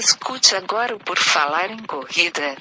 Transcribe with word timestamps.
Escute 0.00 0.56
agora 0.56 0.96
o 0.96 0.98
Por 0.98 1.18
Falar 1.18 1.70
em 1.70 1.76
Corrida. 1.80 2.56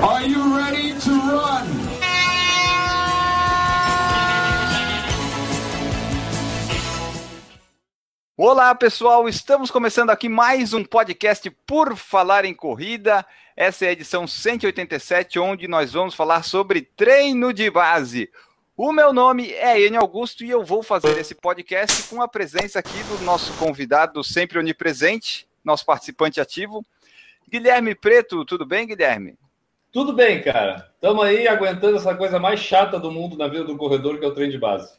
Are 0.00 0.28
you 0.28 0.56
ready 0.56 0.94
to 1.00 1.10
run? 1.10 1.88
Olá, 8.36 8.72
pessoal! 8.76 9.28
Estamos 9.28 9.72
começando 9.72 10.10
aqui 10.10 10.28
mais 10.28 10.72
um 10.72 10.84
podcast 10.84 11.50
Por 11.66 11.96
Falar 11.96 12.44
em 12.44 12.54
Corrida. 12.54 13.26
Essa 13.60 13.86
é 13.86 13.88
a 13.88 13.92
edição 13.92 14.24
187, 14.24 15.36
onde 15.40 15.66
nós 15.66 15.92
vamos 15.92 16.14
falar 16.14 16.44
sobre 16.44 16.80
treino 16.80 17.52
de 17.52 17.68
base. 17.68 18.30
O 18.76 18.92
meu 18.92 19.12
nome 19.12 19.50
é 19.50 19.84
Enio 19.84 20.00
Augusto 20.00 20.44
e 20.44 20.50
eu 20.50 20.62
vou 20.62 20.80
fazer 20.80 21.18
esse 21.18 21.34
podcast 21.34 22.04
com 22.04 22.22
a 22.22 22.28
presença 22.28 22.78
aqui 22.78 23.02
do 23.02 23.24
nosso 23.24 23.52
convidado 23.54 24.22
sempre 24.22 24.60
onipresente, 24.60 25.44
nosso 25.64 25.84
participante 25.84 26.40
ativo, 26.40 26.86
Guilherme 27.48 27.96
Preto. 27.96 28.44
Tudo 28.44 28.64
bem, 28.64 28.86
Guilherme? 28.86 29.34
Tudo 29.90 30.12
bem, 30.12 30.40
cara. 30.40 30.92
Estamos 30.94 31.24
aí 31.24 31.48
aguentando 31.48 31.96
essa 31.96 32.14
coisa 32.14 32.38
mais 32.38 32.60
chata 32.60 32.96
do 33.00 33.10
mundo 33.10 33.36
na 33.36 33.48
vida 33.48 33.64
do 33.64 33.76
corredor, 33.76 34.20
que 34.20 34.24
é 34.24 34.28
o 34.28 34.34
treino 34.34 34.52
de 34.52 34.58
base. 34.58 34.96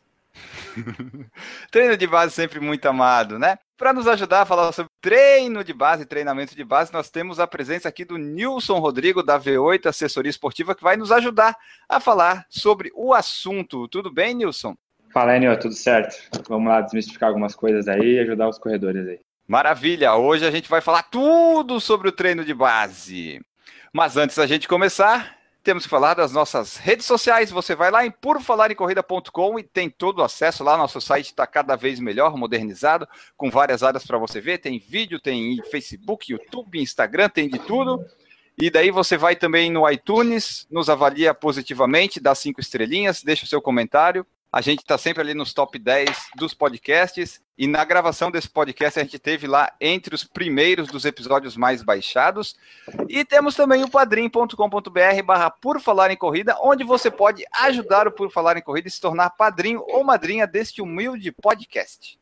treino 1.72 1.96
de 1.96 2.06
base 2.06 2.34
sempre 2.34 2.60
muito 2.60 2.86
amado, 2.88 3.40
né? 3.40 3.58
Para 3.78 3.94
nos 3.94 4.06
ajudar 4.06 4.42
a 4.42 4.46
falar 4.46 4.74
sobre 4.74 4.89
treino 5.02 5.64
de 5.64 5.74
base, 5.74 6.06
treinamento 6.06 6.56
de 6.56 6.64
base, 6.64 6.94
nós 6.94 7.10
temos 7.10 7.40
a 7.40 7.48
presença 7.48 7.88
aqui 7.88 8.04
do 8.04 8.18
Nilson 8.18 8.80
Rodrigo, 8.80 9.24
da 9.24 9.40
V8 9.40 9.88
Assessoria 9.88 10.30
Esportiva, 10.30 10.76
que 10.76 10.84
vai 10.84 10.98
nos 10.98 11.12
ajudar 11.12 11.56
a 11.88 12.00
falar 12.00 12.46
sobre 12.50 12.92
o 12.94 13.14
assunto. 13.14 13.88
Tudo 13.88 14.12
bem, 14.12 14.34
Nilson? 14.34 14.76
Fala, 15.12 15.36
Enio, 15.36 15.58
tudo 15.58 15.74
certo? 15.74 16.16
Vamos 16.48 16.70
lá 16.70 16.82
desmistificar 16.82 17.30
algumas 17.30 17.56
coisas 17.56 17.88
aí 17.88 18.16
e 18.16 18.20
ajudar 18.20 18.48
os 18.48 18.60
corredores 18.60 19.08
aí. 19.08 19.20
Maravilha! 19.48 20.14
Hoje 20.14 20.46
a 20.46 20.52
gente 20.52 20.70
vai 20.70 20.82
falar 20.82 21.04
tudo 21.04 21.80
sobre 21.80 22.08
o 22.08 22.12
treino 22.12 22.46
de 22.46 22.54
base. 22.54 23.42
Mas 23.92 24.16
antes 24.18 24.38
da 24.38 24.46
gente 24.46 24.68
começar, 24.68 25.39
temos 25.70 25.84
que 25.84 25.90
falar 25.90 26.16
das 26.16 26.32
nossas 26.32 26.78
redes 26.78 27.06
sociais. 27.06 27.52
Você 27.52 27.76
vai 27.76 27.92
lá 27.92 28.04
em 28.04 28.10
purofalarencorrida.com 28.10 29.60
e 29.60 29.62
tem 29.62 29.88
todo 29.88 30.18
o 30.18 30.24
acesso 30.24 30.64
lá. 30.64 30.76
Nosso 30.76 31.00
site 31.00 31.28
está 31.28 31.46
cada 31.46 31.76
vez 31.76 32.00
melhor, 32.00 32.36
modernizado, 32.36 33.08
com 33.38 33.52
várias 33.52 33.84
áreas 33.84 34.04
para 34.04 34.18
você 34.18 34.42
ver. 34.42 34.58
Tem 34.58 34.80
vídeo, 34.80 35.20
tem 35.20 35.62
Facebook, 35.70 36.32
YouTube, 36.32 36.82
Instagram, 36.82 37.30
tem 37.30 37.48
de 37.48 37.60
tudo. 37.60 38.04
E 38.60 38.72
daí 38.72 38.90
você 38.90 39.16
vai 39.16 39.36
também 39.36 39.72
no 39.72 39.88
iTunes, 39.88 40.66
nos 40.72 40.90
avalia 40.90 41.36
positivamente, 41.36 42.20
dá 42.20 42.34
cinco 42.34 42.60
estrelinhas, 42.60 43.22
deixa 43.22 43.46
o 43.46 43.48
seu 43.48 43.62
comentário. 43.62 44.26
A 44.52 44.62
gente 44.62 44.80
está 44.80 44.98
sempre 44.98 45.22
ali 45.22 45.36
nos 45.36 45.54
top 45.54 45.78
10 45.78 46.32
dos 46.36 46.56
podcasts. 46.56 47.40
E 47.56 47.68
na 47.68 47.86
gravação 47.86 48.32
desse 48.32 48.50
podcast 48.50 49.00
a 49.00 49.04
gente 49.04 49.20
teve 49.20 49.46
lá 49.46 49.72
entre 49.80 50.16
os 50.16 50.24
primeiros 50.24 50.88
dos 50.88 51.06
episódios 51.06 51.56
mais 51.56 51.84
baixados. 51.84 52.56
E 53.08 53.24
temos 53.24 53.54
também 53.54 53.84
o 53.84 53.90
padrim.com.br 53.90 55.24
barra 55.24 55.52
Por 55.52 55.80
Falar 55.80 56.10
em 56.10 56.18
Corrida, 56.18 56.58
onde 56.64 56.84
você 56.84 57.12
pode 57.12 57.44
ajudar 57.62 58.08
o 58.08 58.12
Por 58.12 58.32
Falar 58.32 58.58
em 58.58 58.62
Corrida 58.62 58.88
e 58.88 58.92
se 58.92 59.00
tornar 59.00 59.30
padrinho 59.32 59.84
ou 59.88 60.04
madrinha 60.04 60.48
deste 60.48 60.82
humilde 60.82 61.32
podcast. 61.32 62.18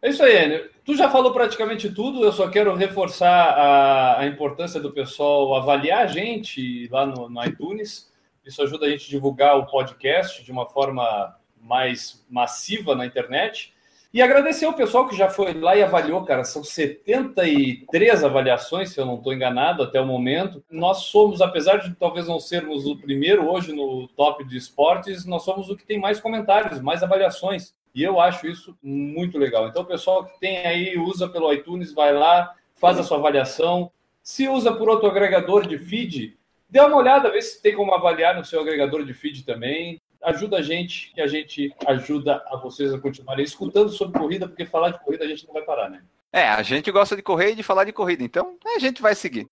É 0.00 0.10
isso 0.10 0.22
aí, 0.22 0.44
Enio. 0.44 0.70
Tu 0.84 0.94
já 0.94 1.10
falou 1.10 1.32
praticamente 1.32 1.90
tudo, 1.90 2.22
eu 2.22 2.32
só 2.32 2.48
quero 2.48 2.76
reforçar 2.76 3.28
a, 3.28 4.20
a 4.20 4.26
importância 4.26 4.78
do 4.78 4.92
pessoal 4.92 5.56
avaliar 5.56 6.04
a 6.04 6.06
gente 6.06 6.86
lá 6.92 7.04
no, 7.04 7.28
no 7.28 7.44
iTunes. 7.44 8.12
Isso 8.44 8.62
ajuda 8.62 8.86
a 8.86 8.90
gente 8.90 9.06
a 9.06 9.10
divulgar 9.10 9.58
o 9.58 9.66
podcast 9.66 10.44
de 10.44 10.52
uma 10.52 10.68
forma 10.68 11.34
mais 11.66 12.24
massiva 12.30 12.94
na 12.94 13.04
internet. 13.04 13.74
E 14.14 14.22
agradecer 14.22 14.64
ao 14.64 14.72
pessoal 14.72 15.06
que 15.06 15.16
já 15.16 15.28
foi 15.28 15.52
lá 15.52 15.76
e 15.76 15.82
avaliou, 15.82 16.24
cara. 16.24 16.42
São 16.42 16.64
73 16.64 18.24
avaliações, 18.24 18.90
se 18.90 18.98
eu 18.98 19.04
não 19.04 19.16
estou 19.16 19.32
enganado, 19.32 19.82
até 19.82 20.00
o 20.00 20.06
momento. 20.06 20.64
Nós 20.70 21.02
somos, 21.02 21.42
apesar 21.42 21.78
de 21.78 21.94
talvez 21.94 22.26
não 22.26 22.40
sermos 22.40 22.86
o 22.86 22.96
primeiro 22.96 23.50
hoje 23.50 23.74
no 23.74 24.08
top 24.08 24.42
de 24.44 24.56
esportes, 24.56 25.26
nós 25.26 25.42
somos 25.42 25.68
o 25.68 25.76
que 25.76 25.84
tem 25.84 26.00
mais 26.00 26.18
comentários, 26.18 26.80
mais 26.80 27.02
avaliações. 27.02 27.74
E 27.94 28.02
eu 28.02 28.18
acho 28.20 28.46
isso 28.46 28.74
muito 28.82 29.36
legal. 29.36 29.68
Então, 29.68 29.82
o 29.82 29.86
pessoal 29.86 30.24
que 30.24 30.38
tem 30.40 30.58
aí, 30.58 30.96
usa 30.96 31.28
pelo 31.28 31.52
iTunes, 31.52 31.92
vai 31.92 32.14
lá, 32.14 32.54
faz 32.76 32.98
a 32.98 33.02
sua 33.02 33.18
avaliação. 33.18 33.90
Se 34.22 34.48
usa 34.48 34.72
por 34.72 34.88
outro 34.88 35.08
agregador 35.08 35.66
de 35.66 35.78
feed, 35.78 36.38
dê 36.70 36.80
uma 36.80 36.96
olhada, 36.96 37.30
vê 37.30 37.42
se 37.42 37.60
tem 37.60 37.74
como 37.74 37.92
avaliar 37.92 38.34
no 38.34 38.44
seu 38.44 38.60
agregador 38.60 39.04
de 39.04 39.12
feed 39.12 39.44
também 39.44 40.00
ajuda 40.22 40.58
a 40.58 40.62
gente, 40.62 41.12
que 41.14 41.20
a 41.20 41.26
gente 41.26 41.74
ajuda 41.86 42.42
a 42.46 42.56
vocês 42.56 42.92
a 42.92 42.98
continuarem 42.98 43.44
escutando 43.44 43.90
sobre 43.90 44.18
corrida, 44.18 44.48
porque 44.48 44.64
falar 44.64 44.90
de 44.90 45.04
corrida 45.04 45.24
a 45.24 45.28
gente 45.28 45.46
não 45.46 45.54
vai 45.54 45.62
parar, 45.62 45.90
né? 45.90 46.02
É, 46.32 46.48
a 46.48 46.62
gente 46.62 46.90
gosta 46.90 47.16
de 47.16 47.22
correr 47.22 47.52
e 47.52 47.54
de 47.54 47.62
falar 47.62 47.84
de 47.84 47.92
corrida, 47.92 48.22
então 48.22 48.56
a 48.74 48.78
gente 48.78 49.00
vai 49.00 49.14
seguir. 49.14 49.46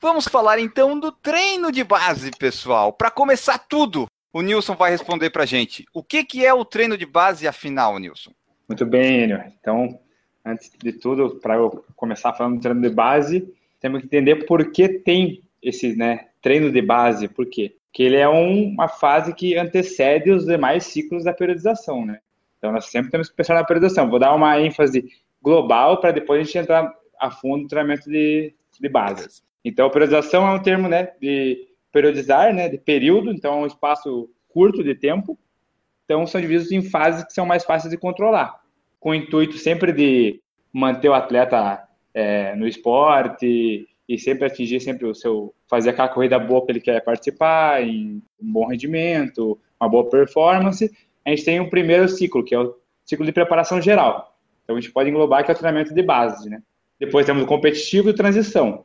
Vamos 0.00 0.28
falar 0.28 0.60
então 0.60 0.98
do 0.98 1.10
treino 1.10 1.72
de 1.72 1.82
base, 1.82 2.30
pessoal. 2.38 2.92
Para 2.92 3.10
começar 3.10 3.58
tudo, 3.58 4.06
o 4.32 4.42
Nilson 4.42 4.76
vai 4.76 4.92
responder 4.92 5.30
para 5.30 5.42
a 5.42 5.46
gente. 5.46 5.84
O 5.92 6.04
que, 6.04 6.24
que 6.24 6.46
é 6.46 6.54
o 6.54 6.64
treino 6.64 6.96
de 6.96 7.04
base, 7.04 7.48
afinal, 7.48 7.98
Nilson? 7.98 8.30
Muito 8.68 8.86
bem, 8.86 9.24
Enio. 9.24 9.42
Então, 9.60 9.98
antes 10.44 10.70
de 10.78 10.92
tudo, 10.92 11.40
para 11.40 11.56
eu 11.56 11.84
começar 11.96 12.32
falando 12.32 12.56
do 12.56 12.62
treino 12.62 12.80
de 12.80 12.90
base, 12.90 13.52
temos 13.80 14.00
que 14.00 14.06
entender 14.06 14.46
por 14.46 14.70
que 14.70 14.88
tem 14.88 15.42
esse 15.60 15.96
né, 15.96 16.28
treino 16.40 16.70
de 16.70 16.80
base. 16.80 17.26
Por 17.26 17.46
quê? 17.46 17.74
Que 17.92 18.02
ele 18.02 18.16
é 18.16 18.28
um, 18.28 18.68
uma 18.68 18.88
fase 18.88 19.34
que 19.34 19.56
antecede 19.56 20.30
os 20.30 20.44
demais 20.44 20.84
ciclos 20.84 21.24
da 21.24 21.32
periodização, 21.32 22.04
né? 22.04 22.20
Então, 22.58 22.72
nós 22.72 22.86
sempre 22.86 23.10
temos 23.10 23.28
que 23.28 23.36
pensar 23.36 23.54
na 23.54 23.64
periodização. 23.64 24.10
Vou 24.10 24.18
dar 24.18 24.34
uma 24.34 24.60
ênfase 24.60 25.04
global 25.40 26.00
para 26.00 26.10
depois 26.10 26.40
a 26.40 26.44
gente 26.44 26.58
entrar 26.58 26.92
a 27.18 27.30
fundo 27.30 27.62
no 27.62 27.68
treinamento 27.68 28.10
de, 28.10 28.54
de 28.80 28.88
base. 28.88 29.42
Então, 29.64 29.90
periodização 29.90 30.46
é 30.46 30.54
um 30.54 30.62
termo, 30.62 30.88
né, 30.88 31.12
de 31.20 31.68
periodizar, 31.92 32.52
né, 32.52 32.68
de 32.68 32.78
período, 32.78 33.32
então 33.32 33.54
é 33.54 33.62
um 33.62 33.66
espaço 33.66 34.28
curto 34.48 34.82
de 34.82 34.94
tempo. 34.94 35.38
Então, 36.04 36.26
são 36.26 36.40
divididos 36.40 36.72
em 36.72 36.82
fases 36.82 37.24
que 37.24 37.32
são 37.32 37.46
mais 37.46 37.64
fáceis 37.64 37.90
de 37.90 37.98
controlar, 37.98 38.60
com 38.98 39.10
o 39.10 39.14
intuito 39.14 39.56
sempre 39.56 39.92
de 39.92 40.40
manter 40.72 41.08
o 41.08 41.14
atleta 41.14 41.86
é, 42.14 42.54
no 42.54 42.66
esporte, 42.66 43.86
e 44.08 44.18
sempre 44.18 44.46
atingir 44.46 44.80
sempre 44.80 45.06
o 45.06 45.14
seu 45.14 45.54
fazer 45.68 45.90
aquela 45.90 46.08
corrida 46.08 46.38
boa 46.38 46.64
que 46.64 46.72
ele 46.72 46.80
quer 46.80 47.00
participar, 47.04 47.82
em 47.82 48.22
um 48.40 48.52
bom 48.52 48.66
rendimento, 48.66 49.58
uma 49.80 49.88
boa 49.88 50.08
performance. 50.08 50.90
A 51.24 51.30
gente 51.30 51.44
tem 51.44 51.60
um 51.60 51.68
primeiro 51.68 52.08
ciclo, 52.08 52.44
que 52.44 52.54
é 52.54 52.58
o 52.58 52.74
ciclo 53.04 53.26
de 53.26 53.32
preparação 53.32 53.80
geral. 53.80 54.36
Então 54.64 54.76
a 54.76 54.80
gente 54.80 54.92
pode 54.92 55.10
englobar 55.10 55.44
que 55.44 55.50
é 55.50 55.54
o 55.54 55.56
treinamento 55.56 55.94
de 55.94 56.02
base, 56.02 56.48
né? 56.48 56.62
Depois 56.98 57.26
temos 57.26 57.42
o 57.42 57.46
competitivo 57.46 58.10
e 58.10 58.14
transição. 58.14 58.84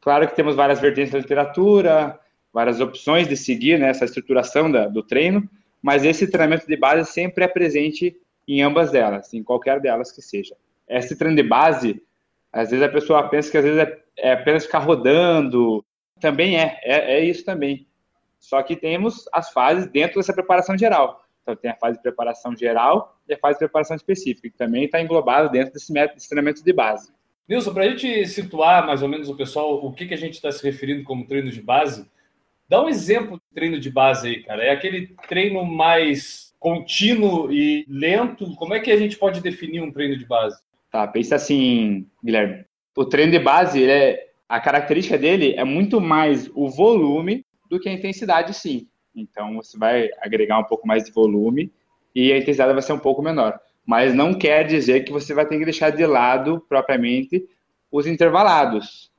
Claro 0.00 0.26
que 0.26 0.34
temos 0.34 0.56
várias 0.56 0.80
vertentes 0.80 1.12
da 1.12 1.18
literatura, 1.18 2.18
várias 2.52 2.80
opções 2.80 3.28
de 3.28 3.36
seguir 3.36 3.78
né, 3.78 3.90
estruturação 3.90 4.70
da, 4.70 4.88
do 4.88 5.02
treino, 5.02 5.48
mas 5.82 6.04
esse 6.04 6.26
treinamento 6.26 6.66
de 6.66 6.76
base 6.76 7.10
sempre 7.10 7.44
é 7.44 7.48
presente 7.48 8.16
em 8.48 8.62
ambas 8.62 8.90
delas, 8.90 9.32
em 9.34 9.42
qualquer 9.42 9.80
delas 9.80 10.10
que 10.12 10.22
seja. 10.22 10.56
Esse 10.88 11.16
treino 11.16 11.36
de 11.36 11.42
base, 11.42 12.02
às 12.52 12.70
vezes 12.70 12.84
a 12.84 12.88
pessoa 12.88 13.28
pensa 13.28 13.50
que 13.50 13.58
às 13.58 13.64
vezes 13.64 13.80
é 13.80 14.06
é 14.16 14.32
apenas 14.32 14.64
ficar 14.64 14.78
rodando. 14.78 15.84
Também 16.20 16.58
é, 16.58 16.78
é, 16.82 17.18
é 17.18 17.24
isso 17.24 17.44
também. 17.44 17.86
Só 18.38 18.62
que 18.62 18.76
temos 18.76 19.28
as 19.32 19.50
fases 19.50 19.86
dentro 19.88 20.16
dessa 20.16 20.32
preparação 20.32 20.76
geral. 20.76 21.24
Então, 21.42 21.56
tem 21.56 21.70
a 21.70 21.76
fase 21.76 21.96
de 21.96 22.02
preparação 22.02 22.56
geral 22.56 23.18
e 23.28 23.34
a 23.34 23.38
fase 23.38 23.54
de 23.54 23.60
preparação 23.60 23.96
específica, 23.96 24.48
que 24.48 24.56
também 24.56 24.84
está 24.84 25.00
englobado 25.00 25.50
dentro 25.50 25.72
desse 25.72 25.92
método 25.92 26.20
de 26.20 26.28
treinamento 26.28 26.64
de 26.64 26.72
base. 26.72 27.12
Nilson, 27.48 27.72
para 27.72 27.84
a 27.84 27.88
gente 27.88 28.26
situar 28.26 28.84
mais 28.86 29.02
ou 29.02 29.08
menos 29.08 29.28
o 29.28 29.36
pessoal, 29.36 29.84
o 29.84 29.92
que, 29.92 30.06
que 30.06 30.14
a 30.14 30.18
gente 30.18 30.34
está 30.34 30.50
se 30.50 30.64
referindo 30.64 31.04
como 31.04 31.26
treino 31.26 31.50
de 31.50 31.62
base, 31.62 32.10
dá 32.68 32.82
um 32.82 32.88
exemplo 32.88 33.36
de 33.36 33.54
treino 33.54 33.78
de 33.78 33.90
base 33.90 34.28
aí, 34.28 34.42
cara. 34.42 34.64
É 34.64 34.70
aquele 34.70 35.14
treino 35.28 35.64
mais 35.64 36.52
contínuo 36.58 37.52
e 37.52 37.86
lento? 37.88 38.56
Como 38.56 38.74
é 38.74 38.80
que 38.80 38.90
a 38.90 38.96
gente 38.96 39.16
pode 39.16 39.40
definir 39.40 39.80
um 39.80 39.92
treino 39.92 40.16
de 40.16 40.26
base? 40.26 40.60
Tá, 40.90 41.06
pensa 41.06 41.36
assim, 41.36 42.08
Guilherme 42.24 42.64
o 42.96 43.04
treino 43.04 43.30
de 43.30 43.38
base, 43.38 43.84
é, 43.88 44.30
a 44.48 44.60
característica 44.60 45.18
dele 45.18 45.54
é 45.56 45.64
muito 45.64 46.00
mais 46.00 46.48
o 46.54 46.68
volume 46.68 47.44
do 47.68 47.80
que 47.80 47.88
a 47.88 47.92
intensidade, 47.92 48.54
sim. 48.54 48.88
Então, 49.14 49.56
você 49.56 49.78
vai 49.78 50.08
agregar 50.20 50.58
um 50.58 50.64
pouco 50.64 50.86
mais 50.86 51.04
de 51.04 51.12
volume 51.12 51.72
e 52.14 52.32
a 52.32 52.38
intensidade 52.38 52.72
vai 52.72 52.82
ser 52.82 52.92
um 52.92 52.98
pouco 52.98 53.22
menor. 53.22 53.58
Mas 53.84 54.14
não 54.14 54.34
quer 54.34 54.66
dizer 54.66 55.04
que 55.04 55.12
você 55.12 55.32
vai 55.32 55.46
ter 55.46 55.58
que 55.58 55.64
deixar 55.64 55.90
de 55.90 56.04
lado, 56.06 56.64
propriamente, 56.68 57.44
os 57.90 58.06
intervalados. 58.06 59.10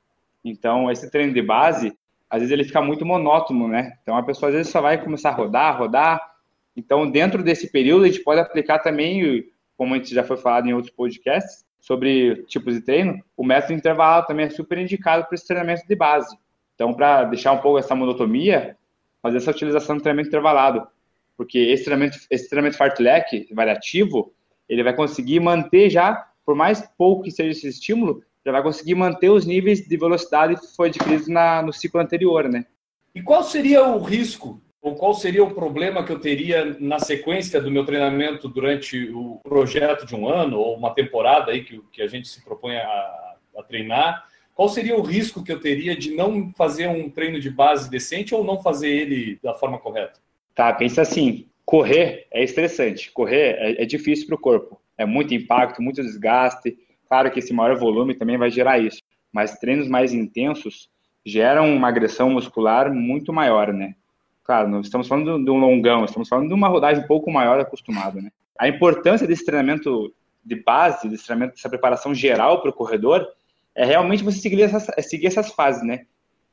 Então, 0.44 0.90
esse 0.90 1.10
treino 1.10 1.32
de 1.32 1.42
base, 1.42 1.96
às 2.30 2.40
vezes 2.40 2.52
ele 2.52 2.64
fica 2.64 2.80
muito 2.80 3.04
monótono, 3.04 3.68
né? 3.68 3.94
Então, 4.02 4.16
a 4.16 4.22
pessoa 4.22 4.48
às 4.50 4.54
vezes 4.54 4.72
só 4.72 4.80
vai 4.80 5.02
começar 5.02 5.30
a 5.30 5.34
rodar, 5.34 5.78
rodar. 5.78 6.20
Então, 6.76 7.10
dentro 7.10 7.42
desse 7.42 7.70
período, 7.70 8.04
a 8.04 8.08
gente 8.08 8.22
pode 8.22 8.40
aplicar 8.40 8.78
também, 8.78 9.44
como 9.76 9.94
a 9.94 9.98
gente 9.98 10.14
já 10.14 10.22
foi 10.22 10.36
falado 10.36 10.66
em 10.68 10.74
outros 10.74 10.94
podcasts, 10.94 11.64
sobre 11.80 12.44
tipos 12.44 12.74
de 12.74 12.80
treino, 12.80 13.22
o 13.36 13.44
método 13.44 13.74
intervalado 13.74 14.26
também 14.26 14.46
é 14.46 14.50
super 14.50 14.78
indicado 14.78 15.24
para 15.24 15.34
esse 15.34 15.46
treinamento 15.46 15.86
de 15.86 15.94
base. 15.94 16.36
Então, 16.74 16.92
para 16.94 17.24
deixar 17.24 17.52
um 17.52 17.58
pouco 17.58 17.78
essa 17.78 17.94
monotonia, 17.94 18.76
fazer 19.22 19.38
essa 19.38 19.50
utilização 19.50 19.96
do 19.96 20.02
treinamento 20.02 20.28
intervalado, 20.28 20.86
porque 21.36 21.58
esse 21.58 21.84
treinamento, 21.84 22.18
esse 22.30 22.48
treinamento 22.48 22.76
fartlek 22.76 23.48
variativo, 23.52 24.32
ele 24.68 24.82
vai 24.82 24.94
conseguir 24.94 25.40
manter 25.40 25.88
já, 25.88 26.26
por 26.44 26.54
mais 26.54 26.82
pouco 26.96 27.22
que 27.22 27.30
seja 27.30 27.50
esse 27.50 27.68
estímulo, 27.68 28.22
já 28.44 28.52
vai 28.52 28.62
conseguir 28.62 28.94
manter 28.94 29.30
os 29.30 29.44
níveis 29.44 29.86
de 29.86 29.96
velocidade 29.96 30.56
que 30.56 30.74
foi 30.74 30.88
adquirido 30.88 31.28
na, 31.28 31.62
no 31.62 31.72
ciclo 31.72 32.00
anterior, 32.00 32.48
né? 32.48 32.64
E 33.14 33.22
qual 33.22 33.42
seria 33.42 33.84
o 33.84 33.98
risco 33.98 34.60
ou 34.88 34.94
qual 34.94 35.12
seria 35.12 35.44
o 35.44 35.54
problema 35.54 36.02
que 36.02 36.10
eu 36.10 36.18
teria 36.18 36.76
na 36.80 36.98
sequência 36.98 37.60
do 37.60 37.70
meu 37.70 37.84
treinamento 37.84 38.48
durante 38.48 39.10
o 39.10 39.38
projeto 39.44 40.06
de 40.06 40.16
um 40.16 40.26
ano 40.26 40.58
ou 40.58 40.76
uma 40.76 40.94
temporada 40.94 41.52
aí 41.52 41.62
que, 41.62 41.78
que 41.92 42.00
a 42.00 42.06
gente 42.06 42.26
se 42.26 42.42
propõe 42.42 42.76
a, 42.76 43.34
a 43.58 43.62
treinar? 43.62 44.26
Qual 44.54 44.66
seria 44.68 44.96
o 44.96 45.02
risco 45.02 45.44
que 45.44 45.52
eu 45.52 45.60
teria 45.60 45.94
de 45.94 46.14
não 46.14 46.50
fazer 46.56 46.88
um 46.88 47.10
treino 47.10 47.38
de 47.38 47.50
base 47.50 47.90
decente 47.90 48.34
ou 48.34 48.42
não 48.42 48.62
fazer 48.62 48.88
ele 48.88 49.38
da 49.42 49.54
forma 49.54 49.78
correta? 49.78 50.20
Tá, 50.54 50.72
pensa 50.72 51.02
assim, 51.02 51.46
correr 51.66 52.26
é 52.32 52.42
estressante, 52.42 53.12
correr 53.12 53.56
é, 53.58 53.82
é 53.82 53.84
difícil 53.84 54.26
para 54.26 54.36
o 54.36 54.40
corpo, 54.40 54.80
é 54.96 55.04
muito 55.04 55.34
impacto, 55.34 55.82
muito 55.82 56.02
desgaste, 56.02 56.78
claro 57.06 57.30
que 57.30 57.40
esse 57.40 57.52
maior 57.52 57.76
volume 57.76 58.14
também 58.14 58.38
vai 58.38 58.50
gerar 58.50 58.78
isso, 58.78 59.02
mas 59.30 59.58
treinos 59.58 59.86
mais 59.86 60.14
intensos 60.14 60.88
geram 61.26 61.76
uma 61.76 61.88
agressão 61.88 62.30
muscular 62.30 62.92
muito 62.92 63.34
maior, 63.34 63.70
né? 63.72 63.94
Claro, 64.48 64.66
não 64.66 64.80
estamos 64.80 65.06
falando 65.06 65.44
de 65.44 65.50
um 65.50 65.58
longão, 65.58 66.06
estamos 66.06 66.26
falando 66.26 66.48
de 66.48 66.54
uma 66.54 66.68
rodagem 66.68 67.04
um 67.04 67.06
pouco 67.06 67.30
maior 67.30 67.60
acostumada, 67.60 68.18
né? 68.18 68.30
A 68.58 68.66
importância 68.66 69.26
desse 69.26 69.44
treinamento 69.44 70.10
de 70.42 70.54
base, 70.64 71.06
desse 71.06 71.26
treinamento, 71.26 71.56
dessa 71.56 71.68
preparação 71.68 72.14
geral 72.14 72.62
para 72.62 72.70
o 72.70 72.72
corredor, 72.72 73.28
é 73.74 73.84
realmente 73.84 74.24
você 74.24 74.38
seguir 74.38 74.62
essas, 74.62 74.88
é 74.96 75.02
seguir 75.02 75.26
essas 75.26 75.52
fases, 75.52 75.82
né? 75.82 76.06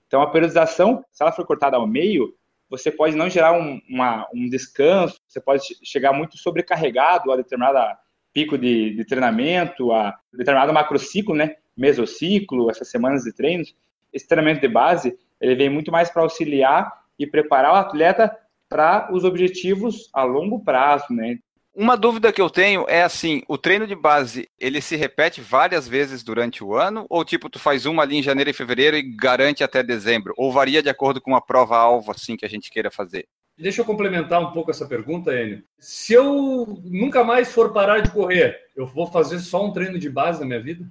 Então, 0.08 0.22
a 0.22 0.30
periodização, 0.30 1.06
se 1.10 1.24
ela 1.24 1.32
for 1.32 1.46
cortada 1.46 1.78
ao 1.78 1.88
meio, 1.88 2.36
você 2.70 2.92
pode 2.92 3.16
não 3.16 3.30
gerar 3.30 3.54
um, 3.54 3.80
uma, 3.90 4.28
um 4.34 4.50
descanso, 4.50 5.22
você 5.26 5.40
pode 5.40 5.64
chegar 5.82 6.12
muito 6.12 6.38
sobrecarregado 6.38 7.32
a 7.32 7.38
determinada 7.38 7.98
pico 8.34 8.58
de, 8.58 8.94
de 8.94 9.06
treinamento, 9.06 9.94
a 9.94 10.14
determinado 10.34 10.74
macrociclo, 10.74 11.34
né? 11.34 11.56
Mesociclo, 11.78 12.70
essas 12.70 12.90
semanas 12.90 13.24
de 13.24 13.32
treinos. 13.32 13.74
Esse 14.12 14.28
treinamento 14.28 14.60
de 14.60 14.68
base, 14.68 15.18
ele 15.40 15.56
vem 15.56 15.70
muito 15.70 15.94
mais 15.94 16.10
para 16.10 16.24
auxiliar 16.24 17.05
e 17.18 17.28
preparar 17.28 17.74
o 17.74 17.78
atleta 17.78 18.36
para 18.70 19.10
os 19.14 19.24
objetivos 19.24 20.10
a 20.14 20.24
longo 20.24 20.64
prazo, 20.64 21.06
né? 21.12 21.38
Uma 21.74 21.98
dúvida 21.98 22.32
que 22.32 22.42
eu 22.42 22.50
tenho 22.50 22.86
é 22.88 23.04
assim, 23.04 23.44
o 23.50 23.58
treino 23.58 23.86
de 23.86 23.96
base, 23.96 24.48
ele 24.58 24.80
se 24.80 24.96
repete 24.96 25.42
várias 25.42 25.86
vezes 25.86 26.24
durante 26.24 26.64
o 26.64 26.74
ano? 26.74 27.06
Ou 27.10 27.26
tipo, 27.26 27.50
tu 27.50 27.60
faz 27.60 27.86
uma 27.86 28.02
ali 28.02 28.16
em 28.16 28.24
janeiro 28.24 28.50
e 28.50 28.54
fevereiro 28.54 28.96
e 28.96 29.02
garante 29.02 29.62
até 29.62 29.84
dezembro? 29.84 30.34
Ou 30.38 30.54
varia 30.54 30.82
de 30.82 30.88
acordo 30.88 31.20
com 31.20 31.32
uma 31.32 31.42
prova-alvo, 31.42 32.12
assim, 32.12 32.38
que 32.38 32.46
a 32.46 32.50
gente 32.50 32.72
queira 32.72 32.90
fazer? 32.90 33.28
Deixa 33.58 33.82
eu 33.82 33.86
complementar 33.86 34.42
um 34.42 34.52
pouco 34.52 34.72
essa 34.72 34.88
pergunta, 34.88 35.34
Enio. 35.34 35.64
Se 35.78 36.14
eu 36.14 36.80
nunca 36.84 37.26
mais 37.26 37.54
for 37.54 37.74
parar 37.74 38.00
de 38.00 38.12
correr, 38.12 38.58
eu 38.74 38.86
vou 38.86 39.08
fazer 39.08 39.40
só 39.40 39.66
um 39.66 39.74
treino 39.74 40.00
de 40.00 40.10
base 40.10 40.40
na 40.40 40.46
minha 40.46 40.62
vida? 40.62 40.86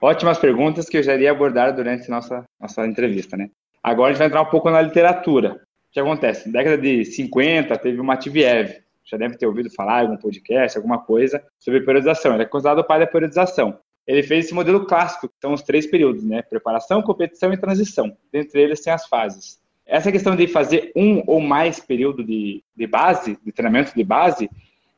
Ótimas 0.00 0.38
perguntas 0.38 0.88
que 0.88 0.96
eu 0.96 1.02
já 1.02 1.14
iria 1.14 1.30
abordar 1.30 1.74
durante 1.74 2.08
nossa, 2.08 2.44
nossa 2.58 2.86
entrevista, 2.86 3.36
né? 3.36 3.50
Agora 3.82 4.08
a 4.08 4.12
gente 4.12 4.18
vai 4.18 4.28
entrar 4.28 4.40
um 4.42 4.50
pouco 4.50 4.70
na 4.70 4.80
literatura. 4.80 5.60
O 5.90 5.92
que 5.92 5.98
acontece? 5.98 6.48
Na 6.48 6.60
década 6.60 6.78
de 6.78 7.04
50, 7.04 7.76
teve 7.78 8.00
o 8.00 8.04
Matviev, 8.04 8.80
já 9.04 9.16
deve 9.16 9.36
ter 9.36 9.46
ouvido 9.46 9.68
falar 9.70 10.02
em 10.02 10.06
algum 10.06 10.16
podcast, 10.16 10.78
alguma 10.78 10.98
coisa, 11.00 11.44
sobre 11.58 11.80
periodização. 11.80 12.34
Ele 12.34 12.44
é 12.44 12.46
considerado 12.46 12.78
o 12.78 12.84
pai 12.84 13.00
da 13.00 13.08
periodização. 13.08 13.76
Ele 14.06 14.22
fez 14.22 14.44
esse 14.44 14.54
modelo 14.54 14.86
clássico, 14.86 15.28
que 15.28 15.34
são 15.40 15.52
os 15.52 15.62
três 15.62 15.88
períodos, 15.88 16.22
né? 16.22 16.42
Preparação, 16.42 17.02
competição 17.02 17.52
e 17.52 17.56
transição. 17.56 18.16
Dentre 18.32 18.62
eles 18.62 18.80
tem 18.80 18.92
as 18.92 19.08
fases. 19.08 19.60
Essa 19.84 20.12
questão 20.12 20.36
de 20.36 20.46
fazer 20.46 20.92
um 20.94 21.24
ou 21.26 21.40
mais 21.40 21.80
período 21.80 22.22
de, 22.22 22.62
de 22.76 22.86
base, 22.86 23.36
de 23.44 23.50
treinamento 23.50 23.92
de 23.92 24.04
base, 24.04 24.48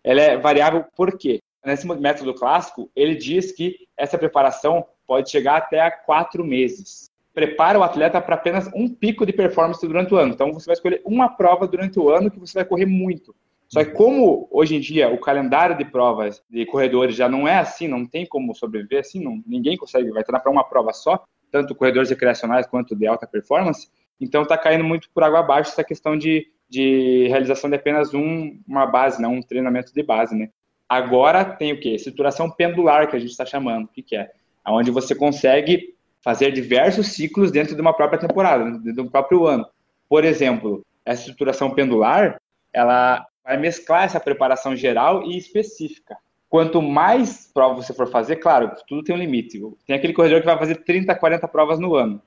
ela 0.04 0.20
é 0.20 0.36
variável 0.36 0.84
por 0.94 1.16
quê? 1.16 1.40
Nesse 1.64 1.86
método 1.86 2.34
clássico, 2.34 2.90
ele 2.94 3.14
diz 3.14 3.50
que 3.50 3.76
essa 3.96 4.18
preparação 4.18 4.84
pode 5.06 5.30
chegar 5.30 5.56
até 5.56 5.80
a 5.80 5.90
quatro 5.90 6.44
meses 6.44 7.10
prepara 7.34 7.78
o 7.78 7.82
atleta 7.82 8.20
para 8.20 8.34
apenas 8.34 8.68
um 8.74 8.88
pico 8.88 9.24
de 9.24 9.32
performance 9.32 9.86
durante 9.86 10.12
o 10.12 10.16
ano. 10.16 10.32
Então, 10.32 10.52
você 10.52 10.66
vai 10.66 10.74
escolher 10.74 11.00
uma 11.04 11.28
prova 11.28 11.66
durante 11.66 11.98
o 11.98 12.10
ano 12.10 12.30
que 12.30 12.38
você 12.38 12.54
vai 12.54 12.64
correr 12.64 12.86
muito. 12.86 13.34
Só 13.72 13.82
que 13.82 13.92
como 13.92 14.46
hoje 14.50 14.76
em 14.76 14.80
dia 14.80 15.08
o 15.08 15.18
calendário 15.18 15.74
de 15.78 15.84
provas 15.86 16.42
de 16.50 16.66
corredores 16.66 17.16
já 17.16 17.26
não 17.26 17.48
é 17.48 17.56
assim, 17.56 17.88
não 17.88 18.04
tem 18.04 18.26
como 18.26 18.54
sobreviver 18.54 19.00
assim, 19.00 19.24
não, 19.24 19.42
ninguém 19.46 19.78
consegue, 19.78 20.10
vai 20.10 20.22
treinar 20.22 20.42
para 20.42 20.52
uma 20.52 20.62
prova 20.62 20.92
só, 20.92 21.24
tanto 21.50 21.74
corredores 21.74 22.10
recreacionais 22.10 22.66
quanto 22.66 22.94
de 22.94 23.06
alta 23.06 23.26
performance, 23.26 23.88
então 24.20 24.42
está 24.42 24.58
caindo 24.58 24.84
muito 24.84 25.08
por 25.14 25.22
água 25.22 25.38
abaixo 25.38 25.70
essa 25.70 25.82
questão 25.82 26.18
de, 26.18 26.48
de 26.68 27.28
realização 27.28 27.70
de 27.70 27.76
apenas 27.76 28.12
um, 28.12 28.60
uma 28.68 28.84
base, 28.84 29.22
né, 29.22 29.26
um 29.26 29.40
treinamento 29.40 29.94
de 29.94 30.02
base, 30.02 30.36
né. 30.36 30.50
Agora 30.86 31.42
tem 31.42 31.72
o 31.72 31.80
que? 31.80 31.94
Estruturação 31.94 32.50
pendular, 32.50 33.08
que 33.08 33.16
a 33.16 33.18
gente 33.18 33.30
está 33.30 33.46
chamando. 33.46 33.86
O 33.86 33.88
que, 33.88 34.02
que 34.02 34.14
é? 34.14 34.30
Onde 34.68 34.90
você 34.90 35.14
consegue 35.14 35.94
fazer 36.22 36.52
diversos 36.52 37.08
ciclos 37.08 37.50
dentro 37.50 37.74
de 37.74 37.80
uma 37.80 37.92
própria 37.92 38.18
temporada, 38.18 38.64
dentro 38.78 39.04
do 39.04 39.10
próprio 39.10 39.46
ano. 39.46 39.66
Por 40.08 40.24
exemplo, 40.24 40.84
a 41.04 41.12
estruturação 41.12 41.70
pendular, 41.70 42.40
ela 42.72 43.26
vai 43.44 43.56
mesclar 43.56 44.04
essa 44.04 44.20
preparação 44.20 44.76
geral 44.76 45.24
e 45.24 45.36
específica. 45.36 46.16
Quanto 46.48 46.80
mais 46.80 47.50
provas 47.52 47.86
você 47.86 47.94
for 47.94 48.08
fazer, 48.08 48.36
claro, 48.36 48.70
tudo 48.86 49.02
tem 49.02 49.14
um 49.14 49.18
limite. 49.18 49.60
Tem 49.86 49.96
aquele 49.96 50.12
corredor 50.12 50.40
que 50.40 50.46
vai 50.46 50.58
fazer 50.58 50.76
30, 50.84 51.14
40 51.14 51.48
provas 51.48 51.78
no 51.78 51.94
ano. 51.94 52.22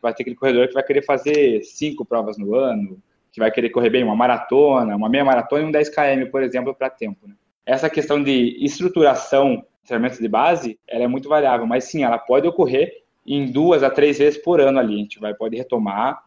Vai 0.00 0.14
ter 0.14 0.22
aquele 0.22 0.36
corredor 0.36 0.68
que 0.68 0.74
vai 0.74 0.82
querer 0.82 1.02
fazer 1.02 1.62
5 1.62 2.04
provas 2.04 2.36
no 2.36 2.54
ano, 2.54 3.02
que 3.32 3.40
vai 3.40 3.50
querer 3.50 3.70
correr 3.70 3.90
bem 3.90 4.04
uma 4.04 4.14
maratona, 4.14 4.94
uma 4.94 5.08
meia 5.08 5.24
maratona 5.24 5.62
e 5.62 5.64
um 5.64 5.70
10 5.70 5.88
km, 5.88 6.30
por 6.30 6.42
exemplo, 6.42 6.74
para 6.74 6.90
tempo. 6.90 7.26
Né? 7.26 7.34
Essa 7.64 7.90
questão 7.90 8.22
de 8.22 8.62
estruturação, 8.62 9.64
treinamento 9.84 10.20
de 10.20 10.28
base, 10.28 10.78
ela 10.86 11.04
é 11.04 11.08
muito 11.08 11.28
variável, 11.28 11.66
mas 11.66 11.84
sim, 11.84 12.04
ela 12.04 12.18
pode 12.18 12.46
ocorrer 12.46 13.05
em 13.26 13.50
duas 13.50 13.82
a 13.82 13.90
três 13.90 14.18
vezes 14.18 14.42
por 14.42 14.60
ano 14.60 14.78
ali. 14.78 14.94
A 14.94 14.98
gente 14.98 15.18
vai 15.18 15.34
pode 15.34 15.56
retomar. 15.56 16.22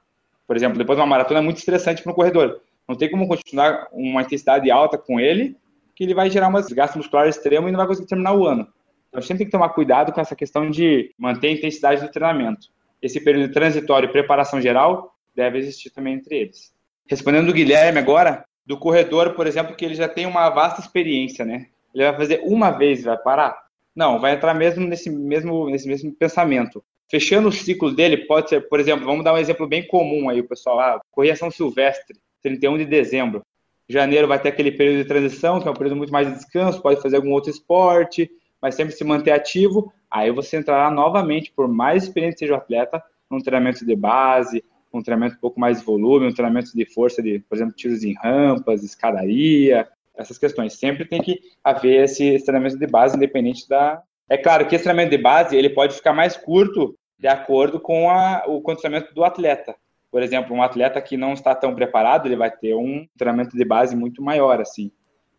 Por 0.45 0.55
exemplo, 0.55 0.77
depois 0.77 0.97
de 0.97 1.01
uma 1.01 1.07
maratona 1.07 1.39
é 1.39 1.43
muito 1.43 1.57
estressante 1.57 2.01
para 2.03 2.11
o 2.11 2.15
corredor. 2.15 2.61
Não 2.87 2.95
tem 2.95 3.09
como 3.09 3.27
continuar 3.27 3.87
uma 3.91 4.21
intensidade 4.21 4.69
alta 4.71 4.97
com 4.97 5.19
ele, 5.19 5.55
que 5.95 6.03
ele 6.03 6.13
vai 6.13 6.29
gerar 6.29 6.47
um 6.47 6.53
desgaste 6.53 6.97
muscular 6.97 7.27
extremo 7.27 7.67
e 7.67 7.71
não 7.71 7.77
vai 7.77 7.87
conseguir 7.87 8.07
terminar 8.07 8.33
o 8.33 8.45
ano. 8.45 8.67
Então, 9.09 9.19
a 9.19 9.21
gente 9.21 9.37
tem 9.37 9.45
que 9.45 9.51
tomar 9.51 9.69
cuidado 9.69 10.11
com 10.11 10.21
essa 10.21 10.35
questão 10.35 10.69
de 10.69 11.13
manter 11.17 11.47
a 11.47 11.51
intensidade 11.51 12.01
do 12.01 12.11
treinamento. 12.11 12.67
Esse 13.01 13.19
período 13.19 13.53
transitório 13.53 14.07
e 14.07 14.11
preparação 14.11 14.61
geral 14.61 15.15
deve 15.35 15.57
existir 15.57 15.89
também 15.89 16.15
entre 16.15 16.35
eles. 16.37 16.73
Respondendo 17.07 17.47
do 17.47 17.53
Guilherme 17.53 17.99
agora, 17.99 18.45
do 18.65 18.77
corredor, 18.77 19.33
por 19.33 19.47
exemplo, 19.47 19.75
que 19.75 19.83
ele 19.83 19.95
já 19.95 20.07
tem 20.07 20.25
uma 20.25 20.49
vasta 20.49 20.81
experiência, 20.81 21.43
né? 21.43 21.67
Ele 21.93 22.03
vai 22.03 22.15
fazer 22.15 22.41
uma 22.43 22.69
vez 22.71 23.03
vai 23.03 23.17
parar? 23.17 23.57
Não, 23.95 24.19
vai 24.19 24.33
entrar 24.33 24.53
mesmo 24.53 24.85
nesse 24.85 25.09
mesmo, 25.09 25.69
nesse 25.69 25.87
mesmo 25.87 26.11
pensamento. 26.13 26.83
Fechando 27.09 27.49
o 27.49 27.51
ciclo 27.51 27.91
dele, 27.91 28.17
pode 28.17 28.49
ser, 28.49 28.67
por 28.69 28.79
exemplo, 28.79 29.05
vamos 29.05 29.23
dar 29.23 29.33
um 29.33 29.37
exemplo 29.37 29.67
bem 29.67 29.85
comum 29.87 30.29
aí, 30.29 30.43
pessoal, 30.43 30.79
ah, 30.79 31.01
corria 31.11 31.35
São 31.35 31.49
Silvestre, 31.49 32.17
31 32.41 32.77
de 32.77 32.85
dezembro. 32.85 33.41
Janeiro 33.87 34.27
vai 34.27 34.39
ter 34.39 34.49
aquele 34.49 34.71
período 34.71 34.97
de 34.97 35.05
transição, 35.05 35.59
que 35.59 35.67
é 35.67 35.71
um 35.71 35.75
período 35.75 35.95
muito 35.95 36.13
mais 36.13 36.27
de 36.27 36.35
descanso, 36.35 36.81
pode 36.81 37.01
fazer 37.01 37.15
algum 37.15 37.31
outro 37.31 37.49
esporte, 37.49 38.29
mas 38.61 38.75
sempre 38.75 38.93
se 38.93 39.03
manter 39.03 39.31
ativo. 39.31 39.91
Aí 40.11 40.31
você 40.31 40.57
entrará 40.57 40.91
novamente, 40.91 41.51
por 41.51 41.67
mais 41.67 42.03
experiente 42.03 42.39
seja 42.39 42.53
o 42.53 42.57
atleta, 42.57 43.03
num 43.29 43.39
treinamento 43.39 43.83
de 43.83 43.95
base, 43.95 44.63
um 44.93 45.01
treinamento 45.01 45.35
um 45.35 45.39
pouco 45.39 45.59
mais 45.59 45.79
de 45.79 45.85
volume, 45.85 46.27
um 46.27 46.33
treinamento 46.33 46.75
de 46.75 46.85
força 46.85 47.21
de, 47.21 47.39
por 47.39 47.55
exemplo, 47.55 47.73
tiros 47.75 48.03
em 48.03 48.13
rampas, 48.13 48.83
escadaria, 48.83 49.87
essas 50.15 50.37
questões. 50.37 50.73
Sempre 50.73 51.05
tem 51.05 51.21
que 51.21 51.39
haver 51.63 52.03
esse 52.03 52.43
treinamento 52.43 52.77
de 52.77 52.87
base, 52.87 53.15
independente 53.15 53.67
da. 53.67 54.01
É 54.29 54.37
claro 54.37 54.67
que 54.67 54.75
esse 54.75 54.83
treinamento 54.83 55.15
de 55.15 55.21
base 55.21 55.57
ele 55.57 55.71
pode 55.71 55.95
ficar 55.95 56.13
mais 56.13 56.37
curto 56.37 56.95
de 57.17 57.27
acordo 57.27 57.79
com 57.79 58.09
a, 58.09 58.43
o 58.47 58.61
condicionamento 58.61 59.13
do 59.13 59.23
atleta. 59.23 59.75
Por 60.11 60.21
exemplo, 60.21 60.55
um 60.55 60.61
atleta 60.61 61.01
que 61.01 61.17
não 61.17 61.33
está 61.33 61.55
tão 61.55 61.73
preparado, 61.75 62.27
ele 62.27 62.35
vai 62.35 62.49
ter 62.49 62.75
um 62.75 63.07
treinamento 63.17 63.57
de 63.57 63.65
base 63.65 63.95
muito 63.95 64.21
maior, 64.21 64.61
assim, 64.61 64.91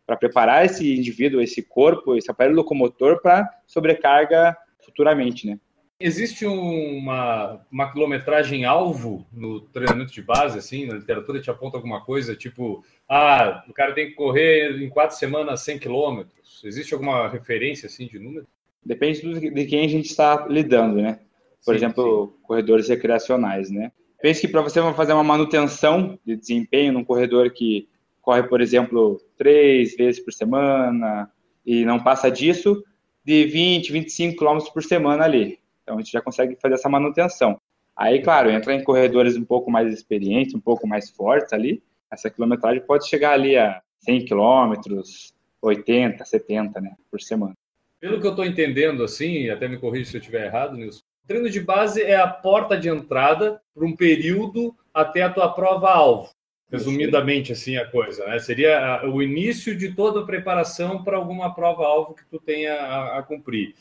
para 0.06 0.16
preparar 0.16 0.64
esse 0.64 0.96
indivíduo, 0.96 1.40
esse 1.40 1.62
corpo, 1.62 2.16
esse 2.16 2.30
aparelho 2.30 2.56
locomotor 2.56 3.20
para 3.22 3.48
sobrecarga 3.66 4.56
futuramente, 4.84 5.46
né? 5.46 5.58
Existe 6.02 6.46
uma, 6.46 7.60
uma 7.70 7.92
quilometragem 7.92 8.64
alvo 8.64 9.26
no 9.30 9.60
treinamento 9.60 10.10
de 10.12 10.22
base, 10.22 10.58
assim, 10.58 10.86
na 10.86 10.94
literatura 10.94 11.40
te 11.40 11.50
aponta 11.50 11.76
alguma 11.76 12.02
coisa, 12.02 12.34
tipo, 12.34 12.82
ah, 13.08 13.62
o 13.68 13.72
cara 13.72 13.92
tem 13.92 14.08
que 14.08 14.14
correr 14.14 14.82
em 14.82 14.88
quatro 14.88 15.16
semanas 15.16 15.60
100 15.60 15.78
quilômetros. 15.78 16.62
Existe 16.64 16.94
alguma 16.94 17.28
referência, 17.28 17.86
assim, 17.86 18.06
de 18.06 18.18
número? 18.18 18.46
Depende 18.84 19.50
de 19.50 19.66
quem 19.66 19.84
a 19.84 19.88
gente 19.88 20.06
está 20.06 20.46
lidando, 20.46 21.00
né? 21.00 21.20
Por 21.64 21.74
sim, 21.74 21.76
exemplo, 21.76 22.26
sim. 22.26 22.42
corredores 22.42 22.88
recreacionais, 22.88 23.70
né? 23.70 23.92
Pense 24.22 24.40
que 24.40 24.48
para 24.48 24.62
você 24.62 24.80
fazer 24.92 25.12
uma 25.12 25.24
manutenção 25.24 26.18
de 26.24 26.36
desempenho 26.36 26.92
num 26.92 27.04
corredor 27.04 27.50
que 27.50 27.88
corre, 28.20 28.42
por 28.42 28.60
exemplo, 28.60 29.20
três 29.36 29.96
vezes 29.96 30.22
por 30.22 30.32
semana 30.32 31.30
e 31.64 31.84
não 31.84 32.02
passa 32.02 32.30
disso, 32.30 32.82
de 33.24 33.44
20, 33.44 33.92
25 33.92 34.38
quilômetros 34.38 34.70
por 34.70 34.82
semana 34.82 35.24
ali. 35.24 35.58
Então 35.82 35.96
a 35.96 35.98
gente 35.98 36.12
já 36.12 36.20
consegue 36.20 36.56
fazer 36.56 36.74
essa 36.74 36.88
manutenção. 36.88 37.58
Aí, 37.96 38.22
claro, 38.22 38.50
entra 38.50 38.74
em 38.74 38.84
corredores 38.84 39.36
um 39.36 39.44
pouco 39.44 39.70
mais 39.70 39.92
experientes, 39.92 40.54
um 40.54 40.60
pouco 40.60 40.86
mais 40.86 41.10
fortes 41.10 41.52
ali, 41.52 41.82
essa 42.10 42.30
quilometragem 42.30 42.82
pode 42.84 43.08
chegar 43.08 43.32
ali 43.32 43.56
a 43.56 43.80
100 44.00 44.24
quilômetros, 44.24 45.34
80, 45.62 46.24
70, 46.24 46.80
né, 46.80 46.94
por 47.10 47.20
semana. 47.20 47.54
Pelo 48.00 48.18
que 48.18 48.26
eu 48.26 48.30
estou 48.30 48.46
entendendo, 48.46 49.04
assim, 49.04 49.50
até 49.50 49.68
me 49.68 49.78
corrija 49.78 50.10
se 50.10 50.16
eu 50.16 50.20
estiver 50.20 50.46
errado, 50.46 50.74
Nilson, 50.74 51.02
treino 51.26 51.50
de 51.50 51.60
base 51.60 52.02
é 52.02 52.16
a 52.16 52.26
porta 52.26 52.76
de 52.76 52.88
entrada 52.88 53.60
para 53.74 53.86
um 53.86 53.94
período 53.94 54.74
até 54.92 55.22
a 55.22 55.30
tua 55.30 55.52
prova-alvo. 55.52 56.30
Resumidamente, 56.72 57.52
assim, 57.52 57.76
a 57.76 57.86
coisa, 57.86 58.26
né? 58.26 58.38
Seria 58.38 59.02
o 59.04 59.20
início 59.22 59.76
de 59.76 59.94
toda 59.94 60.20
a 60.20 60.24
preparação 60.24 61.04
para 61.04 61.16
alguma 61.16 61.54
prova-alvo 61.54 62.14
que 62.14 62.24
tu 62.24 62.40
tenha 62.40 62.74
a, 62.74 63.18
a 63.18 63.22
cumprir. 63.22 63.74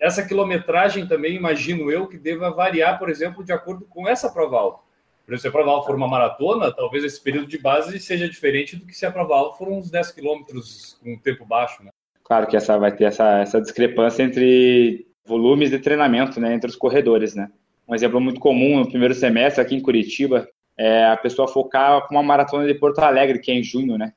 Essa 0.00 0.26
quilometragem 0.26 1.06
também, 1.06 1.36
imagino 1.36 1.90
eu, 1.90 2.06
que 2.06 2.16
deva 2.16 2.50
variar, 2.50 2.98
por 2.98 3.10
exemplo, 3.10 3.44
de 3.44 3.52
acordo 3.52 3.84
com 3.84 4.08
essa 4.08 4.30
prova-alvo. 4.30 4.82
Por 5.26 5.34
exemplo, 5.34 5.42
se 5.42 5.48
a 5.48 5.52
prova-alvo 5.52 5.86
for 5.86 5.94
uma 5.94 6.08
maratona, 6.08 6.72
talvez 6.72 7.04
esse 7.04 7.20
período 7.20 7.48
de 7.48 7.58
base 7.58 8.00
seja 8.00 8.28
diferente 8.28 8.76
do 8.76 8.86
que 8.86 8.94
se 8.94 9.04
a 9.04 9.10
prova-alvo 9.10 9.58
for 9.58 9.68
uns 9.68 9.90
10 9.90 10.12
quilômetros 10.12 10.98
com 11.02 11.18
tempo 11.18 11.44
baixo, 11.44 11.82
né? 11.84 11.90
Claro 12.28 12.46
que 12.46 12.58
essa 12.58 12.76
vai 12.76 12.94
ter 12.94 13.04
essa, 13.04 13.38
essa 13.38 13.58
discrepância 13.58 14.22
entre 14.22 15.06
volumes 15.24 15.70
de 15.70 15.78
treinamento, 15.78 16.38
né, 16.38 16.52
entre 16.54 16.68
os 16.68 16.76
corredores, 16.76 17.34
né. 17.34 17.50
Um 17.88 17.94
exemplo 17.94 18.20
muito 18.20 18.38
comum 18.38 18.80
no 18.80 18.88
primeiro 18.88 19.14
semestre 19.14 19.62
aqui 19.62 19.74
em 19.74 19.80
Curitiba 19.80 20.46
é 20.76 21.06
a 21.06 21.16
pessoa 21.16 21.48
focar 21.48 22.06
com 22.06 22.14
uma 22.14 22.22
maratona 22.22 22.66
de 22.66 22.74
Porto 22.74 22.98
Alegre, 22.98 23.38
que 23.38 23.50
é 23.50 23.54
em 23.54 23.62
junho, 23.62 23.96
né. 23.96 24.12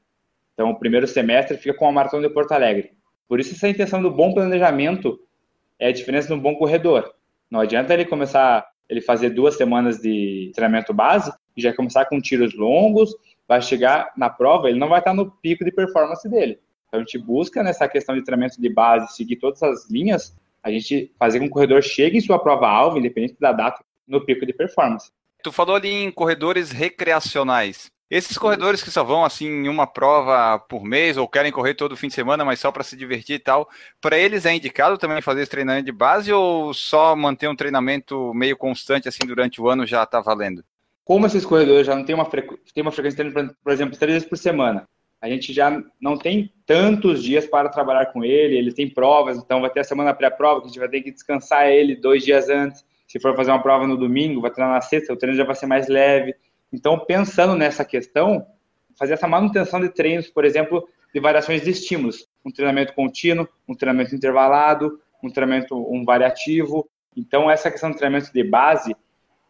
Então, 0.53 0.69
o 0.71 0.77
primeiro 0.77 1.07
semestre 1.07 1.55
fica 1.55 1.73
com 1.73 1.87
a 1.87 1.91
maratona 1.91 2.27
de 2.27 2.33
Porto 2.33 2.51
Alegre. 2.51 2.91
Por 3.29 3.39
isso, 3.39 3.55
essa 3.55 3.69
intenção 3.69 4.01
do 4.01 4.11
bom 4.11 4.33
planejamento 4.33 5.17
é 5.79 5.87
a 5.87 5.91
diferença 5.93 6.27
de 6.27 6.33
um 6.33 6.39
bom 6.39 6.55
corredor. 6.55 7.13
Não 7.49 7.61
adianta 7.61 7.93
ele 7.93 8.03
começar, 8.03 8.67
ele 8.89 8.99
fazer 8.99 9.29
duas 9.29 9.55
semanas 9.55 9.99
de 9.99 10.51
treinamento 10.53 10.93
base 10.93 11.31
e 11.55 11.61
já 11.61 11.73
começar 11.73 12.05
com 12.05 12.19
tiros 12.19 12.53
longos, 12.53 13.15
vai 13.47 13.61
chegar 13.61 14.11
na 14.17 14.29
prova, 14.29 14.69
ele 14.69 14.79
não 14.79 14.89
vai 14.89 14.99
estar 14.99 15.13
no 15.13 15.31
pico 15.31 15.63
de 15.63 15.71
performance 15.71 16.27
dele. 16.29 16.59
Então, 16.91 16.99
a 16.99 17.03
gente 17.05 17.17
busca 17.17 17.63
nessa 17.63 17.87
questão 17.87 18.13
de 18.15 18.21
treinamento 18.21 18.61
de 18.61 18.67
base, 18.67 19.15
seguir 19.15 19.37
todas 19.37 19.63
as 19.63 19.89
linhas, 19.89 20.35
a 20.61 20.69
gente 20.69 21.09
fazer 21.17 21.39
com 21.39 21.45
que 21.45 21.51
o 21.51 21.53
corredor 21.53 21.81
chegue 21.81 22.17
em 22.17 22.21
sua 22.21 22.37
prova-alvo, 22.37 22.97
independente 22.97 23.37
da 23.39 23.53
data, 23.53 23.81
no 24.05 24.19
pico 24.25 24.45
de 24.45 24.51
performance. 24.51 25.09
Tu 25.41 25.53
falou 25.53 25.77
ali 25.77 25.89
em 25.89 26.11
corredores 26.11 26.69
recreacionais. 26.69 27.89
Esses 28.09 28.37
corredores 28.37 28.83
que 28.83 28.91
só 28.91 29.05
vão 29.05 29.23
assim 29.23 29.47
em 29.47 29.69
uma 29.69 29.87
prova 29.87 30.59
por 30.59 30.83
mês 30.83 31.15
ou 31.15 31.29
querem 31.29 31.49
correr 31.49 31.75
todo 31.75 31.95
fim 31.95 32.09
de 32.09 32.13
semana, 32.13 32.43
mas 32.43 32.59
só 32.59 32.69
para 32.69 32.83
se 32.83 32.97
divertir 32.97 33.37
e 33.37 33.39
tal, 33.39 33.69
para 34.01 34.17
eles 34.17 34.45
é 34.45 34.53
indicado 34.53 34.97
também 34.97 35.21
fazer 35.21 35.43
esse 35.43 35.51
treinamento 35.51 35.85
de 35.85 35.93
base 35.93 36.33
ou 36.33 36.73
só 36.73 37.15
manter 37.15 37.47
um 37.47 37.55
treinamento 37.55 38.33
meio 38.33 38.57
constante 38.57 39.07
assim 39.07 39.25
durante 39.25 39.61
o 39.61 39.69
ano 39.69 39.87
já 39.87 40.03
está 40.03 40.19
valendo? 40.19 40.61
Como 41.05 41.25
esses 41.25 41.45
corredores 41.45 41.87
já 41.87 41.95
não 41.95 42.03
têm 42.03 42.13
uma, 42.13 42.25
frequ... 42.25 42.59
tem 42.73 42.81
uma 42.81 42.91
frequência 42.91 43.23
de 43.23 43.31
treino, 43.31 43.55
por 43.63 43.71
exemplo, 43.71 43.97
três 43.97 44.15
vezes 44.15 44.27
por 44.27 44.37
semana, 44.37 44.85
a 45.21 45.29
gente 45.29 45.53
já 45.53 45.81
não 46.01 46.17
tem 46.17 46.51
tantos 46.65 47.23
dias 47.23 47.45
para 47.45 47.69
trabalhar 47.69 48.07
com 48.07 48.25
ele, 48.25 48.57
ele 48.57 48.73
tem 48.73 48.89
provas, 48.89 49.37
então 49.37 49.61
vai 49.61 49.69
ter 49.69 49.81
a 49.81 49.83
semana 49.83 50.15
pré-prova, 50.15 50.61
que 50.61 50.65
a 50.65 50.67
gente 50.69 50.79
vai 50.79 50.89
ter 50.89 51.01
que 51.01 51.11
descansar 51.11 51.67
ele 51.67 51.95
dois 51.95 52.25
dias 52.25 52.49
antes. 52.49 52.83
Se 53.07 53.19
for 53.19 53.35
fazer 53.35 53.51
uma 53.51 53.61
prova 53.61 53.85
no 53.85 53.95
domingo, 53.95 54.41
vai 54.41 54.49
treinar 54.49 54.73
na 54.73 54.81
sexta, 54.81 55.13
o 55.13 55.15
treino 55.17 55.37
já 55.37 55.43
vai 55.43 55.53
ser 55.53 55.67
mais 55.67 55.87
leve. 55.87 56.33
Então, 56.73 56.97
pensando 56.97 57.55
nessa 57.55 57.85
questão, 57.85 58.47
fazer 58.97 59.13
essa 59.13 59.27
manutenção 59.27 59.79
de 59.79 59.89
treinos, 59.89 60.27
por 60.27 60.43
exemplo, 60.43 60.87
de 61.13 61.19
variações 61.19 61.61
de 61.61 61.69
estímulos, 61.69 62.27
um 62.43 62.51
treinamento 62.51 62.93
contínuo, 62.93 63.47
um 63.67 63.75
treinamento 63.75 64.15
intervalado, 64.15 64.99
um 65.21 65.29
treinamento 65.29 65.75
um 65.75 66.03
variativo. 66.03 66.89
Então, 67.15 67.51
essa 67.51 67.69
questão 67.69 67.91
do 67.91 67.97
treinamento 67.97 68.33
de 68.33 68.43
base, 68.43 68.95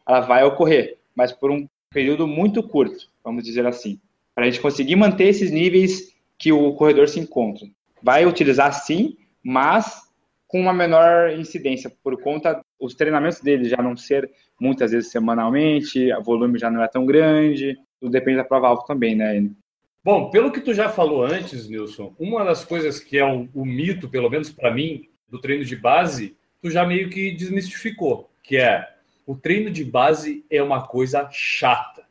ela 0.06 0.20
vai 0.20 0.44
ocorrer, 0.44 0.98
mas 1.16 1.32
por 1.32 1.50
um 1.50 1.66
período 1.90 2.28
muito 2.28 2.62
curto, 2.62 3.08
vamos 3.24 3.44
dizer 3.46 3.66
assim 3.66 4.02
para 4.36 4.46
a 4.46 4.50
gente 4.50 4.62
conseguir 4.62 4.96
manter 4.96 5.28
esses 5.28 5.52
níveis 5.52 6.14
que 6.38 6.52
o 6.52 6.74
corredor 6.74 7.08
se 7.08 7.20
encontra. 7.20 7.68
Vai 8.02 8.26
utilizar 8.26 8.74
sim, 8.74 9.18
mas 9.44 10.02
com 10.48 10.60
uma 10.60 10.74
menor 10.74 11.32
incidência, 11.32 11.92
por 12.04 12.20
conta 12.22 12.60
os 12.80 12.94
treinamentos 12.94 13.40
dele 13.40 13.70
já 13.70 13.78
não 13.78 13.96
ser 13.96 14.30
muitas 14.60 14.92
vezes 14.92 15.12
semanalmente, 15.12 16.12
o 16.14 16.22
volume 16.22 16.60
já 16.60 16.70
não 16.70 16.84
é 16.84 16.88
tão 16.88 17.06
grande, 17.06 17.78
tudo 18.00 18.12
depende 18.12 18.38
da 18.38 18.44
prova 18.44 18.68
alta 18.68 18.86
também, 18.86 19.16
né? 19.16 19.50
Bom, 20.04 20.30
pelo 20.30 20.52
que 20.52 20.60
tu 20.60 20.74
já 20.74 20.90
falou 20.90 21.24
antes, 21.24 21.70
Nilson, 21.70 22.14
uma 22.20 22.44
das 22.44 22.66
coisas 22.66 23.00
que 23.00 23.18
é 23.18 23.26
o, 23.26 23.48
o 23.54 23.64
mito, 23.64 24.10
pelo 24.10 24.30
menos 24.30 24.50
para 24.50 24.74
mim, 24.74 25.08
do 25.30 25.40
treino 25.40 25.64
de 25.64 25.76
base, 25.76 26.36
tu 26.62 26.70
já 26.70 26.86
meio 26.86 27.10
que 27.10 27.32
desmistificou, 27.32 28.30
que 28.44 28.58
é 28.58 28.88
o 29.26 29.36
treino 29.36 29.70
de 29.70 29.86
base 29.86 30.44
é 30.50 30.62
uma 30.62 30.86
coisa 30.86 31.30
chata. 31.32 32.04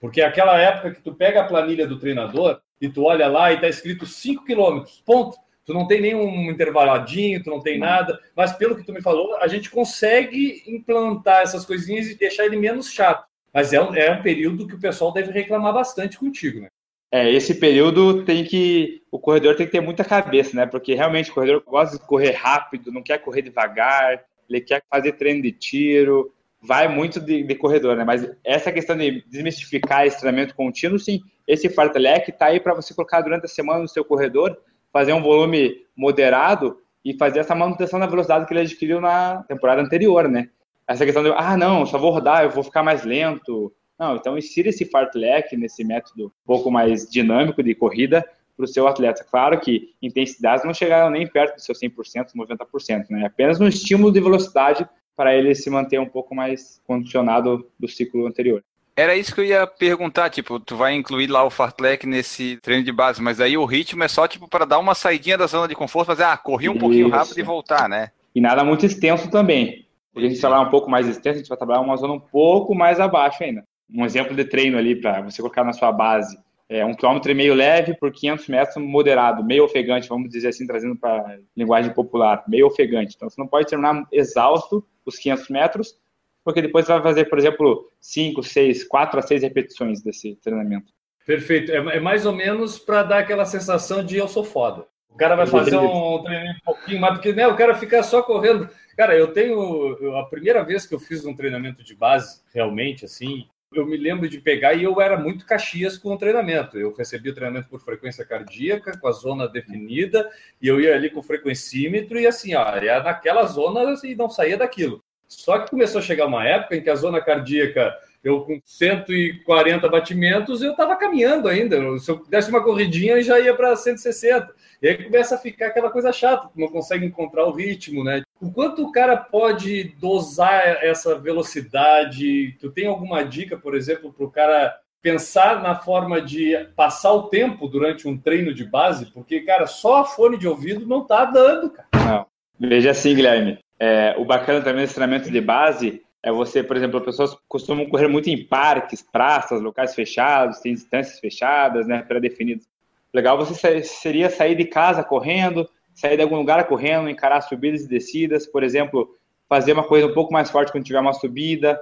Porque 0.00 0.22
aquela 0.22 0.58
época 0.58 0.92
que 0.92 1.02
tu 1.02 1.14
pega 1.14 1.42
a 1.42 1.46
planilha 1.46 1.86
do 1.86 1.98
treinador 1.98 2.60
e 2.80 2.88
tu 2.88 3.04
olha 3.04 3.28
lá 3.28 3.52
e 3.52 3.60
tá 3.60 3.68
escrito 3.68 4.06
5 4.06 4.44
quilômetros, 4.44 5.02
ponto. 5.04 5.36
Tu 5.66 5.74
não 5.74 5.86
tem 5.86 6.00
nenhum 6.00 6.50
intervaladinho, 6.50 7.42
tu 7.44 7.50
não 7.50 7.60
tem 7.60 7.78
nada, 7.78 8.18
mas 8.34 8.52
pelo 8.54 8.74
que 8.74 8.82
tu 8.82 8.92
me 8.92 9.02
falou, 9.02 9.36
a 9.36 9.46
gente 9.46 9.70
consegue 9.70 10.64
implantar 10.66 11.42
essas 11.42 11.64
coisinhas 11.64 12.08
e 12.08 12.18
deixar 12.18 12.46
ele 12.46 12.56
menos 12.56 12.90
chato. 12.90 13.24
Mas 13.52 13.72
é 13.72 13.80
um, 13.80 13.94
é 13.94 14.10
um 14.10 14.22
período 14.22 14.66
que 14.66 14.74
o 14.74 14.80
pessoal 14.80 15.12
deve 15.12 15.30
reclamar 15.30 15.72
bastante 15.72 16.18
contigo, 16.18 16.60
né? 16.60 16.68
É, 17.12 17.30
esse 17.30 17.56
período 17.56 18.24
tem 18.24 18.44
que. 18.44 19.02
O 19.10 19.18
corredor 19.18 19.56
tem 19.56 19.66
que 19.66 19.72
ter 19.72 19.80
muita 19.80 20.04
cabeça, 20.04 20.56
né? 20.56 20.64
Porque 20.64 20.94
realmente 20.94 21.30
o 21.30 21.34
corredor 21.34 21.62
gosta 21.66 21.98
de 21.98 22.06
correr 22.06 22.32
rápido, 22.32 22.92
não 22.92 23.02
quer 23.02 23.18
correr 23.18 23.42
devagar, 23.42 24.24
ele 24.48 24.60
quer 24.60 24.82
fazer 24.88 25.12
treino 25.12 25.42
de 25.42 25.50
tiro, 25.50 26.32
vai 26.62 26.88
muito 26.88 27.20
de, 27.20 27.42
de, 27.42 27.54
corredor, 27.54 27.96
né? 27.96 28.04
Mas 28.04 28.28
essa 28.44 28.70
questão 28.70 28.96
de 28.96 29.24
desmistificar 29.28 30.06
esse 30.06 30.20
treinamento 30.20 30.54
contínuo, 30.54 30.98
sim, 30.98 31.20
esse 31.46 31.68
fartlek 31.68 32.30
está 32.30 32.46
aí 32.46 32.60
para 32.60 32.74
você 32.74 32.94
colocar 32.94 33.22
durante 33.22 33.46
a 33.46 33.48
semana 33.48 33.80
no 33.80 33.88
seu 33.88 34.04
corredor, 34.04 34.56
fazer 34.92 35.12
um 35.12 35.22
volume 35.22 35.86
moderado 35.96 36.78
e 37.04 37.14
fazer 37.14 37.40
essa 37.40 37.54
manutenção 37.54 37.98
da 37.98 38.06
velocidade 38.06 38.46
que 38.46 38.52
ele 38.52 38.60
adquiriu 38.60 39.00
na 39.00 39.42
temporada 39.44 39.80
anterior, 39.80 40.28
né? 40.28 40.50
Essa 40.86 41.04
questão 41.04 41.22
de, 41.22 41.32
ah, 41.34 41.56
não, 41.56 41.86
só 41.86 41.96
vou 41.96 42.10
rodar, 42.10 42.42
eu 42.42 42.50
vou 42.50 42.64
ficar 42.64 42.82
mais 42.82 43.04
lento. 43.04 43.72
Não, 43.98 44.16
então 44.16 44.36
insira 44.36 44.68
esse 44.68 44.84
fartlek 44.84 45.56
nesse 45.56 45.84
método 45.84 46.26
um 46.26 46.46
pouco 46.46 46.70
mais 46.70 47.08
dinâmico 47.08 47.62
de 47.62 47.74
corrida 47.74 48.26
para 48.56 48.64
o 48.64 48.68
seu 48.68 48.86
atleta. 48.86 49.24
Claro 49.24 49.58
que 49.58 49.94
intensidades 50.02 50.64
não 50.64 50.74
chegaram 50.74 51.10
nem 51.10 51.26
perto 51.26 51.54
do 51.54 51.62
seu 51.62 51.74
100%, 51.74 52.32
90%, 52.36 53.06
né? 53.10 53.26
Apenas 53.26 53.58
no 53.58 53.68
estímulo 53.68 54.12
de 54.12 54.20
velocidade 54.20 54.86
para 55.20 55.36
ele 55.36 55.54
se 55.54 55.68
manter 55.68 56.00
um 56.00 56.08
pouco 56.08 56.34
mais 56.34 56.80
condicionado 56.86 57.70
do 57.78 57.86
ciclo 57.86 58.26
anterior. 58.26 58.64
Era 58.96 59.14
isso 59.14 59.34
que 59.34 59.42
eu 59.42 59.44
ia 59.44 59.66
perguntar, 59.66 60.30
tipo, 60.30 60.58
tu 60.58 60.76
vai 60.76 60.94
incluir 60.94 61.26
lá 61.26 61.44
o 61.44 61.50
fartlek 61.50 62.06
nesse 62.06 62.56
treino 62.62 62.82
de 62.82 62.90
base, 62.90 63.20
mas 63.20 63.38
aí 63.38 63.54
o 63.54 63.66
ritmo 63.66 64.02
é 64.02 64.08
só 64.08 64.26
tipo 64.26 64.48
para 64.48 64.64
dar 64.64 64.78
uma 64.78 64.94
saidinha 64.94 65.36
da 65.36 65.46
zona 65.46 65.68
de 65.68 65.74
conforto, 65.74 66.06
fazer, 66.06 66.22
ah, 66.22 66.38
corri 66.38 66.70
um 66.70 66.72
isso. 66.72 66.80
pouquinho 66.80 67.10
rápido 67.10 67.38
e 67.38 67.42
voltar, 67.42 67.86
né? 67.86 68.12
E 68.34 68.40
nada 68.40 68.64
muito 68.64 68.86
extenso 68.86 69.30
também. 69.30 69.84
A 70.16 70.20
gente 70.20 70.40
trabalhar 70.40 70.62
um 70.62 70.70
pouco 70.70 70.90
mais 70.90 71.06
extenso, 71.06 71.36
a 71.36 71.38
gente 71.40 71.48
vai 71.50 71.58
trabalhar 71.58 71.82
uma 71.82 71.98
zona 71.98 72.14
um 72.14 72.20
pouco 72.20 72.74
mais 72.74 72.98
abaixo 72.98 73.44
ainda. 73.44 73.62
Um 73.94 74.06
exemplo 74.06 74.34
de 74.34 74.46
treino 74.46 74.78
ali 74.78 74.96
para 74.96 75.20
você 75.20 75.42
colocar 75.42 75.64
na 75.64 75.74
sua 75.74 75.92
base 75.92 76.38
é, 76.70 76.84
um 76.84 76.94
quilômetro 76.94 77.32
e 77.32 77.34
meio 77.34 77.52
leve 77.52 77.94
por 77.94 78.12
500 78.12 78.46
metros 78.46 78.76
moderado, 78.76 79.44
meio 79.44 79.64
ofegante, 79.64 80.08
vamos 80.08 80.30
dizer 80.30 80.48
assim, 80.48 80.64
trazendo 80.68 80.94
para 80.94 81.36
linguagem 81.56 81.92
popular, 81.92 82.44
meio 82.46 82.68
ofegante. 82.68 83.14
Então, 83.16 83.28
você 83.28 83.40
não 83.40 83.48
pode 83.48 83.66
terminar 83.66 84.06
exausto 84.12 84.86
os 85.10 85.18
500 85.18 85.48
metros, 85.48 85.98
porque 86.44 86.62
depois 86.62 86.86
vai 86.86 87.02
fazer, 87.02 87.26
por 87.26 87.38
exemplo, 87.38 87.88
5, 88.00 88.42
6, 88.42 88.84
4 88.84 89.18
a 89.18 89.22
6 89.22 89.42
repetições 89.42 90.02
desse 90.02 90.36
treinamento. 90.36 90.92
Perfeito. 91.26 91.70
É, 91.70 91.76
é 91.76 92.00
mais 92.00 92.26
ou 92.26 92.32
menos 92.32 92.78
para 92.78 93.02
dar 93.02 93.18
aquela 93.18 93.44
sensação 93.44 94.04
de 94.04 94.16
eu 94.16 94.26
sou 94.26 94.44
foda. 94.44 94.86
O 95.08 95.16
cara 95.16 95.36
vai 95.36 95.46
fazer 95.46 95.76
um 95.76 96.22
treinamento 96.22 96.60
um 96.60 96.64
pouquinho 96.64 97.00
mais, 97.00 97.14
porque 97.14 97.32
né, 97.32 97.46
o 97.46 97.56
cara 97.56 97.74
fica 97.74 98.02
só 98.02 98.22
correndo. 98.22 98.68
Cara, 98.96 99.14
eu 99.16 99.32
tenho. 99.32 100.16
A 100.16 100.24
primeira 100.26 100.62
vez 100.62 100.86
que 100.86 100.94
eu 100.94 101.00
fiz 101.00 101.24
um 101.24 101.34
treinamento 101.34 101.82
de 101.82 101.94
base, 101.94 102.40
realmente, 102.54 103.04
assim, 103.04 103.46
eu 103.72 103.86
me 103.86 103.96
lembro 103.96 104.28
de 104.28 104.40
pegar 104.40 104.74
e 104.74 104.82
eu 104.82 105.00
era 105.00 105.16
muito 105.16 105.46
caxias 105.46 105.96
com 105.96 106.12
o 106.12 106.18
treinamento. 106.18 106.78
Eu 106.78 106.92
recebia 106.92 107.30
o 107.30 107.34
treinamento 107.34 107.68
por 107.68 107.80
frequência 107.80 108.24
cardíaca, 108.24 108.98
com 108.98 109.06
a 109.06 109.12
zona 109.12 109.48
definida, 109.48 110.28
e 110.60 110.66
eu 110.66 110.80
ia 110.80 110.94
ali 110.94 111.08
com 111.08 111.20
o 111.20 111.22
frequencímetro 111.22 112.18
e 112.18 112.26
assim, 112.26 112.54
ó, 112.54 112.64
naquela 113.04 113.44
zona 113.46 113.94
e 114.02 114.14
não 114.14 114.28
saía 114.28 114.56
daquilo. 114.56 115.02
Só 115.28 115.60
que 115.60 115.70
começou 115.70 116.00
a 116.00 116.02
chegar 116.02 116.26
uma 116.26 116.44
época 116.44 116.74
em 116.74 116.82
que 116.82 116.90
a 116.90 116.96
zona 116.96 117.20
cardíaca, 117.20 117.96
eu 118.24 118.40
com 118.40 118.60
140 118.64 119.88
batimentos, 119.88 120.60
eu 120.60 120.72
estava 120.72 120.96
caminhando 120.96 121.46
ainda. 121.46 121.76
Se 122.00 122.10
eu 122.10 122.24
desse 122.28 122.50
uma 122.50 122.64
corridinha, 122.64 123.22
já 123.22 123.38
ia 123.38 123.54
para 123.54 123.76
160. 123.76 124.52
E 124.82 124.88
aí 124.88 125.04
começa 125.04 125.36
a 125.36 125.38
ficar 125.38 125.68
aquela 125.68 125.90
coisa 125.90 126.12
chata, 126.12 126.50
não 126.56 126.66
consegue 126.66 127.06
encontrar 127.06 127.46
o 127.46 127.52
ritmo, 127.52 128.02
né? 128.02 128.22
O 128.40 128.50
quanto 128.50 128.82
o 128.82 128.90
cara 128.90 129.18
pode 129.18 129.94
dosar 130.00 130.82
essa 130.82 131.18
velocidade? 131.18 132.56
Tu 132.58 132.70
tem 132.70 132.86
alguma 132.86 133.22
dica, 133.22 133.58
por 133.58 133.74
exemplo, 133.74 134.10
para 134.12 134.24
o 134.24 134.30
cara 134.30 134.74
pensar 135.02 135.62
na 135.62 135.74
forma 135.74 136.22
de 136.22 136.56
passar 136.74 137.12
o 137.12 137.24
tempo 137.24 137.68
durante 137.68 138.08
um 138.08 138.16
treino 138.16 138.54
de 138.54 138.64
base? 138.64 139.12
Porque, 139.12 139.40
cara, 139.40 139.66
só 139.66 140.06
fone 140.06 140.38
de 140.38 140.48
ouvido 140.48 140.86
não 140.86 141.04
tá 141.04 141.26
dando, 141.26 141.70
cara. 141.70 141.88
Não. 141.94 142.26
Veja 142.58 142.92
assim, 142.92 143.14
Guilherme. 143.14 143.58
É, 143.78 144.14
o 144.18 144.24
bacana 144.24 144.62
também 144.62 144.82
desse 144.82 144.94
treinamento 144.94 145.30
de 145.30 145.40
base 145.40 146.02
É 146.22 146.30
você, 146.30 146.62
por 146.62 146.76
exemplo, 146.76 146.98
as 146.98 147.04
pessoas 147.04 147.36
costumam 147.48 147.88
correr 147.88 148.08
muito 148.08 148.28
em 148.28 148.44
parques, 148.44 149.00
praças, 149.02 149.60
locais 149.60 149.94
fechados, 149.94 150.60
tem 150.60 150.74
distâncias 150.74 151.18
fechadas, 151.18 151.86
né, 151.86 152.02
pré-definidas. 152.02 152.68
Legal 153.12 153.38
você 153.38 153.82
seria 153.82 154.28
sair 154.28 154.54
de 154.54 154.66
casa 154.66 155.02
correndo, 155.02 155.68
sair 156.00 156.16
de 156.16 156.22
algum 156.22 156.36
lugar 156.36 156.66
correndo, 156.66 157.10
encarar 157.10 157.42
subidas 157.42 157.82
e 157.82 157.88
descidas, 157.88 158.46
por 158.46 158.62
exemplo, 158.62 159.14
fazer 159.46 159.74
uma 159.74 159.84
coisa 159.84 160.06
um 160.06 160.14
pouco 160.14 160.32
mais 160.32 160.50
forte 160.50 160.72
quando 160.72 160.84
tiver 160.84 161.00
uma 161.00 161.12
subida, 161.12 161.78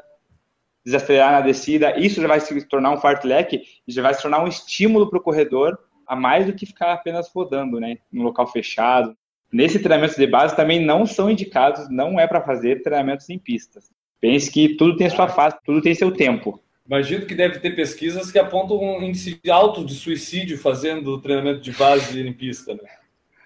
desacelerar 0.84 1.32
na 1.32 1.40
descida. 1.40 1.96
Isso 1.96 2.20
já 2.20 2.26
vai 2.26 2.40
se 2.40 2.66
tornar 2.66 2.90
um 2.90 2.96
fartlek 2.96 3.62
e 3.86 3.92
já 3.92 4.02
vai 4.02 4.12
se 4.14 4.22
tornar 4.22 4.42
um 4.42 4.48
estímulo 4.48 5.08
para 5.08 5.18
o 5.18 5.22
corredor 5.22 5.78
a 6.04 6.16
mais 6.16 6.46
do 6.46 6.52
que 6.52 6.66
ficar 6.66 6.92
apenas 6.92 7.30
rodando, 7.32 7.78
né, 7.78 7.98
no 8.10 8.24
local 8.24 8.46
fechado. 8.50 9.16
Nesse 9.52 9.78
treinamento 9.78 10.16
de 10.16 10.26
base 10.26 10.56
também 10.56 10.84
não 10.84 11.06
são 11.06 11.30
indicados, 11.30 11.88
não 11.88 12.18
é 12.18 12.26
para 12.26 12.42
fazer 12.42 12.82
treinamentos 12.82 13.30
em 13.30 13.38
pistas. 13.38 13.88
Pense 14.20 14.50
que 14.50 14.74
tudo 14.76 14.96
tem 14.96 15.08
sua 15.08 15.28
fase, 15.28 15.56
tudo 15.64 15.80
tem 15.80 15.94
seu 15.94 16.10
tempo. 16.10 16.60
Imagino 16.84 17.24
que 17.24 17.34
deve 17.34 17.60
ter 17.60 17.76
pesquisas 17.76 18.32
que 18.32 18.38
apontam 18.38 18.78
um 18.78 19.02
índice 19.02 19.38
alto 19.48 19.84
de 19.84 19.94
suicídio 19.94 20.58
fazendo 20.58 21.20
treinamento 21.20 21.60
de 21.60 21.70
base 21.72 22.20
em 22.20 22.32
pista, 22.32 22.74
né? 22.74 22.80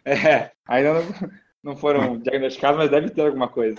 É, 0.04 0.50
ainda 0.66 0.94
não, 0.94 1.30
não 1.62 1.76
foram 1.76 2.18
diagnosticados, 2.22 2.78
mas 2.78 2.90
deve 2.90 3.10
ter 3.10 3.22
alguma 3.22 3.48
coisa. 3.48 3.76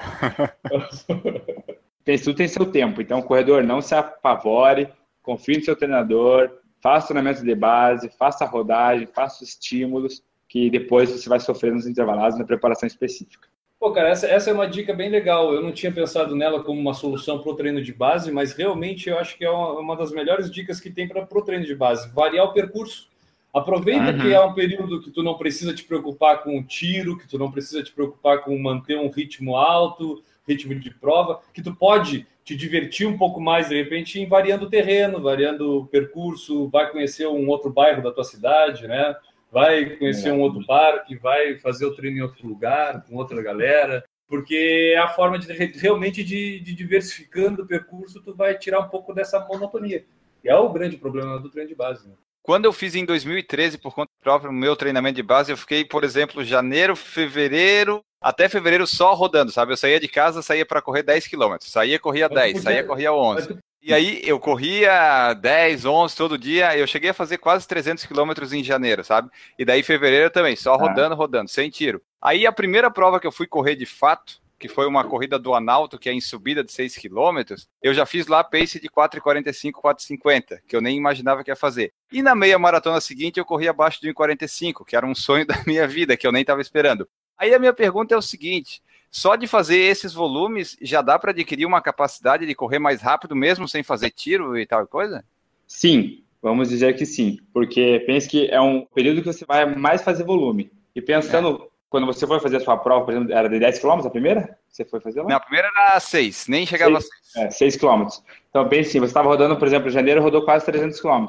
Pense, 2.03 2.23
tudo 2.23 2.37
tem 2.37 2.47
seu 2.47 2.65
tempo, 2.65 3.01
então 3.01 3.21
corredor 3.21 3.63
não 3.63 3.81
se 3.81 3.95
apavore, 3.95 4.89
confie 5.21 5.57
no 5.57 5.63
seu 5.63 5.75
treinador, 5.75 6.51
faça 6.81 7.07
treinamento 7.07 7.43
de 7.43 7.55
base, 7.55 8.09
faça 8.17 8.45
rodagem, 8.45 9.07
faça 9.07 9.43
estímulos, 9.43 10.21
que 10.49 10.69
depois 10.69 11.09
você 11.09 11.29
vai 11.29 11.39
sofrer 11.39 11.73
nos 11.73 11.87
intervalados 11.87 12.37
na 12.37 12.45
preparação 12.45 12.85
específica. 12.85 13.47
Pô, 13.79 13.91
cara, 13.91 14.09
essa, 14.09 14.27
essa 14.27 14.49
é 14.49 14.53
uma 14.53 14.67
dica 14.67 14.93
bem 14.93 15.09
legal. 15.09 15.53
Eu 15.53 15.61
não 15.61 15.71
tinha 15.71 15.91
pensado 15.91 16.35
nela 16.35 16.63
como 16.63 16.79
uma 16.79 16.93
solução 16.93 17.41
para 17.41 17.51
o 17.51 17.55
treino 17.55 17.81
de 17.81 17.91
base, 17.91 18.31
mas 18.31 18.53
realmente 18.53 19.09
eu 19.09 19.17
acho 19.17 19.37
que 19.37 19.43
é 19.43 19.49
uma, 19.49 19.79
uma 19.79 19.97
das 19.97 20.11
melhores 20.11 20.49
dicas 20.49 20.79
que 20.79 20.89
tem 20.89 21.05
para 21.05 21.27
o 21.29 21.41
treino 21.41 21.65
de 21.65 21.75
base. 21.75 22.09
Variar 22.13 22.45
o 22.45 22.53
percurso. 22.53 23.09
Aproveita 23.53 24.11
uhum. 24.11 24.19
que 24.19 24.33
é 24.33 24.41
um 24.41 24.53
período 24.53 25.01
que 25.01 25.11
tu 25.11 25.21
não 25.21 25.35
precisa 25.35 25.73
te 25.73 25.83
preocupar 25.83 26.41
com 26.41 26.57
o 26.57 26.63
tiro, 26.63 27.17
que 27.17 27.27
tu 27.27 27.37
não 27.37 27.51
precisa 27.51 27.83
te 27.83 27.91
preocupar 27.91 28.39
com 28.39 28.57
manter 28.57 28.97
um 28.97 29.09
ritmo 29.09 29.55
alto, 29.55 30.23
ritmo 30.47 30.73
de 30.75 30.89
prova, 30.89 31.39
que 31.53 31.61
tu 31.61 31.73
pode 31.75 32.25
te 32.43 32.55
divertir 32.55 33.07
um 33.07 33.17
pouco 33.17 33.39
mais, 33.39 33.69
de 33.69 33.75
repente, 33.81 34.19
em 34.19 34.27
variando 34.27 34.63
o 34.63 34.69
terreno, 34.69 35.21
variando 35.21 35.79
o 35.79 35.85
percurso, 35.85 36.67
vai 36.69 36.91
conhecer 36.91 37.27
um 37.27 37.47
outro 37.47 37.71
bairro 37.71 38.01
da 38.01 38.11
tua 38.11 38.23
cidade, 38.23 38.87
né? 38.87 39.15
vai 39.53 39.85
conhecer 39.97 40.31
um 40.31 40.41
outro 40.41 40.65
parque, 40.65 41.15
vai 41.15 41.59
fazer 41.59 41.85
o 41.85 41.95
treino 41.95 42.17
em 42.17 42.21
outro 42.21 42.47
lugar, 42.47 43.05
com 43.05 43.15
outra 43.15 43.39
galera, 43.39 44.03
porque 44.27 44.93
é 44.95 44.97
a 44.97 45.09
forma 45.09 45.37
de 45.37 45.53
realmente 45.77 46.23
de, 46.23 46.59
de 46.59 46.73
diversificando 46.73 47.61
o 47.61 47.67
percurso, 47.67 48.19
tu 48.19 48.33
vai 48.33 48.57
tirar 48.57 48.79
um 48.79 48.89
pouco 48.89 49.13
dessa 49.13 49.39
monotonia. 49.39 50.03
E 50.43 50.49
é 50.49 50.55
o 50.55 50.73
grande 50.73 50.97
problema 50.97 51.39
do 51.39 51.51
treino 51.51 51.69
de 51.69 51.75
base. 51.75 52.09
Né? 52.09 52.15
Quando 52.43 52.65
eu 52.65 52.73
fiz 52.73 52.93
em 52.93 53.05
2013, 53.05 53.77
por 53.77 53.95
conta 53.95 54.11
própria, 54.21 54.51
o 54.51 54.53
meu 54.53 54.75
treinamento 54.75 55.15
de 55.15 55.23
base, 55.23 55.49
eu 55.49 55.55
fiquei, 55.55 55.85
por 55.85 56.03
exemplo, 56.03 56.43
janeiro, 56.43 56.93
fevereiro, 56.93 58.03
até 58.21 58.49
fevereiro 58.49 58.85
só 58.85 59.13
rodando, 59.13 59.49
sabe? 59.49 59.71
Eu 59.71 59.77
saía 59.77 59.97
de 59.97 60.09
casa, 60.09 60.41
saía 60.41 60.65
para 60.65 60.81
correr 60.81 61.03
10 61.03 61.25
km, 61.29 61.55
saía, 61.61 61.97
corria 61.97 62.27
10, 62.27 62.61
saía, 62.61 62.83
corria 62.83 63.13
11. 63.13 63.57
E 63.81 63.93
aí 63.93 64.21
eu 64.25 64.39
corria 64.41 65.33
10, 65.33 65.85
11 65.85 66.15
todo 66.15 66.37
dia, 66.37 66.77
eu 66.77 66.85
cheguei 66.85 67.11
a 67.11 67.13
fazer 67.13 67.37
quase 67.37 67.65
300 67.65 68.05
quilômetros 68.05 68.51
em 68.51 68.61
janeiro, 68.61 69.05
sabe? 69.05 69.29
E 69.57 69.63
daí 69.63 69.81
fevereiro 69.81 70.29
também, 70.29 70.57
só 70.57 70.77
tá. 70.77 70.83
rodando, 70.83 71.15
rodando, 71.15 71.49
sem 71.49 71.69
tiro. 71.69 72.01
Aí 72.21 72.45
a 72.45 72.51
primeira 72.51 72.91
prova 72.91 73.21
que 73.21 73.27
eu 73.27 73.31
fui 73.31 73.47
correr 73.47 73.75
de 73.77 73.85
fato, 73.85 74.41
que 74.59 74.67
foi 74.67 74.87
uma 74.87 75.03
corrida 75.03 75.37
do 75.37 75.53
Analto, 75.53 75.99
que 75.99 76.09
é 76.09 76.13
em 76.13 76.21
subida 76.21 76.63
de 76.63 76.71
6 76.71 76.97
quilômetros, 76.97 77.67
eu 77.81 77.93
já 77.93 78.05
fiz 78.05 78.27
lá 78.27 78.43
pace 78.43 78.79
de 78.79 78.89
4,45, 78.89 79.71
4,50, 79.73 80.59
que 80.67 80.75
eu 80.75 80.81
nem 80.81 80.95
imaginava 80.95 81.43
que 81.43 81.51
ia 81.51 81.55
fazer. 81.55 81.93
E 82.11 82.21
na 82.21 82.33
meia 82.33 82.57
maratona 82.57 83.01
seguinte 83.01 83.39
eu 83.39 83.45
corri 83.45 83.67
abaixo 83.67 83.99
de 84.01 84.13
1,45, 84.13 84.85
que 84.85 84.95
era 84.95 85.05
um 85.05 85.15
sonho 85.15 85.45
da 85.47 85.61
minha 85.67 85.87
vida, 85.87 86.15
que 86.15 86.25
eu 86.25 86.31
nem 86.31 86.41
estava 86.41 86.61
esperando. 86.61 87.07
Aí 87.37 87.53
a 87.53 87.59
minha 87.59 87.73
pergunta 87.73 88.13
é 88.13 88.17
o 88.17 88.21
seguinte: 88.21 88.81
só 89.11 89.35
de 89.35 89.45
fazer 89.45 89.77
esses 89.77 90.13
volumes 90.13 90.77
já 90.81 91.01
dá 91.01 91.19
para 91.19 91.31
adquirir 91.31 91.65
uma 91.65 91.81
capacidade 91.81 92.45
de 92.45 92.55
correr 92.55 92.79
mais 92.79 93.01
rápido 93.01 93.35
mesmo 93.35 93.67
sem 93.67 93.83
fazer 93.83 94.09
tiro 94.09 94.57
e 94.57 94.65
tal 94.65 94.87
coisa? 94.87 95.23
Sim, 95.67 96.23
vamos 96.41 96.69
dizer 96.69 96.95
que 96.95 97.05
sim, 97.05 97.37
porque 97.53 98.03
pense 98.05 98.27
que 98.27 98.47
é 98.47 98.59
um 98.59 98.85
período 98.85 99.21
que 99.21 99.27
você 99.27 99.45
vai 99.45 99.65
mais 99.75 100.01
fazer 100.01 100.23
volume. 100.23 100.71
E 100.95 101.01
pensando. 101.01 101.69
Quando 101.93 102.07
você 102.07 102.25
foi 102.25 102.39
fazer 102.39 102.57
a 102.57 102.59
sua 102.59 102.75
prova, 102.75 103.05
por 103.05 103.13
exemplo, 103.13 103.31
era 103.31 103.47
de 103.47 103.59
10 103.59 103.77
km 103.77 103.99
a 104.03 104.09
primeira? 104.09 104.57
Você 104.67 104.83
foi 104.83 104.99
fazer 104.99 105.21
lá? 105.21 105.29
Não, 105.29 105.35
a 105.35 105.39
primeira 105.39 105.67
era 105.67 105.99
6, 105.99 106.47
nem 106.47 106.65
chegava 106.65 106.99
6, 106.99 107.11
a 107.35 107.39
6. 107.41 107.45
É, 107.45 107.51
6 107.51 107.77
km. 107.77 108.07
Então, 108.49 108.67
pense 108.67 108.89
assim, 108.89 108.99
você 108.99 109.11
estava 109.11 109.29
rodando, 109.29 109.55
por 109.57 109.67
exemplo, 109.67 109.89
em 109.89 109.91
janeiro 109.91 110.19
rodou 110.19 110.43
quase 110.43 110.65
300 110.65 110.99
km. 110.99 111.27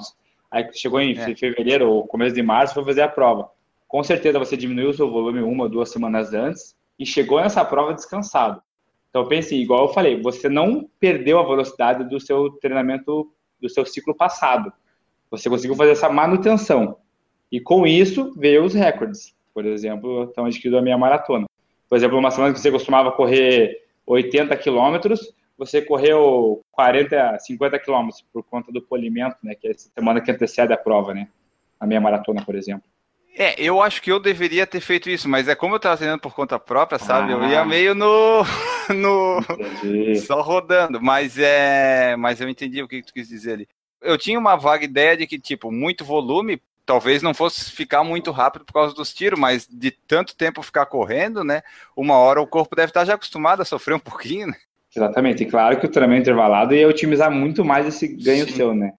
Aí 0.51 0.67
chegou 0.73 1.03
em 1.03 1.19
é. 1.19 1.37
fevereiro 1.37 1.91
ou 1.91 2.07
começo 2.07 2.35
de 2.35 2.43
março, 2.43 2.73
foi 2.73 2.83
fazer 2.83 3.03
a 3.03 3.09
prova. 3.09 3.51
Com 3.87 4.03
certeza 4.03 4.39
você 4.39 4.57
diminuiu 4.57 4.89
o 4.89 4.95
seu 4.95 5.11
volume 5.11 5.43
uma 5.43 5.65
ou 5.65 5.69
duas 5.69 5.91
semanas 5.91 6.33
antes, 6.33 6.75
e 6.99 7.05
chegou 7.05 7.43
nessa 7.43 7.63
prova 7.63 7.93
descansado. 7.93 8.63
Então 9.11 9.29
pense, 9.29 9.55
igual 9.55 9.89
eu 9.89 9.93
falei, 9.93 10.19
você 10.23 10.49
não 10.49 10.89
perdeu 10.99 11.39
a 11.39 11.47
velocidade 11.47 12.09
do 12.09 12.19
seu 12.19 12.53
treinamento, 12.53 13.31
do 13.61 13.69
seu 13.69 13.85
ciclo 13.85 14.17
passado. 14.17 14.73
Você 15.31 15.51
conseguiu 15.51 15.77
fazer 15.77 15.91
essa 15.91 16.09
manutenção. 16.09 16.97
E 17.53 17.61
com 17.61 17.87
isso 17.87 18.33
veio 18.35 18.65
os 18.65 18.73
recordes. 18.73 19.35
Por 19.55 19.65
exemplo, 19.65 20.25
estão 20.25 20.45
adquirido 20.45 20.77
a 20.77 20.83
minha 20.83 20.99
maratona. 20.99 21.47
Por 21.89 21.97
exemplo, 21.97 22.19
uma 22.19 22.31
semana 22.31 22.53
que 22.53 22.61
você 22.61 22.71
costumava 22.73 23.13
correr 23.13 23.85
80 24.07 24.57
quilômetros, 24.57 25.33
você 25.57 25.81
correu 25.81 26.61
40, 26.73 27.39
50 27.39 27.79
quilômetros 27.79 28.25
por 28.33 28.43
conta 28.43 28.73
do 28.73 28.83
polimento, 28.83 29.37
né? 29.43 29.55
Que 29.55 29.69
é 29.69 29.71
a 29.71 29.75
semana 29.75 30.21
que 30.21 30.31
antecede 30.31 30.73
a 30.73 30.77
prova, 30.77 31.15
né? 31.15 31.29
A 31.79 31.87
minha 31.87 32.01
maratona, 32.01 32.45
por 32.45 32.57
exemplo. 32.57 32.85
É, 33.37 33.61
eu 33.61 33.83
acho 33.83 34.01
que 34.01 34.13
eu 34.13 34.21
deveria 34.21 34.67
ter 34.67 34.81
feito 34.81 35.11
isso, 35.11 35.29
mas 35.29 35.49
é 35.49 35.57
como 35.57 35.75
eu 35.75 35.79
estava 35.79 35.97
treinando 35.97 36.21
por 36.21 36.35
conta 36.35 36.59
própria, 36.59 36.99
sabe? 36.99 37.33
Ah, 37.33 37.37
eu 37.37 37.49
ia 37.49 37.61
ah. 37.61 37.65
meio 37.65 37.95
no. 37.95 38.43
no 38.95 39.41
só 40.25 40.41
rodando. 40.41 41.01
Mas 41.03 41.37
é. 41.37 42.15
Mas 42.17 42.41
eu 42.41 42.49
entendi 42.49 42.83
o 42.83 42.89
que 42.89 43.03
tu 43.03 43.13
quis 43.13 43.29
dizer 43.29 43.55
ali. 43.55 43.69
Eu 44.01 44.17
tinha 44.17 44.39
uma 44.39 44.55
vaga 44.55 44.85
ideia 44.85 45.17
de 45.17 45.27
que, 45.27 45.39
tipo, 45.39 45.73
muito 45.73 46.05
volume, 46.05 46.61
talvez 46.87 47.23
não 47.23 47.35
fosse 47.35 47.71
ficar 47.71 48.05
muito 48.05 48.31
rápido 48.31 48.65
por 48.65 48.73
causa 48.73 48.95
dos 48.95 49.13
tiros, 49.13 49.39
mas 49.39 49.67
de 49.67 49.91
tanto 49.91 50.37
tempo 50.37 50.63
ficar 50.63 50.87
correndo, 50.87 51.43
né? 51.43 51.63
Uma 51.97 52.17
hora 52.17 52.41
o 52.41 52.47
corpo 52.47 52.77
deve 52.77 52.91
estar 52.91 53.05
já 53.05 53.15
acostumado 53.15 53.63
a 53.63 53.65
sofrer 53.65 53.95
um 53.95 54.01
pouquinho, 54.01 54.49
né? 54.49 54.57
Exatamente. 54.95 55.43
E 55.43 55.47
claro 55.47 55.79
que 55.79 55.87
o 55.87 55.91
treinamento 55.91 56.23
intervalado 56.23 56.75
ia 56.75 56.89
otimizar 56.89 57.31
muito 57.31 57.65
mais 57.65 57.87
esse 57.87 58.09
ganho 58.09 58.47
Sim. 58.47 58.53
seu, 58.53 58.75
né? 58.75 58.93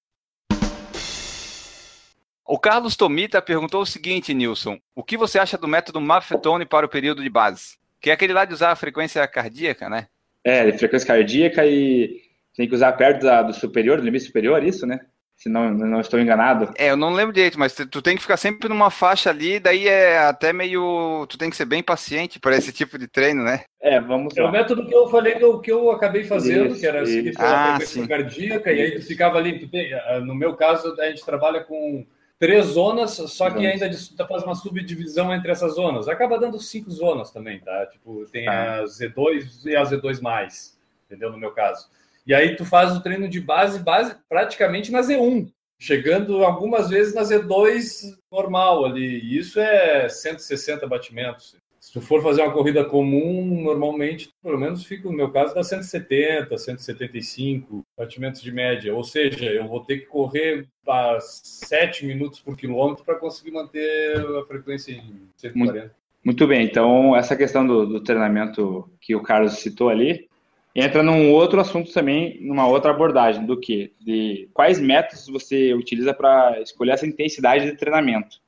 O 2.48 2.60
Carlos 2.60 2.96
Tomita 2.96 3.42
perguntou 3.42 3.82
o 3.82 3.86
seguinte, 3.86 4.34
Nilson: 4.34 4.78
o 4.94 5.04
que 5.04 5.18
você 5.18 5.40
acha 5.40 5.58
do 5.58 5.68
método 5.68 6.00
Maffetone 6.00 6.66
para 6.66 6.86
o 6.86 6.90
período 6.90 7.24
de 7.24 7.30
base? 7.30 7.78
Que 8.00 8.10
é 8.12 8.14
aquele 8.14 8.34
lá 8.34 8.46
de 8.46 8.54
usar 8.54 8.72
a 8.72 8.76
frequência 8.76 9.26
cardíaca, 9.28 9.90
né? 9.90 10.08
É, 10.44 10.72
frequência 10.74 11.08
cardíaca 11.08 11.66
e 11.66 12.22
tem 12.56 12.68
que 12.68 12.76
usar 12.76 12.94
perto 12.94 13.24
da, 13.24 13.42
do 13.42 13.54
superior, 13.54 13.98
do 13.98 14.06
limite 14.06 14.26
superior, 14.26 14.64
isso, 14.64 14.86
né? 14.86 15.00
Se 15.46 15.50
não, 15.50 15.70
não 15.70 16.02
estou 16.02 16.20
enganado. 16.20 16.74
É, 16.76 16.90
eu 16.90 16.98
não 16.98 17.14
lembro 17.14 17.32
direito, 17.32 17.60
mas 17.60 17.72
tu 17.76 18.02
tem 18.02 18.16
que 18.16 18.24
ficar 18.24 18.36
sempre 18.36 18.68
numa 18.68 18.90
faixa 18.90 19.30
ali, 19.30 19.60
daí 19.60 19.88
é 19.88 20.18
até 20.18 20.52
meio. 20.52 21.28
Tu 21.30 21.38
tem 21.38 21.52
que 21.52 21.56
ser 21.56 21.66
bem 21.66 21.84
paciente 21.84 22.40
para 22.40 22.58
esse 22.58 22.74
tipo 22.74 22.98
de 22.98 23.08
treino, 23.08 23.44
né? 23.44 23.62
É, 23.80 24.02
vamos 24.02 24.34
lá. 24.36 24.44
É 24.44 24.48
o 24.48 24.52
método 24.52 24.88
que 24.88 24.96
eu 24.96 25.08
falei 25.08 25.36
que 25.36 25.44
eu, 25.44 25.60
que 25.60 25.72
eu 25.72 25.92
acabei 25.92 26.24
fazendo, 26.24 26.72
isso, 26.72 26.80
que 26.80 26.88
era 26.88 27.06
seguir 27.06 27.36
pela 27.36 27.76
ah, 27.76 27.76
frequência 27.76 28.08
cardíaca, 28.08 28.74
e 28.74 28.82
aí 28.82 28.92
tu 28.96 29.06
ficava 29.06 29.38
ali. 29.38 29.60
Tu 29.60 29.68
tem, 29.68 29.92
no 30.24 30.34
meu 30.34 30.56
caso, 30.56 31.00
a 31.00 31.06
gente 31.10 31.24
trabalha 31.24 31.64
com 31.64 32.04
três 32.40 32.66
zonas, 32.66 33.12
só 33.12 33.52
que 33.52 33.68
ainda 33.68 33.88
faz 34.28 34.42
uma 34.42 34.56
subdivisão 34.56 35.32
entre 35.32 35.52
essas 35.52 35.76
zonas. 35.76 36.08
Acaba 36.08 36.40
dando 36.40 36.60
cinco 36.60 36.90
zonas 36.90 37.30
também, 37.30 37.60
tá? 37.60 37.86
Tipo, 37.86 38.26
tem 38.32 38.48
ah. 38.48 38.80
a 38.80 38.84
Z2 38.86 39.64
e 39.68 39.76
a 39.76 39.84
Z2+, 39.84 40.74
entendeu? 41.06 41.32
No 41.32 41.38
meu 41.38 41.52
caso. 41.52 41.88
E 42.26 42.34
aí 42.34 42.56
tu 42.56 42.66
faz 42.66 42.96
o 42.96 43.02
treino 43.02 43.28
de 43.28 43.40
base, 43.40 43.80
base 43.80 44.16
praticamente 44.28 44.92
na 44.92 45.02
Z1, 45.02 45.52
chegando 45.80 46.44
algumas 46.44 46.90
vezes 46.90 47.14
na 47.14 47.22
Z2 47.22 48.16
normal 48.32 48.86
ali. 48.86 49.20
E 49.20 49.38
isso 49.38 49.60
é 49.60 50.10
160 50.10 50.88
batimentos. 50.88 51.56
Se 51.86 51.94
tu 51.94 52.02
for 52.02 52.24
fazer 52.24 52.42
uma 52.42 52.52
corrida 52.52 52.84
comum, 52.84 53.62
normalmente, 53.62 54.32
pelo 54.42 54.58
menos 54.58 54.84
fica, 54.84 55.08
no 55.08 55.16
meu 55.16 55.30
caso, 55.30 55.54
dá 55.54 55.64
170, 55.64 56.58
175 56.58 57.86
batimentos 57.96 58.42
de 58.42 58.52
média. 58.52 58.96
Ou 58.96 59.04
seja, 59.04 59.46
eu 59.46 59.68
vou 59.68 59.82
ter 59.82 60.00
que 60.00 60.08
correr 60.08 60.68
a 60.88 61.20
7 61.20 62.08
minutos 62.08 62.40
por 62.40 62.58
quilômetro 62.58 63.06
para 63.06 63.20
conseguir 63.20 63.52
manter 63.52 64.18
a 64.18 64.44
frequência 64.48 64.94
em 64.94 65.30
140. 65.38 65.54
Muito, 65.56 65.92
muito 66.24 66.48
bem, 66.48 66.66
então 66.66 67.16
essa 67.16 67.36
questão 67.36 67.68
do, 67.68 67.86
do 67.86 68.02
treinamento 68.02 68.90
que 69.00 69.16
o 69.16 69.22
Carlos 69.22 69.60
citou 69.60 69.90
ali, 69.90 70.28
entra 70.76 71.02
num 71.02 71.32
outro 71.32 71.60
assunto 71.60 71.92
também, 71.94 72.38
numa 72.42 72.68
outra 72.68 72.92
abordagem, 72.92 73.46
do 73.46 73.60
que? 73.60 73.94
De 74.02 74.50
quais 74.54 74.80
métodos 74.80 75.28
você 75.28 75.74
utiliza 75.74 76.14
para 76.14 76.62
escolher 76.62 76.92
essa 76.92 77.08
intensidade 77.08 77.66
de 77.66 77.78
treinamento 77.78 78.40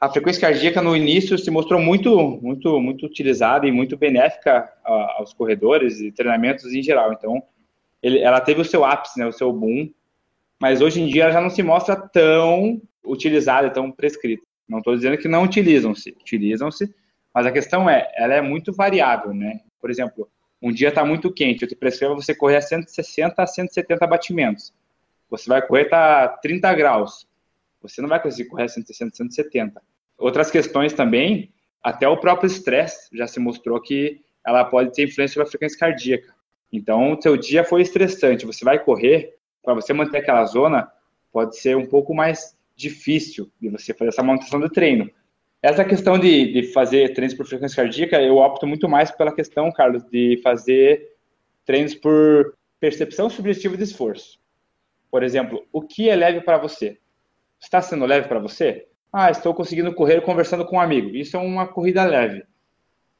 a 0.00 0.08
frequência 0.08 0.40
cardíaca 0.40 0.80
no 0.80 0.96
início 0.96 1.36
se 1.36 1.50
mostrou 1.50 1.78
muito, 1.78 2.40
muito, 2.42 2.80
muito 2.80 3.04
utilizada 3.04 3.66
e 3.66 3.72
muito 3.72 3.98
benéfica 3.98 4.72
aos 4.82 5.34
corredores 5.34 6.00
e 6.00 6.10
treinamentos 6.10 6.64
em 6.72 6.82
geral. 6.82 7.12
Então, 7.12 7.42
ele, 8.02 8.18
ela 8.18 8.40
teve 8.40 8.62
o 8.62 8.64
seu 8.64 8.82
ápice, 8.82 9.18
né, 9.18 9.26
o 9.26 9.32
seu 9.32 9.52
boom, 9.52 9.90
mas 10.58 10.80
hoje 10.80 11.02
em 11.02 11.06
dia 11.06 11.24
ela 11.24 11.32
já 11.32 11.40
não 11.40 11.50
se 11.50 11.62
mostra 11.62 11.94
tão 11.96 12.80
utilizada, 13.04 13.68
tão 13.68 13.92
prescrita. 13.92 14.42
Não 14.66 14.78
estou 14.78 14.94
dizendo 14.94 15.18
que 15.18 15.28
não 15.28 15.42
utilizam-se, 15.42 16.16
utilizam-se, 16.18 16.94
mas 17.34 17.44
a 17.44 17.52
questão 17.52 17.88
é, 17.88 18.10
ela 18.16 18.34
é 18.34 18.40
muito 18.40 18.72
variável, 18.72 19.34
né? 19.34 19.60
Por 19.78 19.90
exemplo, 19.90 20.30
um 20.62 20.72
dia 20.72 20.90
está 20.90 21.04
muito 21.04 21.32
quente, 21.32 21.62
eu 21.62 21.68
te 21.68 21.74
prescrevo 21.74 22.14
você 22.14 22.34
correr 22.34 22.56
a 22.56 22.60
160 22.60 23.42
a 23.42 23.46
170 23.46 24.06
batimentos. 24.06 24.72
Você 25.30 25.48
vai 25.48 25.66
correr 25.66 25.86
tá 25.86 26.28
30 26.28 26.74
graus. 26.74 27.26
Você 27.82 28.02
não 28.02 28.08
vai 28.08 28.20
conseguir 28.20 28.48
correr 28.48 28.64
a 28.64 28.68
160, 28.68 29.16
170. 29.16 29.82
Outras 30.18 30.50
questões 30.50 30.92
também, 30.92 31.50
até 31.82 32.06
o 32.06 32.18
próprio 32.18 32.46
estresse 32.46 33.08
já 33.16 33.26
se 33.26 33.40
mostrou 33.40 33.80
que 33.80 34.20
ela 34.46 34.64
pode 34.64 34.92
ter 34.92 35.04
influência 35.04 35.34
sobre 35.34 35.48
a 35.48 35.50
frequência 35.50 35.78
cardíaca. 35.78 36.34
Então, 36.72 37.18
seu 37.20 37.36
dia 37.36 37.64
foi 37.64 37.82
estressante, 37.82 38.46
você 38.46 38.64
vai 38.64 38.78
correr, 38.78 39.34
para 39.62 39.74
você 39.74 39.92
manter 39.92 40.18
aquela 40.18 40.44
zona, 40.44 40.90
pode 41.32 41.56
ser 41.58 41.76
um 41.76 41.86
pouco 41.86 42.14
mais 42.14 42.56
difícil 42.76 43.50
de 43.60 43.68
você 43.68 43.92
fazer 43.92 44.10
essa 44.10 44.22
manutenção 44.22 44.60
do 44.60 44.68
treino. 44.68 45.10
Essa 45.62 45.84
questão 45.84 46.18
de, 46.18 46.52
de 46.52 46.72
fazer 46.72 47.12
treinos 47.12 47.34
por 47.34 47.46
frequência 47.46 47.82
cardíaca, 47.82 48.20
eu 48.20 48.38
opto 48.38 48.66
muito 48.66 48.88
mais 48.88 49.10
pela 49.10 49.34
questão, 49.34 49.70
Carlos, 49.70 50.02
de 50.04 50.40
fazer 50.42 51.16
treinos 51.66 51.94
por 51.94 52.54
percepção 52.80 53.28
subjetiva 53.28 53.76
de 53.76 53.84
esforço. 53.84 54.40
Por 55.10 55.22
exemplo, 55.22 55.66
o 55.70 55.82
que 55.82 56.08
é 56.08 56.16
leve 56.16 56.40
para 56.40 56.56
você? 56.56 56.98
Está 57.60 57.82
sendo 57.82 58.06
leve 58.06 58.26
para 58.26 58.38
você? 58.38 58.86
Ah, 59.12 59.30
estou 59.30 59.52
conseguindo 59.52 59.94
correr 59.94 60.22
conversando 60.22 60.64
com 60.64 60.76
um 60.76 60.80
amigo. 60.80 61.10
Isso 61.10 61.36
é 61.36 61.40
uma 61.40 61.66
corrida 61.66 62.04
leve. 62.04 62.42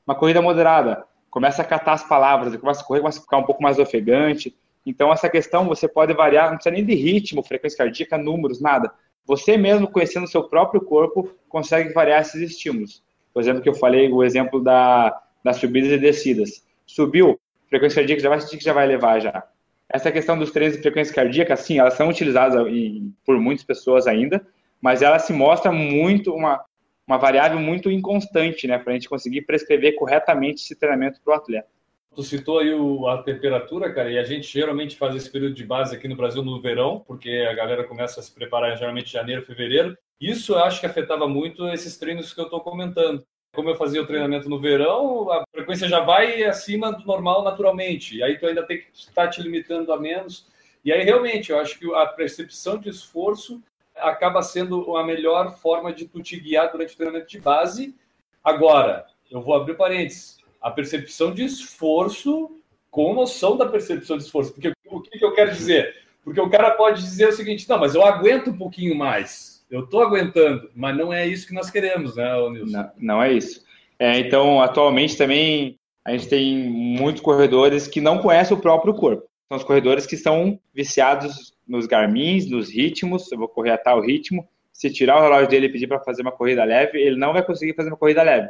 Uma 0.06 0.14
corrida 0.14 0.40
moderada. 0.40 1.04
Começa 1.28 1.60
a 1.60 1.64
catar 1.64 1.92
as 1.92 2.08
palavras, 2.08 2.56
começa 2.56 2.80
a 2.80 2.84
correr, 2.84 3.00
começa 3.00 3.18
a 3.18 3.22
ficar 3.22 3.36
um 3.36 3.44
pouco 3.44 3.62
mais 3.62 3.78
ofegante. 3.78 4.56
Então, 4.86 5.12
essa 5.12 5.28
questão 5.28 5.68
você 5.68 5.86
pode 5.86 6.14
variar, 6.14 6.48
não 6.48 6.54
precisa 6.54 6.74
nem 6.74 6.84
de 6.84 6.94
ritmo, 6.94 7.42
frequência 7.42 7.76
cardíaca, 7.76 8.16
números, 8.16 8.60
nada. 8.60 8.90
Você 9.30 9.56
mesmo, 9.56 9.86
conhecendo 9.86 10.24
o 10.24 10.28
seu 10.28 10.42
próprio 10.42 10.80
corpo, 10.80 11.30
consegue 11.48 11.92
variar 11.92 12.20
esses 12.20 12.50
estímulos. 12.50 13.00
Por 13.32 13.40
exemplo, 13.40 13.62
que 13.62 13.68
eu 13.68 13.74
falei, 13.74 14.10
o 14.10 14.24
exemplo 14.24 14.60
da, 14.60 15.22
das 15.44 15.58
subidas 15.58 15.92
e 15.92 15.98
descidas. 15.98 16.66
Subiu, 16.84 17.38
frequência 17.68 18.00
cardíaca 18.00 18.20
já 18.20 18.28
vai 18.28 18.40
sentir 18.40 18.58
que 18.58 18.64
já 18.64 18.72
vai 18.72 18.88
levar 18.88 19.20
já. 19.20 19.46
Essa 19.88 20.10
questão 20.10 20.36
dos 20.36 20.50
treinos 20.50 20.74
de 20.74 20.82
frequência 20.82 21.14
cardíaca, 21.14 21.54
sim, 21.54 21.78
elas 21.78 21.94
são 21.94 22.08
utilizadas 22.08 22.66
em, 22.66 23.14
por 23.24 23.38
muitas 23.38 23.64
pessoas 23.64 24.08
ainda, 24.08 24.44
mas 24.82 25.00
ela 25.00 25.20
se 25.20 25.32
mostra 25.32 25.70
muito 25.70 26.34
uma, 26.34 26.64
uma 27.06 27.16
variável 27.16 27.60
muito 27.60 27.88
inconstante, 27.88 28.66
né, 28.66 28.78
para 28.78 28.90
a 28.90 28.94
gente 28.94 29.08
conseguir 29.08 29.42
prescrever 29.42 29.94
corretamente 29.94 30.60
esse 30.64 30.74
treinamento 30.74 31.20
para 31.24 31.34
o 31.34 31.36
atleta. 31.36 31.68
Tu 32.14 32.24
citou 32.24 32.58
aí 32.58 32.74
o, 32.74 33.06
a 33.06 33.22
temperatura, 33.22 33.92
cara, 33.92 34.10
e 34.10 34.18
a 34.18 34.24
gente 34.24 34.52
geralmente 34.52 34.96
faz 34.96 35.14
esse 35.14 35.30
período 35.30 35.54
de 35.54 35.64
base 35.64 35.94
aqui 35.94 36.08
no 36.08 36.16
Brasil 36.16 36.42
no 36.42 36.60
verão, 36.60 37.04
porque 37.06 37.46
a 37.48 37.54
galera 37.54 37.84
começa 37.84 38.18
a 38.18 38.22
se 38.22 38.32
preparar 38.32 38.76
geralmente 38.76 39.08
em 39.08 39.12
janeiro, 39.12 39.42
fevereiro. 39.42 39.96
Isso 40.20 40.54
eu 40.54 40.58
acho 40.58 40.80
que 40.80 40.86
afetava 40.86 41.28
muito 41.28 41.68
esses 41.68 41.96
treinos 41.96 42.34
que 42.34 42.40
eu 42.40 42.44
estou 42.44 42.60
comentando. 42.60 43.24
Como 43.54 43.70
eu 43.70 43.76
fazia 43.76 44.02
o 44.02 44.06
treinamento 44.06 44.48
no 44.48 44.60
verão, 44.60 45.30
a 45.30 45.44
frequência 45.52 45.88
já 45.88 46.00
vai 46.00 46.42
acima 46.42 46.92
do 46.92 47.04
normal 47.06 47.44
naturalmente. 47.44 48.16
E 48.16 48.22
aí 48.22 48.38
tu 48.38 48.46
ainda 48.46 48.64
tem 48.64 48.78
que 48.78 48.86
estar 48.92 49.28
te 49.28 49.40
limitando 49.40 49.92
a 49.92 49.98
menos. 49.98 50.48
E 50.84 50.92
aí 50.92 51.04
realmente 51.04 51.50
eu 51.50 51.58
acho 51.58 51.78
que 51.78 51.94
a 51.94 52.06
percepção 52.06 52.76
de 52.78 52.88
esforço 52.88 53.62
acaba 53.96 54.42
sendo 54.42 54.96
a 54.96 55.04
melhor 55.04 55.56
forma 55.56 55.92
de 55.92 56.06
tu 56.06 56.20
te 56.22 56.38
guiar 56.38 56.72
durante 56.72 56.94
o 56.94 56.96
treinamento 56.96 57.28
de 57.28 57.40
base. 57.40 57.94
Agora, 58.42 59.06
eu 59.30 59.40
vou 59.40 59.54
abrir 59.54 59.74
parênteses 59.74 60.39
a 60.60 60.70
percepção 60.70 61.32
de 61.32 61.44
esforço 61.44 62.50
com 62.90 63.14
noção 63.14 63.56
da 63.56 63.66
percepção 63.66 64.18
de 64.18 64.24
esforço. 64.24 64.52
Porque 64.52 64.72
o 64.86 65.00
que, 65.00 65.18
que 65.18 65.24
eu 65.24 65.32
quero 65.32 65.52
dizer? 65.52 65.94
Porque 66.22 66.40
o 66.40 66.50
cara 66.50 66.72
pode 66.72 67.00
dizer 67.00 67.28
o 67.28 67.32
seguinte: 67.32 67.68
não, 67.68 67.78
mas 67.78 67.94
eu 67.94 68.04
aguento 68.04 68.50
um 68.50 68.56
pouquinho 68.56 68.94
mais. 68.94 69.64
Eu 69.70 69.84
estou 69.84 70.02
aguentando, 70.02 70.68
mas 70.74 70.96
não 70.96 71.12
é 71.12 71.26
isso 71.26 71.46
que 71.46 71.54
nós 71.54 71.70
queremos, 71.70 72.16
né, 72.16 72.34
Nilson? 72.50 72.76
Não, 72.76 72.90
não 72.98 73.22
é 73.22 73.32
isso. 73.32 73.64
É, 73.98 74.18
então, 74.18 74.60
atualmente 74.60 75.16
também 75.16 75.78
a 76.04 76.10
gente 76.12 76.28
tem 76.28 76.68
muitos 76.68 77.22
corredores 77.22 77.86
que 77.86 78.00
não 78.00 78.18
conhecem 78.18 78.56
o 78.56 78.60
próprio 78.60 78.94
corpo. 78.94 79.28
São 79.48 79.58
os 79.58 79.64
corredores 79.64 80.06
que 80.06 80.14
estão 80.16 80.58
viciados 80.74 81.52
nos 81.68 81.86
Garmins, 81.86 82.50
nos 82.50 82.68
ritmos. 82.68 83.30
Eu 83.30 83.38
vou 83.38 83.48
correr 83.48 83.70
a 83.70 83.78
tal 83.78 84.00
ritmo. 84.00 84.48
Se 84.72 84.90
tirar 84.90 85.18
o 85.18 85.22
relógio 85.22 85.48
dele 85.48 85.66
e 85.66 85.72
pedir 85.72 85.86
para 85.86 86.00
fazer 86.00 86.22
uma 86.22 86.32
corrida 86.32 86.64
leve, 86.64 86.98
ele 86.98 87.16
não 87.16 87.32
vai 87.32 87.44
conseguir 87.44 87.74
fazer 87.74 87.90
uma 87.90 87.96
corrida 87.96 88.22
leve 88.22 88.48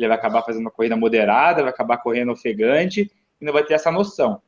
ele 0.00 0.08
vai 0.08 0.16
acabar 0.16 0.42
fazendo 0.42 0.62
uma 0.62 0.70
corrida 0.70 0.96
moderada, 0.96 1.62
vai 1.62 1.70
acabar 1.70 1.98
correndo 1.98 2.32
ofegante 2.32 3.10
e 3.40 3.44
não 3.44 3.52
vai 3.52 3.64
ter 3.64 3.74
essa 3.74 3.90
noção. 3.90 4.40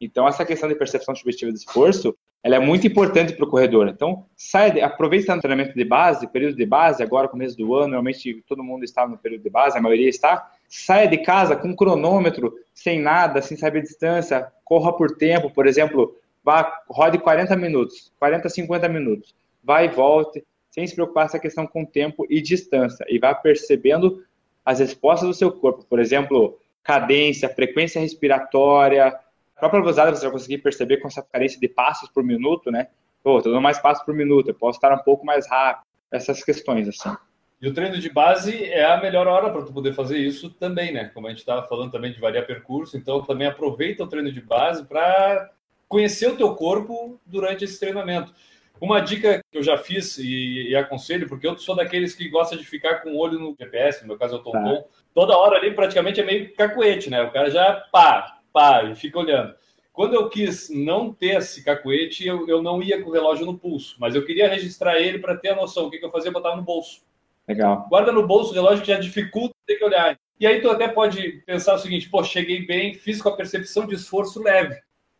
Então, 0.00 0.28
essa 0.28 0.44
questão 0.44 0.68
de 0.68 0.74
percepção 0.74 1.14
subjetiva 1.14 1.52
de 1.52 1.58
esforço, 1.58 2.16
ela 2.42 2.56
é 2.56 2.58
muito 2.58 2.86
importante 2.86 3.34
para 3.34 3.44
o 3.44 3.50
corredor. 3.50 3.88
Então, 3.88 4.24
sai, 4.36 4.80
aproveita 4.80 5.34
o 5.34 5.40
treinamento 5.40 5.74
de 5.74 5.84
base, 5.84 6.26
período 6.28 6.56
de 6.56 6.64
base, 6.64 7.02
agora 7.02 7.28
começo 7.28 7.56
do 7.56 7.74
ano, 7.74 7.88
normalmente 7.88 8.44
todo 8.46 8.62
mundo 8.62 8.84
está 8.84 9.06
no 9.06 9.18
período 9.18 9.42
de 9.42 9.50
base, 9.50 9.76
a 9.76 9.80
maioria 9.80 10.08
está. 10.08 10.50
Saia 10.68 11.08
de 11.08 11.18
casa 11.18 11.56
com 11.56 11.68
um 11.68 11.76
cronômetro, 11.76 12.54
sem 12.72 13.00
nada, 13.00 13.42
sem 13.42 13.56
saber 13.56 13.82
distância, 13.82 14.52
corra 14.64 14.92
por 14.92 15.16
tempo, 15.16 15.50
por 15.50 15.66
exemplo, 15.66 16.16
vá, 16.44 16.80
rode 16.88 17.18
40 17.18 17.56
minutos, 17.56 18.12
40, 18.18 18.48
50 18.48 18.88
minutos, 18.88 19.34
vai 19.64 19.86
e 19.86 19.88
volte, 19.88 20.44
sem 20.70 20.86
se 20.86 20.94
preocupar 20.94 21.24
com 21.24 21.28
essa 21.30 21.38
questão 21.38 21.66
com 21.66 21.84
tempo 21.84 22.26
e 22.30 22.40
distância, 22.40 23.04
e 23.08 23.18
vá 23.18 23.34
percebendo 23.34 24.22
as 24.68 24.80
respostas 24.80 25.26
do 25.26 25.34
seu 25.34 25.50
corpo, 25.50 25.82
por 25.88 25.98
exemplo, 25.98 26.58
cadência, 26.84 27.48
frequência 27.48 27.98
respiratória, 27.98 29.06
a 29.06 29.58
própria 29.58 29.80
velocidade 29.80 30.18
você 30.18 30.26
vai 30.26 30.32
conseguir 30.32 30.58
perceber 30.58 30.98
com 30.98 31.08
essa 31.08 31.22
carência 31.22 31.58
de 31.58 31.66
passos 31.70 32.10
por 32.10 32.22
minuto, 32.22 32.70
né? 32.70 32.88
Pô, 33.24 33.40
tô 33.40 33.48
dando 33.48 33.62
mais 33.62 33.78
passos 33.78 34.04
por 34.04 34.14
minuto, 34.14 34.48
eu 34.48 34.54
posso 34.54 34.76
estar 34.76 34.92
um 34.92 35.02
pouco 35.02 35.24
mais 35.24 35.48
rápido, 35.48 35.86
essas 36.12 36.44
questões, 36.44 36.86
assim. 36.86 37.16
E 37.62 37.66
o 37.66 37.72
treino 37.72 37.98
de 37.98 38.10
base 38.10 38.62
é 38.62 38.84
a 38.84 39.00
melhor 39.00 39.26
hora 39.26 39.48
para 39.48 39.62
tu 39.62 39.72
poder 39.72 39.94
fazer 39.94 40.18
isso 40.18 40.50
também, 40.50 40.92
né? 40.92 41.10
Como 41.14 41.26
a 41.26 41.30
gente 41.30 41.38
estava 41.38 41.66
falando 41.66 41.90
também 41.90 42.12
de 42.12 42.20
variar 42.20 42.46
percurso, 42.46 42.94
então 42.98 43.22
também 43.22 43.46
aproveita 43.46 44.04
o 44.04 44.06
treino 44.06 44.30
de 44.30 44.42
base 44.42 44.84
para 44.84 45.50
conhecer 45.88 46.28
o 46.28 46.36
teu 46.36 46.54
corpo 46.54 47.18
durante 47.24 47.64
esse 47.64 47.80
treinamento. 47.80 48.34
Uma 48.80 49.00
dica 49.00 49.42
que 49.50 49.58
eu 49.58 49.62
já 49.62 49.76
fiz 49.76 50.18
e, 50.18 50.68
e, 50.70 50.76
aconselho, 50.76 51.28
porque 51.28 51.46
eu 51.46 51.56
sou 51.58 51.74
daqueles 51.74 52.14
que 52.14 52.28
gosta 52.28 52.56
de 52.56 52.64
ficar 52.64 53.00
com 53.00 53.10
o 53.10 53.18
olho 53.18 53.38
no 53.38 53.56
GPS, 53.58 54.02
no 54.02 54.08
meu 54.08 54.18
caso 54.18 54.36
eu 54.36 54.42
tô 54.42 54.52
tá. 54.52 54.84
toda 55.12 55.36
hora 55.36 55.56
ali 55.56 55.74
praticamente 55.74 56.20
é 56.20 56.24
meio 56.24 56.54
cacuete, 56.54 57.10
né? 57.10 57.22
O 57.22 57.32
cara 57.32 57.50
já 57.50 57.84
pá, 57.92 58.40
pá, 58.52 58.84
e 58.84 58.94
fica 58.94 59.18
olhando. 59.18 59.54
Quando 59.92 60.14
eu 60.14 60.28
quis 60.28 60.70
não 60.70 61.12
ter 61.12 61.38
esse 61.38 61.64
cacuete, 61.64 62.24
eu, 62.26 62.48
eu 62.48 62.62
não 62.62 62.80
ia 62.80 63.02
com 63.02 63.10
o 63.10 63.12
relógio 63.12 63.44
no 63.44 63.58
pulso, 63.58 63.96
mas 63.98 64.14
eu 64.14 64.24
queria 64.24 64.48
registrar 64.48 65.00
ele 65.00 65.18
para 65.18 65.36
ter 65.36 65.48
a 65.48 65.56
noção. 65.56 65.86
O 65.86 65.90
que, 65.90 65.98
que 65.98 66.04
eu 66.04 66.10
fazia? 66.10 66.28
Eu 66.28 66.34
botava 66.34 66.54
no 66.54 66.62
bolso. 66.62 67.02
Legal. 67.48 67.86
Guarda 67.88 68.12
no 68.12 68.26
bolso 68.26 68.52
o 68.52 68.54
relógio 68.54 68.82
que 68.82 68.92
já 68.92 68.98
dificulta 68.98 69.54
ter 69.66 69.74
que 69.74 69.84
olhar. 69.84 70.16
E 70.38 70.46
aí 70.46 70.60
tu 70.60 70.70
até 70.70 70.86
pode 70.86 71.42
pensar 71.44 71.74
o 71.74 71.78
seguinte, 71.78 72.08
pô, 72.08 72.22
cheguei 72.22 72.64
bem, 72.64 72.94
fiz 72.94 73.20
com 73.20 73.28
a 73.28 73.36
percepção 73.36 73.86
de 73.86 73.96
esforço 73.96 74.40
leve 74.40 74.78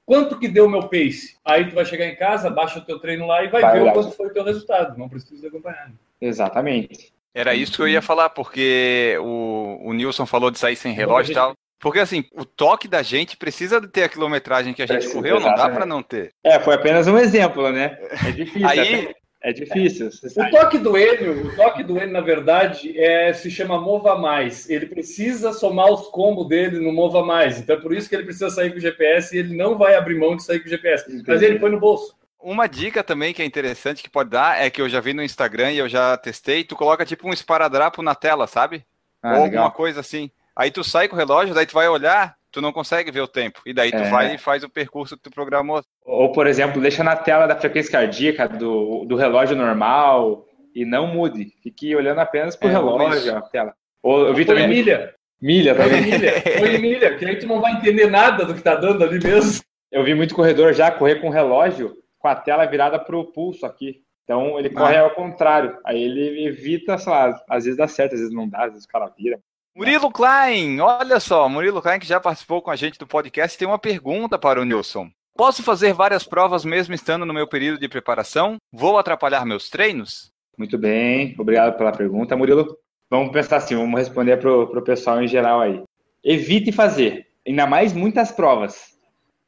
quanto 0.09 0.38
que 0.38 0.49
deu 0.49 0.64
o 0.64 0.71
meu 0.71 0.88
pace? 0.88 1.37
Aí 1.44 1.68
tu 1.68 1.75
vai 1.75 1.85
chegar 1.85 2.07
em 2.07 2.16
casa, 2.16 2.49
baixa 2.49 2.79
o 2.79 2.85
teu 2.85 2.99
treino 2.99 3.27
lá 3.27 3.44
e 3.44 3.49
vai, 3.49 3.61
vai 3.61 3.79
ver 3.79 3.90
o 3.90 3.92
quanto 3.92 4.16
foi 4.16 4.29
o 4.29 4.33
teu 4.33 4.42
resultado. 4.42 4.99
Não 4.99 5.07
precisa 5.07 5.49
acompanhar. 5.49 5.92
Exatamente. 6.18 7.12
Era 7.35 7.55
isso 7.55 7.77
que 7.77 7.83
eu 7.83 7.88
ia 7.88 8.01
falar, 8.01 8.31
porque 8.31 9.18
o, 9.21 9.79
o 9.85 9.92
Nilson 9.92 10.25
falou 10.25 10.51
de 10.51 10.59
sair 10.59 10.77
sem 10.77 10.94
relógio 10.94 11.33
e 11.33 11.35
tal. 11.35 11.53
Porque 11.79 11.99
assim, 11.99 12.25
o 12.33 12.44
toque 12.47 12.88
da 12.88 13.03
gente 13.03 13.37
precisa 13.37 13.87
ter 13.87 14.05
a 14.05 14.09
quilometragem 14.09 14.73
que 14.73 14.81
a 14.81 14.87
gente 14.87 14.97
precisa, 14.97 15.14
correu, 15.14 15.38
não 15.38 15.55
dá 15.55 15.68
para 15.68 15.85
não 15.85 16.03
ter. 16.03 16.33
É, 16.42 16.59
foi 16.59 16.75
apenas 16.75 17.07
um 17.07 17.18
exemplo, 17.18 17.71
né? 17.71 17.99
É 18.27 18.33
difícil. 18.33 18.66
Aí, 18.66 19.14
é 19.40 19.53
difícil. 19.53 20.09
O 20.09 20.51
toque 20.51 20.79
do 20.79 20.96
Enio, 20.98 21.46
o 21.46 21.57
toque 21.57 21.83
do 21.83 21.96
Enio, 21.96 22.12
na 22.12 22.20
verdade, 22.20 22.98
é, 22.98 23.33
se 23.33 23.51
chama 23.51 23.81
Mova 23.81 24.16
Mais. 24.16 24.68
Ele 24.68 24.87
precisa 24.87 25.53
somar 25.53 25.92
os 25.92 26.09
combos 26.09 26.48
dele 26.48 26.81
no 26.81 26.92
Mova 26.92 27.24
Mais. 27.24 27.59
Então 27.59 27.77
é 27.77 27.81
por 27.81 27.92
isso 27.92 28.09
que 28.09 28.16
ele 28.16 28.24
precisa 28.24 28.51
sair 28.51 28.70
com 28.70 28.79
o 28.79 28.81
GPS 28.81 29.35
e 29.35 29.38
ele 29.38 29.57
não 29.57 29.79
vai 29.79 29.94
abrir 29.94 30.18
mão 30.18 30.35
de 30.37 30.42
sair 30.42 30.61
com 30.61 30.66
o 30.66 30.70
GPS. 30.70 31.05
Entendi. 31.09 31.24
Mas 31.27 31.42
ele 31.42 31.59
põe 31.59 31.70
no 31.70 31.79
bolso. 31.79 32.16
Uma 32.40 32.68
dica 32.68 33.03
também 33.03 33.35
que 33.35 33.42
é 33.42 33.44
interessante 33.44 34.03
que 34.03 34.11
pode 34.11 34.31
dar 34.31 34.61
é 34.61 34.70
que 34.70 34.81
eu 34.81 34.88
já 34.88 35.01
vi 35.01 35.12
no 35.12 35.22
Instagram 35.22 35.72
e 35.72 35.79
eu 35.79 35.88
já 35.88 36.16
testei, 36.16 36.62
tu 36.62 36.77
coloca 36.77 37.05
tipo 37.05 37.29
um 37.29 37.33
esparadrapo 37.33 38.01
na 38.01 38.14
tela, 38.14 38.46
sabe? 38.46 38.85
Ah, 39.22 39.38
Ou 39.38 39.44
legal. 39.44 39.64
alguma 39.64 39.70
coisa 39.70 40.01
assim. 40.01 40.31
Aí 40.55 40.70
tu 40.70 40.85
sai 40.85 41.09
com 41.09 41.16
o 41.16 41.18
relógio, 41.18 41.55
daí 41.55 41.66
tu 41.66 41.74
vai 41.74 41.88
olhar, 41.88 42.37
tu 42.51 42.61
não 42.61 42.72
consegue 42.72 43.11
ver 43.11 43.20
o 43.20 43.29
tempo. 43.29 43.61
E 43.66 43.72
daí 43.72 43.90
tu 43.90 43.98
é. 43.98 44.11
vai 44.11 44.35
e 44.35 44.38
faz 44.38 44.62
o 44.62 44.68
percurso 44.68 45.16
que 45.16 45.22
tu 45.22 45.31
programou. 45.31 45.83
Ou, 46.09 46.33
por 46.33 46.47
exemplo, 46.47 46.81
deixa 46.81 47.05
na 47.05 47.14
tela 47.14 47.47
da 47.47 47.55
frequência 47.55 47.92
cardíaca 47.92 48.49
do, 48.49 49.05
do 49.05 49.14
relógio 49.14 49.55
normal 49.55 50.47
e 50.75 50.83
não 50.83 51.07
mude. 51.07 51.53
Fique 51.62 51.94
olhando 51.94 52.18
apenas 52.18 52.57
pro 52.57 52.66
é, 52.66 52.73
relógio, 52.73 53.37
a 53.37 53.42
tela. 53.42 53.75
Ou 54.03 54.27
eu 54.27 54.33
vi 54.33 54.47
também. 54.47 54.66
milha. 54.66 55.14
Milha 55.38 55.75
também. 55.75 56.01
milha. 56.01 56.33
Foi 56.59 56.79
milha, 56.79 57.14
que 57.14 57.27
aí 57.27 57.37
tu 57.37 57.47
não 57.47 57.61
vai 57.61 57.73
entender 57.73 58.07
nada 58.07 58.47
do 58.47 58.55
que 58.55 58.62
tá 58.62 58.75
dando 58.75 59.05
ali 59.05 59.23
mesmo. 59.23 59.62
Eu 59.92 60.03
vi 60.03 60.14
muito 60.14 60.35
corredor 60.35 60.73
já 60.73 60.90
correr 60.90 61.16
com 61.16 61.29
o 61.29 61.33
relógio 61.33 61.94
com 62.18 62.27
a 62.27 62.35
tela 62.35 62.64
virada 62.64 62.99
pro 62.99 63.31
pulso 63.31 63.66
aqui. 63.66 64.03
Então 64.25 64.59
ele 64.59 64.71
corre 64.71 64.97
ah. 64.97 65.03
ao 65.03 65.11
contrário. 65.11 65.77
Aí 65.85 66.03
ele 66.03 66.47
evita, 66.47 66.97
sei 66.97 67.12
lá, 67.12 67.38
às 67.51 67.64
vezes 67.64 67.77
dá 67.77 67.87
certo, 67.87 68.14
às 68.14 68.21
vezes 68.21 68.35
não 68.35 68.49
dá, 68.49 68.64
às 68.64 68.73
vezes 68.73 68.87
o 68.87 68.88
cara 68.88 69.12
vira. 69.14 69.38
Murilo 69.77 70.11
Klein, 70.11 70.81
olha 70.81 71.21
só, 71.21 71.47
Murilo 71.51 71.83
Klein 71.83 72.01
que 72.01 72.07
já 72.07 72.18
participou 72.18 72.62
com 72.62 72.71
a 72.71 72.77
gente 72.77 72.99
do 72.99 73.07
podcast 73.07 73.59
tem 73.59 73.68
uma 73.68 73.79
pergunta 73.79 74.38
para 74.38 74.59
o 74.59 74.64
Nilson. 74.64 75.11
Posso 75.38 75.62
fazer 75.62 75.92
várias 75.92 76.24
provas 76.24 76.64
mesmo 76.64 76.92
estando 76.92 77.24
no 77.24 77.33
meu 77.33 77.46
período 77.46 77.79
de 77.79 77.88
preparação? 77.88 78.57
Vou 78.72 78.98
atrapalhar 78.98 79.46
meus 79.46 79.70
treinos? 79.70 80.33
Muito 80.59 80.77
bem, 80.77 81.37
obrigado 81.38 81.79
pela 81.79 81.92
pergunta, 81.92 82.37
Murilo. 82.37 82.77
Vamos 83.09 83.31
pensar 83.31 83.59
assim, 83.59 83.77
vamos 83.77 84.01
responder 84.01 84.37
para 84.38 84.51
o 84.51 84.83
pessoal 84.83 85.22
em 85.22 85.29
geral 85.29 85.61
aí. 85.61 85.81
Evite 86.24 86.72
fazer, 86.72 87.29
ainda 87.46 87.68
mais 87.68 87.92
muitas 87.92 88.33
provas. 88.33 88.98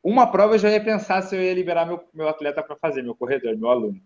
Uma 0.01 0.31
prova 0.31 0.55
eu 0.55 0.59
já 0.61 0.71
ia 0.71 0.81
pensar 0.81 1.23
se 1.23 1.35
eu 1.35 1.43
ia 1.43 1.53
liberar 1.53 1.85
meu, 1.85 2.01
meu 2.15 2.29
atleta 2.29 2.63
para 2.63 2.77
fazer, 2.77 3.03
meu 3.03 3.17
corredor, 3.17 3.59
meu 3.59 3.69
aluno. 3.69 4.01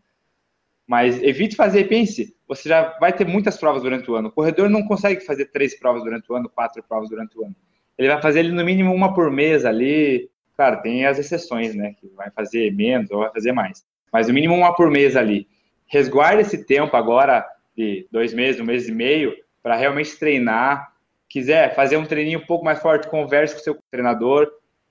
Mas 0.86 1.22
evite 1.22 1.54
fazer 1.54 1.80
e 1.80 1.84
pense, 1.84 2.34
você 2.48 2.66
já 2.66 2.96
vai 2.98 3.12
ter 3.12 3.26
muitas 3.26 3.58
provas 3.58 3.82
durante 3.82 4.10
o 4.10 4.14
ano. 4.14 4.28
O 4.28 4.32
corredor 4.32 4.70
não 4.70 4.86
consegue 4.86 5.20
fazer 5.20 5.50
três 5.52 5.78
provas 5.78 6.02
durante 6.02 6.32
o 6.32 6.34
ano, 6.34 6.48
quatro 6.48 6.82
provas 6.82 7.10
durante 7.10 7.38
o 7.38 7.44
ano. 7.44 7.54
Ele 7.98 8.08
vai 8.08 8.22
fazer 8.22 8.42
no 8.44 8.64
mínimo 8.64 8.90
uma 8.90 9.12
por 9.12 9.30
mês 9.30 9.66
ali. 9.66 10.30
Claro, 10.56 10.82
tem 10.82 11.04
as 11.04 11.18
exceções, 11.18 11.74
né? 11.74 11.94
Que 12.00 12.08
vai 12.14 12.30
fazer 12.30 12.72
menos 12.72 13.10
ou 13.10 13.20
vai 13.20 13.30
fazer 13.30 13.52
mais. 13.52 13.84
Mas 14.12 14.28
no 14.28 14.34
mínimo 14.34 14.54
uma 14.54 14.74
por 14.74 14.90
mês 14.90 15.16
ali. 15.16 15.48
Resguarde 15.86 16.42
esse 16.42 16.64
tempo 16.64 16.96
agora 16.96 17.46
de 17.76 18.06
dois 18.10 18.32
meses, 18.32 18.60
um 18.60 18.64
mês 18.64 18.88
e 18.88 18.92
meio, 18.92 19.34
para 19.62 19.76
realmente 19.76 20.16
treinar. 20.16 20.92
Quiser 21.28 21.74
fazer 21.74 21.96
um 21.96 22.06
treininho 22.06 22.38
um 22.38 22.46
pouco 22.46 22.64
mais 22.64 22.80
forte, 22.80 23.08
converse 23.08 23.54
com 23.54 23.60
o 23.60 23.64
seu 23.64 23.78
treinador, 23.90 24.48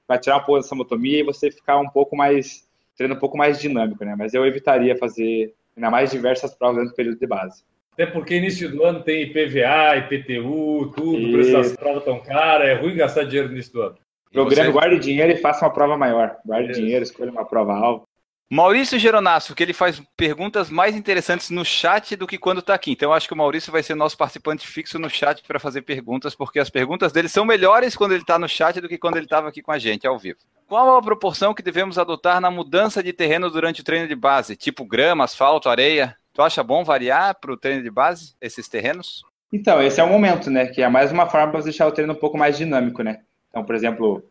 vai 0.08 0.20
tirar 0.20 0.38
um 0.38 0.42
pouco 0.42 0.62
dessa 0.62 0.76
motomia 0.76 1.20
e 1.20 1.24
você 1.24 1.50
ficar 1.50 1.78
um 1.78 1.90
pouco 1.90 2.16
mais, 2.16 2.68
treino 2.98 3.16
um 3.16 3.20
pouco 3.20 3.38
mais 3.38 3.60
dinâmico, 3.60 4.04
né? 4.04 4.16
Mas 4.18 4.34
eu 4.34 4.46
evitaria 4.46 4.98
fazer 4.98 5.54
ainda 5.76 5.90
mais 5.90 6.12
diversas 6.12 6.54
provas 6.54 6.78
dentro 6.78 6.92
do 6.92 6.96
período 6.96 7.20
de 7.20 7.28
base. 7.28 7.64
Até 7.94 8.08
porque 8.08 8.36
início 8.36 8.70
do 8.70 8.84
ano 8.84 9.04
tem 9.04 9.24
IPVA, 9.24 9.98
IPTU, 9.98 10.92
tudo, 10.96 11.20
e... 11.20 11.32
preço 11.32 11.54
das 11.54 11.76
provas 11.76 12.04
tão 12.04 12.20
cara, 12.20 12.66
é 12.66 12.74
ruim 12.74 12.96
gastar 12.96 13.24
dinheiro 13.24 13.48
no 13.48 13.54
início 13.54 13.72
do 13.72 13.82
ano. 13.84 13.98
Programa, 14.34 14.66
você... 14.66 14.72
guarde 14.72 15.00
dinheiro 15.00 15.32
e 15.32 15.38
faça 15.38 15.64
uma 15.64 15.72
prova 15.72 15.96
maior. 15.96 16.38
Guarde 16.46 16.74
dinheiro, 16.74 17.04
escolha 17.04 17.32
uma 17.32 17.46
prova 17.46 17.74
alta. 17.74 18.06
Maurício 18.50 19.00
Geronasso, 19.00 19.56
que 19.56 19.64
ele 19.64 19.74
faz 19.74 20.02
perguntas 20.16 20.70
mais 20.70 20.96
interessantes 20.96 21.50
no 21.50 21.66
chat 21.66 22.16
do 22.16 22.28
que 22.28 22.38
quando 22.38 22.60
está 22.60 22.74
aqui. 22.74 22.92
Então, 22.92 23.12
acho 23.12 23.28
que 23.28 23.34
o 23.34 23.38
Maurício 23.38 23.72
vai 23.72 23.82
ser 23.82 23.96
nosso 23.96 24.18
participante 24.18 24.68
fixo 24.68 25.00
no 25.00 25.10
chat 25.10 25.42
para 25.48 25.60
fazer 25.60 25.82
perguntas, 25.82 26.36
porque 26.36 26.60
as 26.60 26.70
perguntas 26.70 27.12
dele 27.12 27.30
são 27.30 27.46
melhores 27.46 27.96
quando 27.96 28.12
ele 28.12 28.22
está 28.22 28.38
no 28.38 28.48
chat 28.48 28.80
do 28.80 28.88
que 28.88 28.98
quando 28.98 29.18
ele 29.18 29.26
estava 29.26 29.50
aqui 29.50 29.62
com 29.62 29.72
a 29.72 29.80
gente, 29.80 30.06
ao 30.06 30.20
vivo. 30.20 30.38
Qual 30.68 30.96
a 30.96 31.02
proporção 31.02 31.54
que 31.54 31.64
devemos 31.64 31.98
adotar 31.98 32.40
na 32.40 32.52
mudança 32.52 33.02
de 33.02 33.12
terreno 33.12 33.50
durante 33.50 33.82
o 33.82 33.84
treino 33.84 34.08
de 34.08 34.16
base? 34.16 34.56
Tipo 34.56 34.86
grama, 34.86 35.24
asfalto, 35.24 35.70
areia? 35.70 36.16
Tu 36.32 36.42
acha 36.42 36.64
bom 36.64 36.84
variar 36.84 37.36
para 37.40 37.54
o 37.54 37.58
treino 37.58 37.82
de 37.82 37.90
base, 37.90 38.36
esses 38.42 38.68
terrenos? 38.68 39.24
Então, 39.52 39.82
esse 39.82 40.00
é 40.00 40.04
o 40.04 40.10
momento, 40.10 40.52
né? 40.52 40.68
Que 40.68 40.82
é 40.82 40.90
mais 40.90 41.12
uma 41.12 41.28
forma 41.28 41.52
para 41.52 41.62
deixar 41.62 41.88
o 41.88 41.92
treino 41.92 42.14
um 42.14 42.18
pouco 42.18 42.38
mais 42.38 42.58
dinâmico, 42.58 43.02
né? 43.02 43.22
Então, 43.54 43.64
por 43.64 43.76
exemplo, 43.76 44.24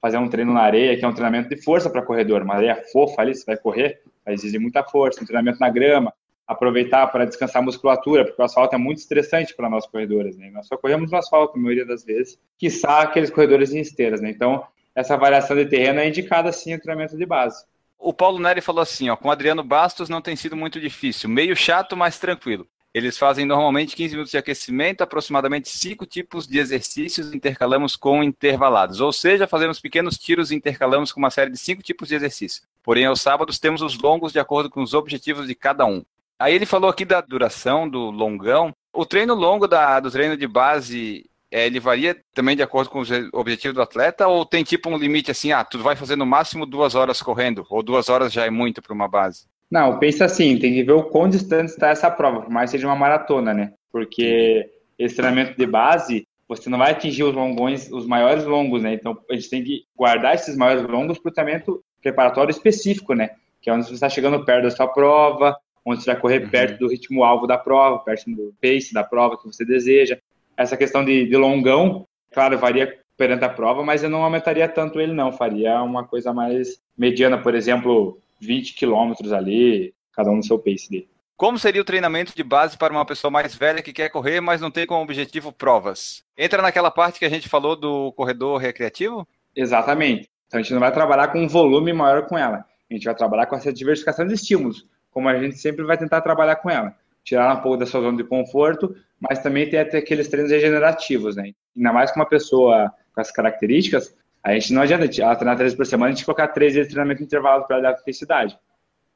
fazer 0.00 0.18
um 0.18 0.28
treino 0.28 0.52
na 0.54 0.62
areia, 0.62 0.96
que 0.96 1.04
é 1.04 1.08
um 1.08 1.12
treinamento 1.12 1.48
de 1.48 1.60
força 1.60 1.90
para 1.90 2.00
corredor, 2.00 2.42
uma 2.42 2.54
areia 2.54 2.80
fofa 2.92 3.20
ali, 3.20 3.34
você 3.34 3.44
vai 3.44 3.56
correr, 3.56 4.00
vai 4.24 4.34
exigir 4.34 4.60
muita 4.60 4.84
força, 4.84 5.20
um 5.20 5.26
treinamento 5.26 5.58
na 5.58 5.68
grama, 5.68 6.14
aproveitar 6.46 7.08
para 7.08 7.24
descansar 7.24 7.60
a 7.60 7.64
musculatura, 7.64 8.24
porque 8.24 8.40
o 8.40 8.44
asfalto 8.44 8.76
é 8.76 8.78
muito 8.78 8.98
estressante 8.98 9.52
para 9.54 9.68
nós 9.68 9.84
corredores, 9.84 10.36
né? 10.36 10.48
Nós 10.52 10.68
só 10.68 10.76
corremos 10.76 11.10
no 11.10 11.18
asfalto, 11.18 11.58
a 11.58 11.60
maioria 11.60 11.84
das 11.84 12.04
vezes, 12.04 12.38
quiçá 12.56 13.00
aqueles 13.00 13.30
corredores 13.30 13.72
em 13.72 13.80
esteiras, 13.80 14.20
né? 14.20 14.30
Então, 14.30 14.64
essa 14.94 15.16
variação 15.16 15.56
de 15.56 15.66
terreno 15.66 15.98
é 15.98 16.08
indicada 16.08 16.52
sim 16.52 16.74
no 16.74 16.80
treinamento 16.80 17.16
de 17.16 17.26
base. 17.26 17.64
O 17.98 18.12
Paulo 18.12 18.38
Neri 18.38 18.60
falou 18.60 18.82
assim, 18.82 19.08
ó, 19.08 19.16
com 19.16 19.30
Adriano 19.30 19.64
Bastos 19.64 20.08
não 20.08 20.20
tem 20.20 20.36
sido 20.36 20.56
muito 20.56 20.80
difícil, 20.80 21.28
meio 21.28 21.56
chato, 21.56 21.96
mas 21.96 22.18
tranquilo. 22.18 22.66
Eles 22.94 23.16
fazem 23.16 23.46
normalmente 23.46 23.96
15 23.96 24.12
minutos 24.12 24.32
de 24.32 24.36
aquecimento, 24.36 25.00
aproximadamente 25.00 25.70
cinco 25.70 26.04
tipos 26.04 26.46
de 26.46 26.58
exercícios 26.58 27.32
intercalamos 27.32 27.96
com 27.96 28.22
intervalados. 28.22 29.00
Ou 29.00 29.10
seja, 29.12 29.46
fazemos 29.46 29.80
pequenos 29.80 30.18
tiros 30.18 30.50
e 30.50 30.54
intercalamos 30.54 31.10
com 31.10 31.18
uma 31.18 31.30
série 31.30 31.50
de 31.50 31.56
cinco 31.56 31.82
tipos 31.82 32.08
de 32.08 32.16
exercícios. 32.16 32.66
Porém, 32.82 33.06
aos 33.06 33.22
sábados 33.22 33.58
temos 33.58 33.80
os 33.80 33.98
longos 33.98 34.32
de 34.32 34.38
acordo 34.38 34.68
com 34.68 34.82
os 34.82 34.92
objetivos 34.92 35.46
de 35.46 35.54
cada 35.54 35.86
um. 35.86 36.04
Aí 36.38 36.54
ele 36.54 36.66
falou 36.66 36.90
aqui 36.90 37.04
da 37.04 37.20
duração 37.22 37.88
do 37.88 38.10
longão. 38.10 38.74
O 38.92 39.06
treino 39.06 39.34
longo 39.34 39.66
da, 39.66 39.98
do 39.98 40.10
treino 40.10 40.36
de 40.36 40.46
base, 40.46 41.24
é, 41.50 41.64
ele 41.64 41.80
varia 41.80 42.20
também 42.34 42.56
de 42.56 42.62
acordo 42.62 42.90
com 42.90 42.98
os 42.98 43.08
objetivos 43.32 43.74
do 43.74 43.80
atleta? 43.80 44.28
Ou 44.28 44.44
tem 44.44 44.62
tipo 44.62 44.90
um 44.90 44.98
limite 44.98 45.30
assim, 45.30 45.50
ah, 45.50 45.64
tu 45.64 45.78
vai 45.78 45.96
fazer 45.96 46.16
no 46.16 46.26
máximo 46.26 46.66
duas 46.66 46.94
horas 46.94 47.22
correndo, 47.22 47.64
ou 47.70 47.82
duas 47.82 48.10
horas 48.10 48.30
já 48.30 48.44
é 48.44 48.50
muito 48.50 48.82
para 48.82 48.92
uma 48.92 49.08
base? 49.08 49.46
Não, 49.72 49.98
pensa 49.98 50.26
assim, 50.26 50.58
tem 50.58 50.74
que 50.74 50.82
ver 50.82 50.92
o 50.92 51.04
quão 51.04 51.26
distante 51.26 51.70
está 51.70 51.88
essa 51.88 52.10
prova, 52.10 52.42
por 52.42 52.50
mais 52.50 52.70
que 52.70 52.76
seja 52.76 52.86
uma 52.86 52.94
maratona, 52.94 53.54
né? 53.54 53.72
Porque 53.90 54.70
esse 54.98 55.16
treinamento 55.16 55.56
de 55.56 55.64
base, 55.64 56.28
você 56.46 56.68
não 56.68 56.76
vai 56.76 56.90
atingir 56.90 57.24
os 57.24 57.34
longões, 57.34 57.90
os 57.90 58.06
maiores 58.06 58.44
longos, 58.44 58.82
né? 58.82 58.92
Então 58.92 59.18
a 59.30 59.34
gente 59.34 59.48
tem 59.48 59.64
que 59.64 59.84
guardar 59.96 60.34
esses 60.34 60.58
maiores 60.58 60.86
longos 60.86 61.18
para 61.18 61.30
o 61.30 61.32
treinamento 61.32 61.82
preparatório 62.02 62.50
específico, 62.50 63.14
né? 63.14 63.30
Que 63.62 63.70
é 63.70 63.72
onde 63.72 63.86
você 63.86 63.94
está 63.94 64.10
chegando 64.10 64.44
perto 64.44 64.64
da 64.64 64.70
sua 64.70 64.86
prova, 64.88 65.56
onde 65.86 66.02
você 66.02 66.12
vai 66.12 66.20
correr 66.20 66.42
uhum. 66.42 66.50
perto 66.50 66.78
do 66.78 66.90
ritmo 66.90 67.24
alvo 67.24 67.46
da 67.46 67.56
prova, 67.56 67.98
perto 68.00 68.30
do 68.30 68.52
pace 68.60 68.92
da 68.92 69.02
prova 69.02 69.38
que 69.38 69.46
você 69.46 69.64
deseja. 69.64 70.18
Essa 70.54 70.76
questão 70.76 71.02
de, 71.02 71.26
de 71.26 71.36
longão, 71.38 72.06
claro, 72.30 72.58
varia 72.58 72.94
perante 73.16 73.46
a 73.46 73.48
prova, 73.48 73.82
mas 73.82 74.02
eu 74.02 74.10
não 74.10 74.22
aumentaria 74.22 74.68
tanto 74.68 75.00
ele, 75.00 75.14
não. 75.14 75.32
Faria 75.32 75.82
uma 75.82 76.04
coisa 76.04 76.30
mais 76.30 76.78
mediana, 76.94 77.38
por 77.38 77.54
exemplo, 77.54 78.18
20 78.42 78.74
quilômetros 78.74 79.32
ali, 79.32 79.94
cada 80.12 80.30
um 80.30 80.36
no 80.36 80.42
seu 80.42 80.58
pace 80.58 80.90
dele. 80.90 81.08
Como 81.36 81.58
seria 81.58 81.80
o 81.80 81.84
treinamento 81.84 82.34
de 82.36 82.42
base 82.42 82.76
para 82.76 82.92
uma 82.92 83.04
pessoa 83.04 83.30
mais 83.30 83.54
velha 83.54 83.82
que 83.82 83.92
quer 83.92 84.08
correr, 84.08 84.40
mas 84.40 84.60
não 84.60 84.70
tem 84.70 84.86
como 84.86 85.02
objetivo 85.02 85.52
provas? 85.52 86.22
Entra 86.36 86.62
naquela 86.62 86.90
parte 86.90 87.18
que 87.18 87.24
a 87.24 87.28
gente 87.28 87.48
falou 87.48 87.74
do 87.74 88.12
corredor 88.12 88.60
recreativo? 88.60 89.26
Exatamente. 89.54 90.28
Então 90.46 90.60
a 90.60 90.62
gente 90.62 90.72
não 90.72 90.80
vai 90.80 90.92
trabalhar 90.92 91.28
com 91.28 91.40
um 91.40 91.48
volume 91.48 91.92
maior 91.92 92.26
com 92.26 92.36
ela. 92.36 92.64
A 92.90 92.94
gente 92.94 93.04
vai 93.04 93.14
trabalhar 93.14 93.46
com 93.46 93.56
essa 93.56 93.72
diversificação 93.72 94.26
de 94.26 94.34
estímulos, 94.34 94.86
como 95.10 95.28
a 95.28 95.38
gente 95.40 95.58
sempre 95.58 95.84
vai 95.84 95.96
tentar 95.96 96.20
trabalhar 96.20 96.56
com 96.56 96.70
ela. 96.70 96.94
Tirar 97.24 97.56
um 97.56 97.60
pouco 97.60 97.78
da 97.78 97.86
sua 97.86 98.02
zona 98.02 98.16
de 98.16 98.24
conforto, 98.24 98.94
mas 99.18 99.40
também 99.40 99.68
ter 99.68 99.78
até 99.78 99.98
aqueles 99.98 100.28
treinos 100.28 100.50
regenerativos, 100.50 101.36
né? 101.36 101.52
Ainda 101.76 101.92
mais 101.92 102.10
com 102.10 102.20
uma 102.20 102.28
pessoa 102.28 102.92
com 103.14 103.20
as 103.20 103.30
características, 103.30 104.14
a 104.42 104.52
gente 104.54 104.72
não 104.72 104.82
adianta 104.82 105.04
ela 105.04 105.36
treinar 105.36 105.56
três 105.56 105.74
por 105.74 105.86
semana, 105.86 106.12
a 106.12 106.14
gente 106.14 106.24
colocar 106.24 106.48
três 106.48 106.72
dias 106.72 106.86
de 106.86 106.92
treinamento 106.92 107.22
intervalo 107.22 107.64
para 107.64 107.76
ela 107.76 107.90
dar 107.92 107.98
felicidade. 107.98 108.58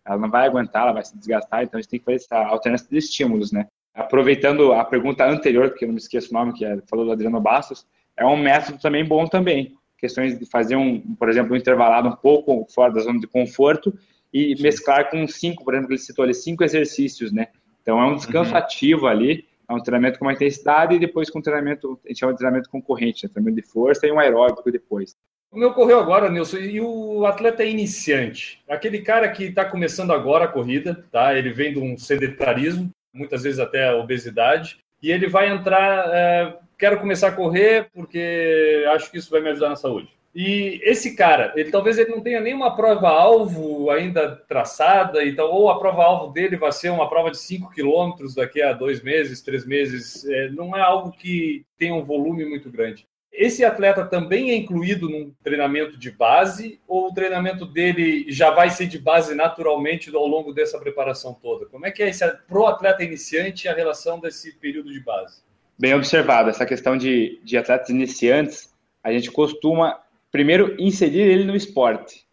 Ela 0.05 0.19
não 0.19 0.31
vai 0.31 0.47
aguentar, 0.47 0.83
ela 0.83 0.93
vai 0.93 1.05
se 1.05 1.17
desgastar, 1.19 1.65
então 1.65 1.79
a 1.79 1.81
gente 1.81 1.91
tem 1.91 1.99
que 1.99 2.05
fazer 2.05 2.17
essa 2.17 2.37
alternância 2.37 2.87
de 2.89 2.97
estímulos, 2.97 3.51
né? 3.51 3.67
Aproveitando 3.93 4.73
a 4.73 4.85
pergunta 4.85 5.27
anterior, 5.27 5.75
que 5.75 5.85
eu 5.85 5.89
não 5.89 5.95
me 5.95 6.01
esqueço 6.01 6.31
o 6.31 6.35
nome, 6.35 6.53
que 6.53 6.65
é, 6.65 6.79
falou 6.89 7.07
do 7.07 7.13
Adriano 7.13 7.41
Bastos, 7.41 7.87
é 8.17 8.25
um 8.25 8.37
método 8.37 8.79
também 8.79 9.05
bom 9.05 9.27
também. 9.27 9.75
Questões 9.99 10.39
de 10.39 10.47
fazer, 10.47 10.77
um, 10.77 11.01
por 11.17 11.29
exemplo, 11.29 11.55
um 11.55 11.57
intervalado 11.57 12.09
um 12.09 12.15
pouco 12.15 12.67
fora 12.73 12.93
da 12.93 13.01
zona 13.01 13.19
de 13.19 13.27
conforto 13.27 13.99
e 14.33 14.55
mesclar 14.61 15.11
com 15.11 15.27
cinco, 15.27 15.65
por 15.65 15.75
exemplo, 15.75 15.93
ele 15.93 15.99
citou 15.99 16.23
ali, 16.23 16.35
cinco 16.35 16.63
exercícios, 16.63 17.33
né? 17.33 17.49
Então 17.83 18.01
é 18.01 18.07
um 18.07 18.17
descanso 18.17 18.53
uhum. 18.53 18.59
ativo 18.59 19.07
ali, 19.07 19.47
é 19.69 19.73
um 19.73 19.81
treinamento 19.81 20.19
com 20.19 20.25
uma 20.25 20.33
intensidade 20.33 20.95
e 20.95 20.99
depois 20.99 21.31
com 21.31 21.39
um 21.39 21.43
treinamento, 21.43 21.99
a 22.05 22.09
gente 22.09 22.21
chama 22.21 22.33
de 22.33 22.39
treinamento 22.39 22.71
concorrente, 22.71 23.25
né? 23.25 23.31
treinamento 23.33 23.61
de 23.61 23.67
força 23.67 24.07
e 24.07 24.13
um 24.13 24.19
aeróbico 24.19 24.71
depois. 24.71 25.17
O 25.51 25.59
meu 25.59 25.71
ocorreu 25.71 25.99
agora, 25.99 26.29
Nilson, 26.29 26.59
e 26.59 26.81
o 26.81 27.25
atleta 27.25 27.63
é 27.63 27.71
iniciante, 27.71 28.63
aquele 28.69 29.01
cara 29.01 29.29
que 29.29 29.45
está 29.45 29.65
começando 29.65 30.13
agora 30.13 30.45
a 30.45 30.49
corrida, 30.49 31.05
tá? 31.11 31.35
Ele 31.35 31.53
vem 31.53 31.73
de 31.73 31.79
um 31.79 31.97
sedentarismo, 31.97 32.91
muitas 33.13 33.45
vezes 33.45 33.59
até 33.59 33.95
obesidade, 33.95 34.79
e 35.03 35.11
ele 35.11 35.29
vai 35.29 35.49
entrar, 35.49 36.11
é, 36.13 36.59
quero 36.79 36.99
começar 36.99 37.29
a 37.29 37.33
correr 37.33 37.89
porque 37.95 38.85
acho 38.89 39.11
que 39.11 39.19
isso 39.19 39.31
vai 39.31 39.41
me 39.41 39.51
ajudar 39.51 39.71
na 39.71 39.77
saúde. 39.77 40.09
E 40.39 40.83
esse 40.83 41.17
cara, 41.17 41.55
ele 41.57 41.71
talvez 41.71 41.97
ele 41.97 42.11
não 42.11 42.21
tenha 42.21 42.43
nenhuma 42.43 42.77
prova-alvo 42.77 43.91
ainda 43.91 44.37
traçada, 44.47 45.25
então, 45.25 45.47
ou 45.47 45.71
a 45.71 45.79
prova-alvo 45.79 46.31
dele 46.31 46.59
vai 46.59 46.71
ser 46.73 46.91
uma 46.91 47.09
prova 47.09 47.31
de 47.31 47.39
5 47.39 47.71
quilômetros 47.71 48.35
daqui 48.35 48.61
a 48.61 48.75
dois 48.75 49.03
meses, 49.03 49.41
três 49.41 49.65
meses. 49.65 50.27
É, 50.27 50.51
não 50.51 50.77
é 50.77 50.81
algo 50.83 51.11
que 51.11 51.65
tenha 51.79 51.95
um 51.95 52.05
volume 52.05 52.45
muito 52.45 52.71
grande. 52.71 53.09
Esse 53.33 53.65
atleta 53.65 54.05
também 54.05 54.51
é 54.51 54.57
incluído 54.57 55.09
num 55.09 55.33
treinamento 55.43 55.97
de 55.97 56.11
base, 56.11 56.79
ou 56.87 57.09
o 57.09 57.15
treinamento 57.15 57.65
dele 57.65 58.27
já 58.29 58.51
vai 58.51 58.69
ser 58.69 58.89
de 58.89 58.99
base 58.99 59.35
naturalmente 59.35 60.15
ao 60.15 60.27
longo 60.27 60.53
dessa 60.53 60.79
preparação 60.79 61.33
toda? 61.33 61.65
Como 61.65 61.87
é 61.87 61.91
que 61.91 62.03
é 62.03 62.11
esse 62.11 62.31
pro 62.47 62.67
atleta 62.67 63.03
iniciante 63.03 63.69
a 63.69 63.75
relação 63.75 64.21
desse 64.21 64.55
período 64.59 64.93
de 64.93 65.01
base? 65.01 65.41
Bem 65.79 65.95
observado, 65.95 66.51
essa 66.51 66.67
questão 66.67 66.95
de, 66.95 67.41
de 67.43 67.57
atletas 67.57 67.89
iniciantes, 67.89 68.75
a 69.03 69.11
gente 69.11 69.31
costuma 69.31 70.05
primeiro, 70.37 70.77
inserir 70.79 71.23
ele 71.23 71.45
no 71.45 71.57
esporte. 71.57 72.27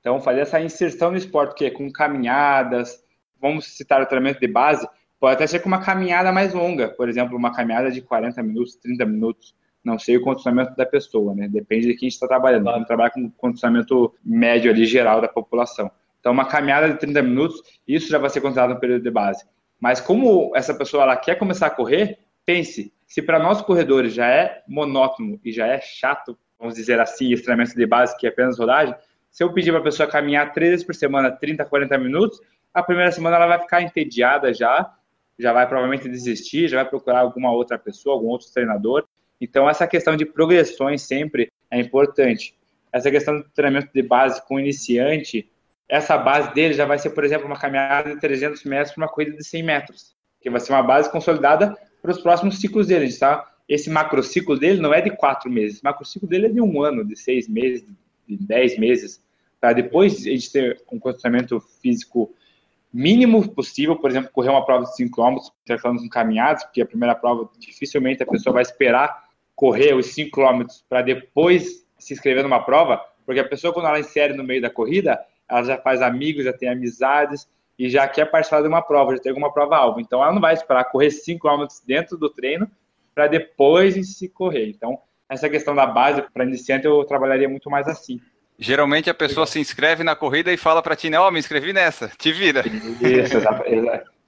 Então, 0.00 0.20
fazer 0.20 0.40
essa 0.40 0.60
inserção 0.60 1.12
no 1.12 1.16
esporte, 1.16 1.54
que 1.54 1.64
é 1.66 1.70
com 1.70 1.88
caminhadas, 1.88 3.00
vamos 3.40 3.76
citar 3.76 4.02
o 4.02 4.06
treinamento 4.06 4.40
de 4.40 4.48
base, 4.48 4.84
pode 5.20 5.34
até 5.36 5.46
ser 5.46 5.60
com 5.60 5.68
uma 5.68 5.80
caminhada 5.80 6.32
mais 6.32 6.52
longa, 6.52 6.88
por 6.88 7.08
exemplo, 7.08 7.38
uma 7.38 7.54
caminhada 7.54 7.92
de 7.92 8.02
40 8.02 8.42
minutos, 8.42 8.74
30 8.74 9.06
minutos, 9.06 9.54
não 9.84 10.00
sei 10.00 10.16
o 10.16 10.22
condicionamento 10.22 10.74
da 10.74 10.84
pessoa, 10.84 11.32
né? 11.32 11.46
Depende 11.46 11.86
de 11.86 11.94
quem 11.94 12.08
está 12.08 12.26
trabalhando. 12.26 12.64
Vamos 12.64 12.88
trabalhar 12.88 13.10
com 13.10 13.30
condicionamento 13.30 14.12
médio 14.24 14.72
ali, 14.72 14.84
geral 14.84 15.20
da 15.20 15.28
população. 15.28 15.88
Então, 16.18 16.32
uma 16.32 16.46
caminhada 16.46 16.88
de 16.90 16.98
30 16.98 17.22
minutos, 17.22 17.62
isso 17.86 18.08
já 18.08 18.18
vai 18.18 18.30
ser 18.30 18.40
considerado 18.40 18.72
um 18.72 18.80
período 18.80 19.04
de 19.04 19.10
base. 19.12 19.44
Mas 19.78 20.00
como 20.00 20.50
essa 20.56 20.74
pessoa 20.74 21.04
ela 21.04 21.16
quer 21.16 21.36
começar 21.36 21.68
a 21.68 21.70
correr, 21.70 22.18
pense, 22.44 22.92
se 23.06 23.22
para 23.22 23.38
nós 23.38 23.62
corredores 23.62 24.12
já 24.12 24.26
é 24.26 24.64
monótono 24.66 25.38
e 25.44 25.52
já 25.52 25.68
é 25.68 25.80
chato 25.80 26.36
vamos 26.58 26.74
dizer 26.74 27.00
assim, 27.00 27.34
treinamento 27.36 27.74
de 27.74 27.86
base, 27.86 28.16
que 28.16 28.26
é 28.26 28.30
apenas 28.30 28.58
rodagem, 28.58 28.94
Se 29.30 29.42
eu 29.42 29.52
pedir 29.52 29.72
para 29.72 29.80
a 29.80 29.84
pessoa 29.84 30.08
caminhar 30.08 30.52
três 30.52 30.70
vezes 30.70 30.86
por 30.86 30.94
semana, 30.94 31.30
30, 31.30 31.64
40 31.64 31.98
minutos, 31.98 32.40
a 32.72 32.82
primeira 32.82 33.10
semana 33.10 33.36
ela 33.36 33.46
vai 33.46 33.60
ficar 33.60 33.82
entediada 33.82 34.54
já, 34.54 34.94
já 35.38 35.52
vai 35.52 35.66
provavelmente 35.66 36.08
desistir, 36.08 36.68
já 36.68 36.82
vai 36.82 36.88
procurar 36.88 37.20
alguma 37.20 37.52
outra 37.52 37.78
pessoa, 37.78 38.14
algum 38.14 38.28
outro 38.28 38.46
treinador. 38.52 39.06
Então, 39.40 39.68
essa 39.68 39.86
questão 39.86 40.16
de 40.16 40.24
progressões 40.24 41.02
sempre 41.02 41.50
é 41.70 41.78
importante. 41.78 42.56
Essa 42.92 43.10
questão 43.10 43.38
do 43.38 43.48
treinamento 43.50 43.92
de 43.92 44.02
base 44.02 44.40
com 44.46 44.58
iniciante, 44.58 45.50
essa 45.88 46.16
base 46.16 46.54
dele 46.54 46.74
já 46.74 46.84
vai 46.84 46.98
ser, 46.98 47.10
por 47.10 47.24
exemplo, 47.24 47.46
uma 47.46 47.58
caminhada 47.58 48.14
de 48.14 48.20
300 48.20 48.62
metros 48.64 48.94
para 48.94 49.02
uma 49.02 49.08
corrida 49.08 49.36
de 49.36 49.44
100 49.44 49.62
metros, 49.62 50.16
que 50.40 50.48
vai 50.48 50.60
ser 50.60 50.72
uma 50.72 50.82
base 50.82 51.10
consolidada 51.10 51.76
para 52.00 52.10
os 52.10 52.20
próximos 52.20 52.60
ciclos 52.60 52.86
dele, 52.86 53.12
tá? 53.16 53.53
Esse 53.68 53.88
macrociclo 53.88 54.58
dele 54.58 54.80
não 54.80 54.92
é 54.92 55.00
de 55.00 55.10
quatro 55.10 55.50
meses, 55.50 55.80
o 55.80 55.84
macrociclo 55.84 56.28
dele 56.28 56.46
é 56.46 56.50
de 56.50 56.60
um 56.60 56.82
ano, 56.82 57.04
de 57.04 57.16
seis 57.16 57.48
meses, 57.48 57.84
de 58.28 58.36
dez 58.36 58.78
meses, 58.78 59.22
tá? 59.60 59.72
Depois 59.72 60.18
de 60.18 60.30
a 60.30 60.32
gente 60.32 60.52
ter 60.52 60.82
um 60.90 60.98
condicionamento 60.98 61.60
físico 61.80 62.34
mínimo 62.94 63.48
possível, 63.48 63.96
por 63.96 64.08
exemplo, 64.08 64.30
correr 64.30 64.50
uma 64.50 64.64
prova 64.64 64.84
de 64.84 64.94
5 64.94 65.16
km, 65.16 65.38
intercalando 65.64 66.00
com 66.00 66.08
caminhadas, 66.08 66.62
porque 66.62 66.80
a 66.80 66.86
primeira 66.86 67.12
prova 67.16 67.50
dificilmente 67.58 68.22
a 68.22 68.26
pessoa 68.26 68.54
vai 68.54 68.62
esperar 68.62 69.24
correr 69.56 69.94
os 69.94 70.06
5 70.06 70.30
km 70.30 70.64
para 70.88 71.02
depois 71.02 71.84
se 71.98 72.14
inscrever 72.14 72.44
numa 72.44 72.62
prova, 72.62 73.04
porque 73.26 73.40
a 73.40 73.48
pessoa 73.48 73.72
quando 73.72 73.86
ela 73.86 73.98
insere 73.98 74.32
no 74.34 74.44
meio 74.44 74.62
da 74.62 74.70
corrida, 74.70 75.20
ela 75.48 75.64
já 75.64 75.76
faz 75.76 76.00
amigos, 76.02 76.44
já 76.44 76.52
tem 76.52 76.68
amizades 76.68 77.48
e 77.76 77.88
já 77.88 78.06
quer 78.06 78.30
participar 78.30 78.62
de 78.62 78.68
uma 78.68 78.80
prova, 78.80 79.16
já 79.16 79.22
tem 79.22 79.30
alguma 79.30 79.52
prova 79.52 79.76
alvo. 79.76 79.98
Então 80.00 80.22
ela 80.22 80.32
não 80.32 80.40
vai 80.40 80.54
esperar 80.54 80.84
correr 80.84 81.10
5 81.10 81.48
km 81.48 81.66
dentro 81.84 82.16
do 82.16 82.30
treino 82.30 82.70
para 83.14 83.26
depois 83.26 84.16
se 84.16 84.28
correr. 84.28 84.68
Então, 84.68 84.98
essa 85.28 85.48
questão 85.48 85.74
da 85.74 85.86
base 85.86 86.22
para 86.32 86.44
iniciante 86.44 86.86
eu 86.86 87.04
trabalharia 87.04 87.48
muito 87.48 87.70
mais 87.70 87.86
assim. 87.88 88.20
Geralmente 88.58 89.10
a 89.10 89.14
pessoa 89.14 89.46
se 89.46 89.58
inscreve 89.58 90.04
na 90.04 90.14
corrida 90.14 90.52
e 90.52 90.56
fala 90.56 90.82
para 90.82 90.94
ti, 90.94 91.10
né, 91.10 91.18
ó, 91.18 91.28
oh, 91.28 91.30
me 91.30 91.40
inscrevi 91.40 91.72
nessa, 91.72 92.08
te 92.16 92.32
vira. 92.32 92.62
Isso, 92.68 93.40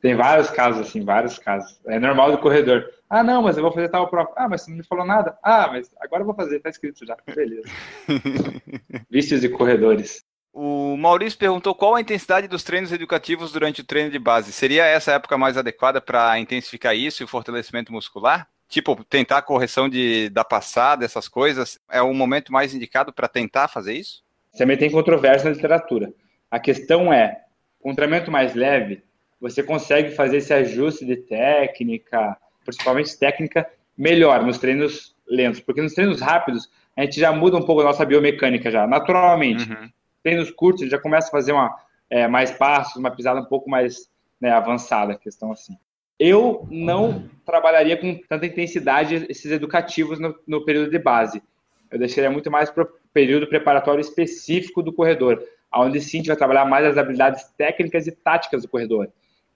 tem 0.00 0.14
vários 0.14 0.50
casos 0.50 0.86
assim, 0.86 1.04
vários 1.04 1.38
casos. 1.38 1.80
É 1.86 1.98
normal 1.98 2.32
do 2.32 2.38
corredor. 2.38 2.84
Ah, 3.08 3.22
não, 3.22 3.42
mas 3.42 3.56
eu 3.56 3.62
vou 3.62 3.72
fazer 3.72 3.88
tal 3.88 4.08
prova. 4.08 4.32
Ah, 4.36 4.48
mas 4.48 4.62
você 4.62 4.70
não 4.70 4.78
me 4.78 4.84
falou 4.84 5.06
nada. 5.06 5.38
Ah, 5.42 5.68
mas 5.68 5.90
agora 6.00 6.22
eu 6.22 6.26
vou 6.26 6.34
fazer, 6.34 6.60
tá 6.60 6.68
escrito 6.68 7.06
já. 7.06 7.16
Beleza. 7.34 7.68
Vícios 9.08 9.44
e 9.44 9.48
corredores. 9.48 10.24
O 10.52 10.96
Maurício 10.96 11.38
perguntou 11.38 11.74
qual 11.74 11.94
a 11.94 12.00
intensidade 12.00 12.48
dos 12.48 12.64
treinos 12.64 12.90
educativos 12.90 13.52
durante 13.52 13.82
o 13.82 13.84
treino 13.84 14.10
de 14.10 14.18
base. 14.18 14.52
Seria 14.52 14.84
essa 14.86 15.12
época 15.12 15.36
mais 15.36 15.56
adequada 15.56 16.00
para 16.00 16.38
intensificar 16.38 16.96
isso 16.96 17.22
e 17.22 17.24
o 17.24 17.28
fortalecimento 17.28 17.92
muscular? 17.92 18.48
Tipo, 18.68 19.04
tentar 19.04 19.38
a 19.38 19.42
correção 19.42 19.88
de, 19.88 20.28
da 20.30 20.44
passada, 20.44 21.04
essas 21.04 21.28
coisas, 21.28 21.78
é 21.90 22.02
o 22.02 22.12
momento 22.12 22.52
mais 22.52 22.74
indicado 22.74 23.12
para 23.12 23.28
tentar 23.28 23.68
fazer 23.68 23.94
isso? 23.94 24.24
Também 24.56 24.76
tem 24.76 24.90
controvérsia 24.90 25.48
na 25.48 25.54
literatura. 25.54 26.12
A 26.50 26.58
questão 26.58 27.12
é, 27.12 27.42
com 27.80 27.90
um 27.90 27.94
treinamento 27.94 28.30
mais 28.30 28.54
leve, 28.54 29.04
você 29.40 29.62
consegue 29.62 30.10
fazer 30.10 30.38
esse 30.38 30.52
ajuste 30.52 31.04
de 31.04 31.16
técnica, 31.16 32.36
principalmente 32.64 33.16
técnica, 33.18 33.68
melhor 33.96 34.42
nos 34.44 34.58
treinos 34.58 35.14
lentos. 35.28 35.60
Porque 35.60 35.82
nos 35.82 35.94
treinos 35.94 36.20
rápidos, 36.20 36.68
a 36.96 37.02
gente 37.02 37.20
já 37.20 37.32
muda 37.32 37.56
um 37.56 37.62
pouco 37.62 37.82
a 37.82 37.84
nossa 37.84 38.04
biomecânica 38.04 38.70
já, 38.70 38.86
naturalmente. 38.86 39.70
Uhum. 39.70 39.90
Treinos 40.22 40.50
curtos, 40.50 40.82
a 40.82 40.84
gente 40.86 40.92
já 40.92 40.98
começa 40.98 41.28
a 41.28 41.30
fazer 41.30 41.52
uma, 41.52 41.76
é, 42.10 42.26
mais 42.26 42.50
passos, 42.50 42.96
uma 42.96 43.10
pisada 43.10 43.40
um 43.40 43.44
pouco 43.44 43.70
mais 43.70 44.10
né, 44.40 44.50
avançada, 44.50 45.16
questão 45.16 45.52
assim. 45.52 45.76
Eu 46.18 46.66
não 46.70 47.28
trabalharia 47.44 47.96
com 47.96 48.18
tanta 48.28 48.46
intensidade 48.46 49.26
esses 49.28 49.50
educativos 49.52 50.18
no, 50.18 50.34
no 50.46 50.64
período 50.64 50.90
de 50.90 50.98
base. 50.98 51.42
Eu 51.90 51.98
deixaria 51.98 52.30
muito 52.30 52.50
mais 52.50 52.70
para 52.70 52.84
o 52.84 52.88
período 53.12 53.46
preparatório 53.46 54.00
específico 54.00 54.82
do 54.82 54.92
corredor, 54.92 55.42
onde 55.74 56.00
sim 56.00 56.18
a 56.18 56.20
gente 56.20 56.28
vai 56.28 56.36
trabalhar 56.36 56.64
mais 56.64 56.86
as 56.86 56.98
habilidades 56.98 57.44
técnicas 57.56 58.06
e 58.06 58.12
táticas 58.12 58.62
do 58.62 58.68
corredor. 58.68 59.08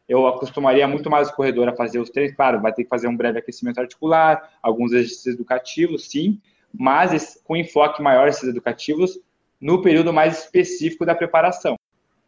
Eu 0.08 0.26
acostumaria 0.26 0.86
muito 0.86 1.08
mais 1.08 1.28
o 1.28 1.34
corredor 1.34 1.68
a 1.68 1.76
fazer 1.76 1.98
os 1.98 2.10
treinos, 2.10 2.34
claro, 2.34 2.60
vai 2.60 2.72
ter 2.72 2.84
que 2.84 2.88
fazer 2.88 3.08
um 3.08 3.16
breve 3.16 3.38
aquecimento 3.38 3.80
articular, 3.80 4.50
alguns 4.62 4.92
exercícios 4.92 5.34
educativos, 5.34 6.10
sim, 6.10 6.40
mas 6.72 7.40
com 7.44 7.56
enfoque 7.56 8.02
maior 8.02 8.28
esses 8.28 8.48
educativos 8.48 9.18
no 9.60 9.82
período 9.82 10.12
mais 10.12 10.44
específico 10.44 11.04
da 11.04 11.14
preparação. 11.14 11.76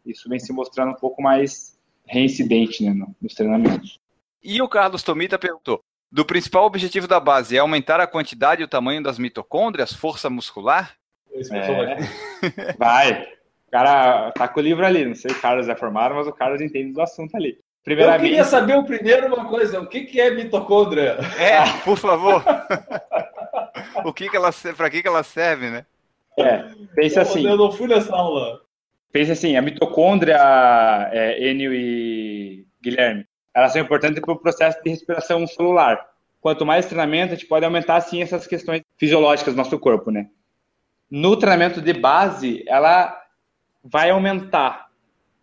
Isso 0.05 0.29
vem 0.29 0.39
se 0.39 0.51
mostrando 0.51 0.91
um 0.91 0.95
pouco 0.95 1.21
mais 1.21 1.77
reincidente 2.05 2.83
né, 2.83 3.05
nos 3.21 3.33
treinamentos. 3.33 3.99
E 4.43 4.61
o 4.61 4.67
Carlos 4.67 5.03
Tomita 5.03 5.39
perguntou: 5.39 5.83
do 6.11 6.25
principal 6.25 6.65
objetivo 6.65 7.07
da 7.07 7.19
base 7.19 7.55
é 7.55 7.59
aumentar 7.59 7.99
a 7.99 8.07
quantidade 8.07 8.61
e 8.61 8.65
o 8.65 8.67
tamanho 8.67 9.01
das 9.01 9.17
mitocôndrias, 9.17 9.93
força 9.93 10.29
muscular? 10.29 10.95
É. 11.51 12.75
Vai. 12.77 13.23
O 13.67 13.71
cara 13.71 14.31
tá 14.31 14.47
com 14.47 14.59
o 14.59 14.63
livro 14.63 14.85
ali. 14.85 15.05
Não 15.05 15.15
sei 15.15 15.31
se 15.31 15.37
o 15.37 15.41
Carlos 15.41 15.67
é 15.67 15.75
formado, 15.75 16.13
mas 16.13 16.27
o 16.27 16.31
Carlos 16.31 16.61
entende 16.61 16.93
do 16.93 17.01
assunto 17.01 17.35
ali. 17.35 17.57
Primeiramente... 17.83 18.21
Eu 18.21 18.29
queria 18.29 18.43
saber 18.43 18.77
o 18.77 18.83
primeiro 18.83 19.33
uma 19.33 19.45
coisa: 19.47 19.81
o 19.81 19.87
que, 19.87 20.01
que 20.01 20.21
é 20.21 20.29
mitocôndria? 20.29 21.17
É, 21.39 21.63
por 21.83 21.97
favor. 21.97 22.43
o 24.05 24.13
que, 24.13 24.29
que 24.29 24.37
ela 24.37 24.51
para 24.77 24.89
que, 24.89 25.01
que 25.01 25.07
ela 25.07 25.23
serve, 25.23 25.69
né? 25.69 25.85
É, 26.37 26.63
pensa 26.95 27.21
assim. 27.21 27.47
Eu 27.47 27.57
não 27.57 27.71
fui 27.71 27.87
nessa 27.87 28.15
aula. 28.15 28.61
Pensa 29.11 29.33
assim: 29.33 29.55
a 29.55 29.61
mitocôndria, 29.61 30.37
é, 31.11 31.49
Enio 31.49 31.73
e 31.73 32.65
Guilherme, 32.81 33.25
elas 33.53 33.71
são 33.71 33.81
importantes 33.81 34.19
para 34.19 34.33
o 34.33 34.39
processo 34.39 34.81
de 34.83 34.89
respiração 34.89 35.45
celular. 35.45 36.09
Quanto 36.41 36.65
mais 36.65 36.85
treinamento, 36.85 37.33
a 37.33 37.35
gente 37.35 37.47
pode 37.47 37.63
aumentar, 37.63 38.01
sim, 38.01 38.21
essas 38.21 38.47
questões 38.47 38.81
fisiológicas 38.97 39.53
do 39.53 39.57
nosso 39.57 39.79
corpo, 39.79 40.11
né? 40.11 40.29
No 41.09 41.37
treinamento 41.37 41.81
de 41.81 41.93
base, 41.93 42.63
ela 42.67 43.17
vai 43.83 44.09
aumentar, 44.09 44.87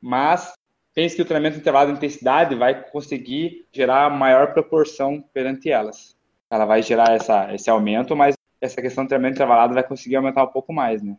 mas 0.01 0.53
pense 0.95 1.15
que 1.15 1.23
o 1.23 1.25
treinamento 1.25 1.59
intervalo 1.59 1.91
de 1.91 1.97
intensidade 1.97 2.55
vai 2.55 2.83
conseguir 2.91 3.67
gerar 3.73 4.11
maior 4.11 4.53
proporção 4.53 5.23
perante 5.33 5.71
elas. 5.71 6.17
Ela 6.51 6.65
vai 6.65 6.83
gerar 6.83 7.13
essa, 7.13 7.55
esse 7.55 7.71
aumento, 7.71 8.17
mas 8.17 8.35
essa 8.61 8.83
questão 8.83 9.05
do 9.05 9.09
treinamento 9.09 9.37
intervalado 9.37 9.73
vai 9.73 9.85
conseguir 9.85 10.17
aumentar 10.17 10.43
um 10.43 10.49
pouco 10.49 10.73
mais, 10.73 11.03
né? 11.03 11.17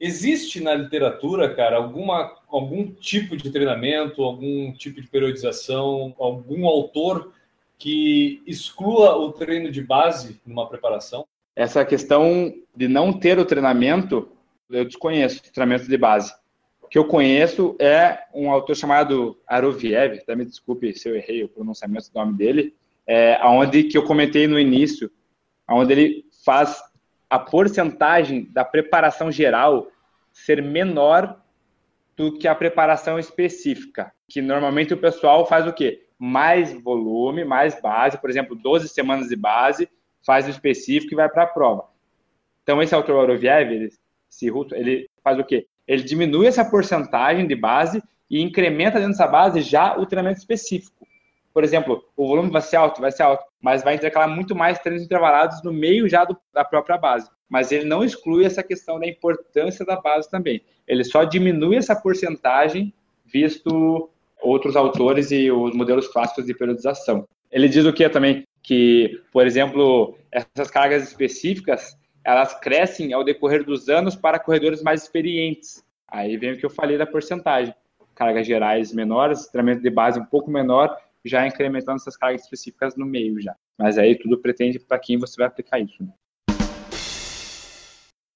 Existe 0.00 0.62
na 0.62 0.74
literatura, 0.74 1.54
cara, 1.54 1.76
alguma, 1.76 2.34
algum 2.48 2.90
tipo 2.90 3.36
de 3.36 3.50
treinamento, 3.50 4.22
algum 4.22 4.72
tipo 4.72 4.98
de 4.98 5.06
periodização, 5.06 6.14
algum 6.18 6.66
autor 6.66 7.34
que 7.78 8.42
exclua 8.46 9.16
o 9.16 9.30
treino 9.30 9.70
de 9.70 9.82
base 9.82 10.40
numa 10.46 10.66
preparação? 10.66 11.26
Essa 11.54 11.84
questão 11.84 12.54
de 12.74 12.88
não 12.88 13.12
ter 13.12 13.38
o 13.38 13.44
treinamento, 13.44 14.30
eu 14.70 14.86
desconheço 14.86 15.42
treinamento 15.52 15.86
de 15.86 15.98
base. 15.98 16.32
O 16.80 16.88
que 16.88 16.96
eu 16.96 17.04
conheço 17.04 17.76
é 17.78 18.20
um 18.34 18.50
autor 18.50 18.74
chamado 18.74 19.38
Aroviev, 19.46 20.18
até 20.18 20.34
me 20.34 20.46
desculpe 20.46 20.94
se 20.94 21.10
eu 21.10 21.16
errei 21.16 21.44
o 21.44 21.48
pronunciamento 21.48 22.10
do 22.10 22.18
nome 22.18 22.38
dele, 22.38 22.74
é, 23.06 23.38
onde 23.44 23.84
que 23.84 23.98
eu 23.98 24.04
comentei 24.04 24.46
no 24.46 24.58
início, 24.58 25.10
onde 25.68 25.92
ele 25.92 26.24
faz 26.42 26.82
a 27.30 27.38
porcentagem 27.38 28.50
da 28.50 28.64
preparação 28.64 29.30
geral 29.30 29.86
ser 30.32 30.60
menor 30.60 31.40
do 32.16 32.36
que 32.36 32.48
a 32.48 32.54
preparação 32.54 33.18
específica, 33.18 34.12
que 34.28 34.42
normalmente 34.42 34.92
o 34.92 34.98
pessoal 34.98 35.46
faz 35.46 35.66
o 35.66 35.72
quê? 35.72 36.06
Mais 36.18 36.72
volume, 36.82 37.44
mais 37.44 37.80
base, 37.80 38.20
por 38.20 38.28
exemplo, 38.28 38.56
12 38.56 38.88
semanas 38.88 39.28
de 39.28 39.36
base, 39.36 39.88
faz 40.26 40.46
o 40.46 40.50
específico 40.50 41.14
e 41.14 41.16
vai 41.16 41.28
para 41.28 41.44
a 41.44 41.46
prova. 41.46 41.88
Então, 42.62 42.82
esse 42.82 42.94
autor 42.94 43.14
Oroviev, 43.14 43.72
ele, 43.72 43.90
ele 44.72 45.08
faz 45.24 45.38
o 45.38 45.44
quê? 45.44 45.66
Ele 45.86 46.02
diminui 46.02 46.46
essa 46.46 46.64
porcentagem 46.64 47.46
de 47.46 47.54
base 47.54 48.02
e 48.28 48.42
incrementa 48.42 48.98
dentro 48.98 49.12
dessa 49.12 49.26
base 49.26 49.62
já 49.62 49.96
o 49.96 50.04
treinamento 50.04 50.40
específico. 50.40 51.06
Por 51.54 51.64
exemplo, 51.64 52.04
o 52.16 52.28
volume 52.28 52.50
vai 52.50 52.62
ser 52.62 52.76
alto, 52.76 53.00
vai 53.00 53.10
ser 53.10 53.22
alto, 53.22 53.44
mas 53.60 53.82
vai 53.82 53.94
intercalar 53.94 54.28
muito 54.28 54.54
mais 54.54 54.78
treinos 54.78 55.04
intervalados 55.04 55.62
no 55.62 55.72
meio 55.72 56.08
já 56.08 56.24
do, 56.24 56.36
da 56.52 56.64
própria 56.64 56.96
base. 56.96 57.30
Mas 57.48 57.70
ele 57.72 57.84
não 57.84 58.02
exclui 58.02 58.44
essa 58.44 58.62
questão 58.62 58.98
da 58.98 59.06
importância 59.06 59.84
da 59.84 60.00
base 60.00 60.30
também. 60.30 60.62
Ele 60.86 61.04
só 61.04 61.24
diminui 61.24 61.76
essa 61.76 61.94
porcentagem 61.94 62.92
visto 63.26 64.08
outros 64.40 64.76
autores 64.76 65.30
e 65.30 65.50
os 65.50 65.74
modelos 65.74 66.08
clássicos 66.08 66.46
de 66.46 66.54
periodização. 66.54 67.26
Ele 67.50 67.68
diz 67.68 67.84
o 67.84 67.92
que 67.92 68.08
também? 68.08 68.44
Que, 68.62 69.20
por 69.32 69.46
exemplo, 69.46 70.16
essas 70.30 70.70
cargas 70.70 71.02
específicas, 71.02 71.96
elas 72.24 72.58
crescem 72.60 73.12
ao 73.12 73.24
decorrer 73.24 73.64
dos 73.64 73.88
anos 73.88 74.14
para 74.14 74.38
corredores 74.38 74.82
mais 74.82 75.02
experientes. 75.02 75.82
Aí 76.06 76.36
vem 76.36 76.52
o 76.52 76.58
que 76.58 76.64
eu 76.64 76.70
falei 76.70 76.96
da 76.96 77.06
porcentagem. 77.06 77.74
Cargas 78.14 78.46
gerais 78.46 78.92
menores, 78.92 79.48
treinamento 79.48 79.82
de 79.82 79.90
base 79.90 80.20
um 80.20 80.24
pouco 80.24 80.50
menor, 80.50 80.96
já 81.24 81.46
incrementando 81.46 81.96
essas 81.96 82.16
cargas 82.16 82.42
específicas 82.42 82.96
no 82.96 83.06
meio 83.06 83.40
já. 83.40 83.54
Mas 83.78 83.98
aí 83.98 84.16
tudo 84.16 84.38
pretende 84.38 84.78
para 84.78 84.98
quem 84.98 85.18
você 85.18 85.36
vai 85.36 85.46
aplicar 85.46 85.78
isso. 85.78 86.02
Né? 86.02 86.10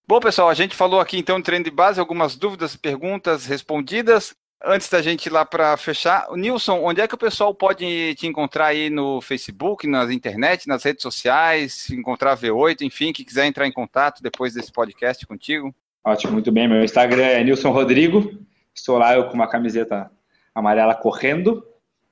Bom, 0.07 0.21
pessoal, 0.21 0.51
a 0.51 0.55
gente 0.55 0.77
falou 0.77 1.01
aqui 1.01 1.19
então 1.19 1.39
de 1.39 1.45
treino 1.45 1.65
de 1.65 1.71
base, 1.71 1.99
algumas 1.99 2.37
dúvidas, 2.37 2.77
perguntas 2.77 3.47
respondidas. 3.47 4.35
Antes 4.63 4.89
da 4.89 5.03
gente 5.03 5.27
ir 5.27 5.31
lá 5.31 5.45
para 5.45 5.77
fechar, 5.77 6.27
Nilson, 6.33 6.81
onde 6.83 7.01
é 7.01 7.09
que 7.09 7.15
o 7.15 7.19
pessoal 7.19 7.55
pode 7.55 8.15
te 8.15 8.27
encontrar 8.27 8.67
aí 8.67 8.89
no 8.89 9.21
Facebook, 9.21 9.87
nas 9.87 10.11
internet, 10.11 10.67
nas 10.67 10.83
redes 10.83 11.03
sociais, 11.03 11.91
encontrar 11.91 12.37
V8, 12.37 12.81
enfim, 12.83 13.13
que 13.13 13.25
quiser 13.25 13.47
entrar 13.47 13.67
em 13.67 13.73
contato 13.73 14.23
depois 14.23 14.55
desse 14.55 14.73
podcast 14.73 15.27
contigo? 15.27 15.75
Ótimo, 16.03 16.35
muito 16.35 16.53
bem. 16.53 16.69
Meu 16.69 16.83
Instagram 16.83 17.25
é 17.25 17.45
Nilson 17.45 17.71
Rodrigo. 17.71 18.39
Estou 18.75 18.99
lá 18.99 19.15
eu 19.15 19.29
com 19.29 19.35
uma 19.35 19.49
camiseta 19.49 20.11
amarela 20.55 20.95
correndo. 20.95 21.67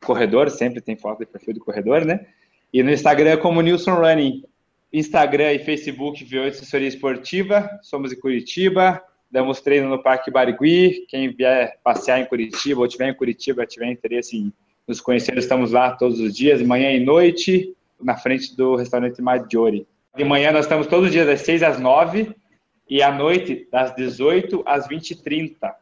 Corredor, 0.04 0.50
sempre 0.50 0.80
tem 0.80 0.96
foto 0.96 1.20
de 1.20 1.26
perfil 1.26 1.54
do 1.54 1.60
corredor, 1.60 2.04
né? 2.04 2.26
E 2.72 2.82
no 2.82 2.90
Instagram 2.90 3.30
é 3.30 3.36
como 3.36 3.60
Nilson 3.60 3.94
Running. 3.94 4.44
Instagram 4.92 5.52
e 5.52 5.58
Facebook 5.58 6.24
V8 6.24 6.48
Assessoria 6.48 6.88
Esportiva. 6.88 7.68
Somos 7.82 8.12
em 8.12 8.20
Curitiba. 8.20 9.02
Damos 9.30 9.60
treino 9.60 9.88
no 9.88 10.02
Parque 10.02 10.30
Barigui. 10.30 11.06
Quem 11.08 11.30
vier 11.30 11.78
passear 11.82 12.20
em 12.20 12.26
Curitiba 12.26 12.80
ou 12.80 12.88
tiver 12.88 13.08
em 13.08 13.14
Curitiba, 13.14 13.66
tiver 13.66 13.90
interesse 13.90 14.36
em 14.36 14.52
nos 14.86 15.00
conhecer, 15.00 15.36
estamos 15.38 15.72
lá 15.72 15.92
todos 15.92 16.18
os 16.20 16.34
dias, 16.34 16.60
manhã 16.60 16.90
e 16.90 17.00
noite, 17.00 17.74
na 18.00 18.16
frente 18.16 18.56
do 18.56 18.76
restaurante 18.76 19.22
Maggiore. 19.22 19.86
De 20.16 20.24
manhã 20.24 20.52
nós 20.52 20.64
estamos 20.64 20.86
todos 20.86 21.06
os 21.06 21.12
dias 21.12 21.26
das 21.26 21.40
6 21.42 21.62
às 21.62 21.78
9 21.78 22.34
e 22.88 23.02
à 23.02 23.12
noite 23.12 23.66
das 23.70 23.94
18 23.94 24.62
às 24.66 24.88
20h30. 24.88 25.72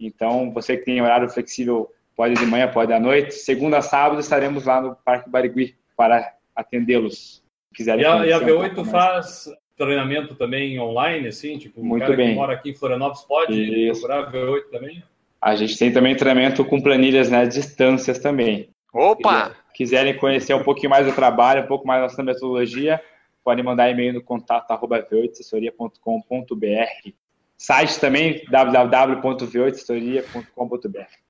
Então, 0.00 0.50
você 0.52 0.76
que 0.76 0.84
tem 0.84 1.00
horário 1.02 1.28
flexível, 1.28 1.90
pode 2.18 2.34
de 2.34 2.44
manhã, 2.44 2.66
pode 2.66 2.92
à 2.92 2.98
noite. 2.98 3.34
Segunda 3.34 3.78
a 3.78 3.82
sábado 3.82 4.20
estaremos 4.20 4.64
lá 4.64 4.82
no 4.82 4.96
Parque 4.96 5.30
Barigui 5.30 5.76
para 5.96 6.34
atendê-los. 6.54 7.44
Quiserem 7.72 8.02
e 8.02 8.06
a, 8.06 8.26
e 8.26 8.32
a 8.32 8.40
V8 8.40 8.78
um 8.78 8.84
faz 8.84 9.48
treinamento 9.76 10.34
também 10.34 10.80
online, 10.80 11.28
assim? 11.28 11.56
Tipo, 11.58 11.80
Muito 11.80 12.02
o 12.02 12.06
cara 12.06 12.16
bem. 12.16 12.30
que 12.30 12.34
mora 12.34 12.54
aqui 12.54 12.70
em 12.70 12.74
Florianópolis 12.74 13.22
pode 13.22 13.88
Isso. 13.88 14.00
procurar 14.00 14.26
a 14.26 14.32
V8 14.32 14.62
também? 14.72 15.00
A 15.40 15.54
gente 15.54 15.78
tem 15.78 15.92
também 15.92 16.16
treinamento 16.16 16.64
com 16.64 16.80
planilhas 16.80 17.30
nas 17.30 17.54
distâncias 17.54 18.18
também. 18.18 18.70
Opa! 18.92 19.54
Quiserem 19.72 20.16
conhecer 20.16 20.54
um 20.54 20.64
pouquinho 20.64 20.90
mais 20.90 21.06
do 21.06 21.12
trabalho, 21.12 21.62
um 21.62 21.68
pouco 21.68 21.86
mais 21.86 22.00
da 22.00 22.08
nossa 22.08 22.20
metodologia, 22.20 23.00
podem 23.44 23.64
mandar 23.64 23.88
e-mail 23.90 24.14
no 24.14 24.20
contato 24.20 24.72
arroba 24.72 25.00
v8assessoria.com.br. 25.00 27.12
Site 27.56 28.00
também, 28.00 28.42
www.v8assessoria.com.br. 28.50 31.27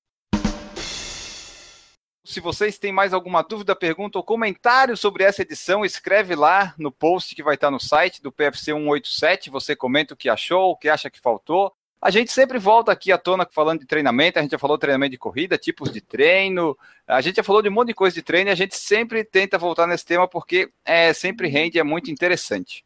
Se 2.28 2.40
vocês 2.40 2.78
têm 2.78 2.92
mais 2.92 3.14
alguma 3.14 3.40
dúvida, 3.40 3.74
pergunta 3.74 4.18
ou 4.18 4.22
comentário 4.22 4.94
sobre 4.98 5.24
essa 5.24 5.40
edição, 5.40 5.82
escreve 5.82 6.34
lá 6.34 6.74
no 6.76 6.92
post 6.92 7.34
que 7.34 7.42
vai 7.42 7.54
estar 7.54 7.70
no 7.70 7.80
site 7.80 8.22
do 8.22 8.30
PFC 8.30 8.66
187. 8.66 9.48
Você 9.48 9.74
comenta 9.74 10.12
o 10.12 10.16
que 10.16 10.28
achou, 10.28 10.72
o 10.72 10.76
que 10.76 10.90
acha 10.90 11.08
que 11.08 11.18
faltou. 11.18 11.72
A 11.98 12.10
gente 12.10 12.30
sempre 12.30 12.58
volta 12.58 12.92
aqui 12.92 13.10
à 13.10 13.16
tona 13.16 13.48
falando 13.50 13.80
de 13.80 13.86
treinamento, 13.86 14.38
a 14.38 14.42
gente 14.42 14.50
já 14.50 14.58
falou 14.58 14.76
de 14.76 14.82
treinamento 14.82 15.12
de 15.12 15.16
corrida, 15.16 15.56
tipos 15.56 15.90
de 15.90 16.02
treino, 16.02 16.76
a 17.06 17.22
gente 17.22 17.36
já 17.36 17.42
falou 17.42 17.62
de 17.62 17.70
um 17.70 17.72
monte 17.72 17.88
de 17.88 17.94
coisa 17.94 18.14
de 18.14 18.20
treino 18.20 18.50
e 18.50 18.52
a 18.52 18.54
gente 18.54 18.76
sempre 18.76 19.24
tenta 19.24 19.56
voltar 19.56 19.86
nesse 19.86 20.04
tema 20.04 20.28
porque 20.28 20.70
é, 20.84 21.14
sempre 21.14 21.48
rende, 21.48 21.78
é 21.78 21.82
muito 21.82 22.10
interessante. 22.10 22.84